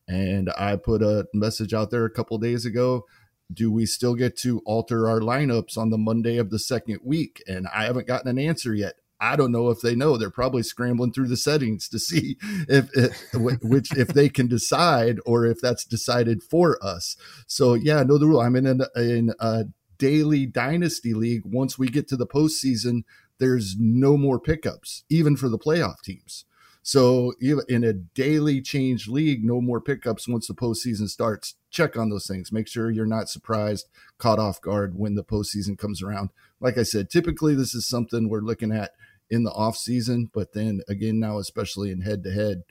[0.08, 3.04] and I put a message out there a couple days ago.
[3.52, 7.42] Do we still get to alter our lineups on the Monday of the second week?
[7.46, 8.94] And I haven't gotten an answer yet.
[9.20, 10.16] I don't know if they know.
[10.16, 12.36] They're probably scrambling through the settings to see
[12.68, 17.16] if, if which if they can decide or if that's decided for us.
[17.46, 18.40] So yeah, know the rule.
[18.40, 19.64] I'm in a, in a
[19.98, 23.04] daily dynasty league, once we get to the postseason,
[23.38, 26.44] there's no more pickups, even for the playoff teams.
[26.86, 31.54] So in a daily change league, no more pickups once the postseason starts.
[31.70, 32.52] Check on those things.
[32.52, 33.88] Make sure you're not surprised,
[34.18, 36.28] caught off guard when the postseason comes around.
[36.60, 38.90] Like I said, typically this is something we're looking at
[39.30, 42.64] in the off season, but then again now, especially in head to head,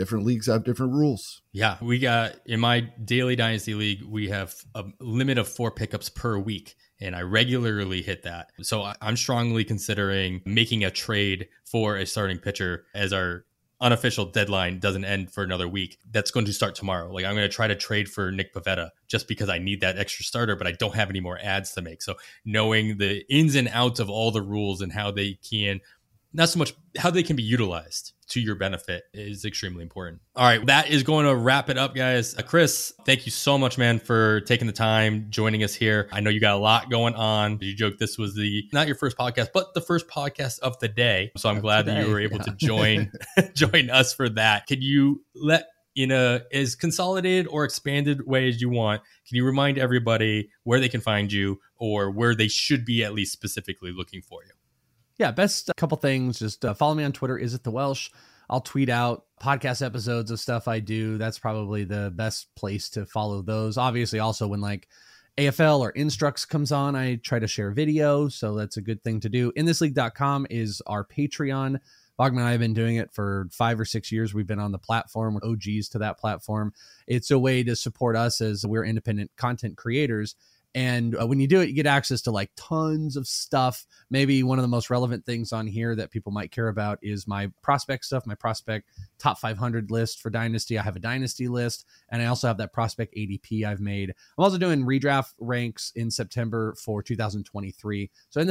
[0.00, 1.42] different leagues have different rules.
[1.52, 6.08] Yeah, we got in my daily dynasty league, we have a limit of four pickups
[6.08, 8.48] per week, and I regularly hit that.
[8.62, 13.44] So I'm strongly considering making a trade for a starting pitcher as our
[13.82, 15.98] unofficial deadline doesn't end for another week.
[16.10, 17.12] That's going to start tomorrow.
[17.12, 19.98] Like I'm going to try to trade for Nick Pivetta just because I need that
[19.98, 22.00] extra starter, but I don't have any more ads to make.
[22.00, 22.14] So
[22.44, 25.80] knowing the ins and outs of all the rules and how they can
[26.32, 30.20] not so much how they can be utilized to your benefit is extremely important.
[30.36, 32.36] All right, that is going to wrap it up, guys.
[32.36, 36.08] Uh, Chris, thank you so much, man, for taking the time joining us here.
[36.12, 37.58] I know you got a lot going on.
[37.60, 40.88] You joke this was the not your first podcast, but the first podcast of the
[40.88, 41.32] day.
[41.36, 42.42] So I'm glad Today, that you were able yeah.
[42.44, 43.12] to join
[43.54, 44.66] join us for that.
[44.66, 45.66] Can you let
[45.96, 50.80] in a as consolidated or expanded way as you want, can you remind everybody where
[50.80, 54.52] they can find you or where they should be at least specifically looking for you?
[55.20, 56.38] Yeah, best couple things.
[56.38, 57.36] Just uh, follow me on Twitter.
[57.36, 58.08] Is it the Welsh?
[58.48, 61.18] I'll tweet out podcast episodes of stuff I do.
[61.18, 63.76] That's probably the best place to follow those.
[63.76, 64.88] Obviously, also when like
[65.36, 68.28] AFL or Instructs comes on, I try to share video.
[68.28, 69.52] So that's a good thing to do.
[69.52, 71.80] InThisLeague.com is our Patreon.
[72.18, 74.32] Bogman and I have been doing it for five or six years.
[74.32, 76.72] We've been on the platform, OGs to that platform.
[77.06, 80.34] It's a way to support us as we're independent content creators
[80.74, 83.86] and uh, when you do it, you get access to like tons of stuff.
[84.08, 87.26] Maybe one of the most relevant things on here that people might care about is
[87.26, 88.88] my prospect stuff, my prospect
[89.18, 90.78] top 500 list for Dynasty.
[90.78, 94.10] I have a Dynasty list, and I also have that prospect ADP I've made.
[94.10, 98.10] I'm also doing redraft ranks in September for 2023.
[98.28, 98.46] So in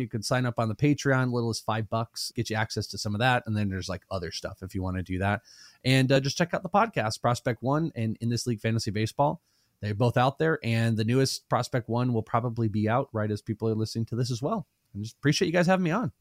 [0.00, 2.98] you can sign up on the Patreon, little as five bucks, get you access to
[2.98, 3.42] some of that.
[3.46, 5.42] And then there's like other stuff if you want to do that.
[5.84, 9.40] And uh, just check out the podcast, Prospect One and In This League Fantasy Baseball
[9.82, 13.42] they're both out there, and the newest Prospect One will probably be out right as
[13.42, 14.66] people are listening to this as well.
[14.94, 16.12] I just appreciate you guys having me on.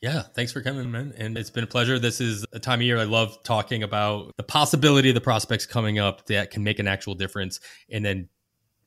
[0.00, 1.12] Yeah, thanks for coming, man.
[1.18, 1.98] And it's been a pleasure.
[1.98, 5.66] This is a time of year I love talking about the possibility of the prospects
[5.66, 7.60] coming up that can make an actual difference,
[7.90, 8.30] and then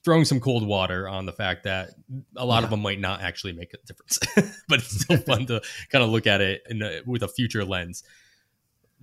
[0.03, 1.91] throwing some cold water on the fact that
[2.35, 2.64] a lot yeah.
[2.64, 4.18] of them might not actually make a difference.
[4.68, 5.61] but it's still fun to
[5.91, 8.03] kind of look at it a, with a future lens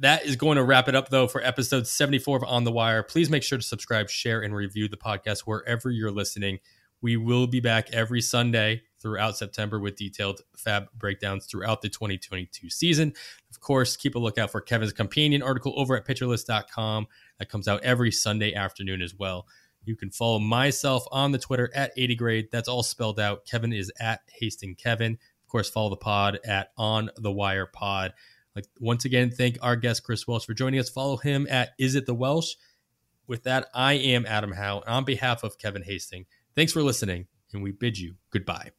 [0.01, 3.03] that is going to wrap it up, though, for episode 74 of On the Wire.
[3.03, 6.59] Please make sure to subscribe, share, and review the podcast wherever you're listening.
[7.03, 12.69] We will be back every Sunday throughout September with detailed FAAB breakdowns throughout the 2022
[12.69, 13.13] season.
[13.51, 17.07] Of course, keep a lookout for Kevin's companion article over at pitcherlist.com
[17.39, 19.47] that comes out every Sunday afternoon as well.
[19.85, 22.49] You can follow myself on the Twitter at 80 grade.
[22.53, 23.47] That's all spelled out.
[23.47, 25.13] Kevin is at Hasting Kevin.
[25.13, 28.13] Of course, follow the pod at On the Wire Pod.
[28.78, 30.89] Once again, thank our guest Chris Welsh for joining us.
[30.89, 32.55] Follow him at Is It the Welsh.
[33.27, 34.82] With that, I am Adam Howe.
[34.87, 38.73] On behalf of Kevin Hasting, thanks for listening, and we bid you goodbye.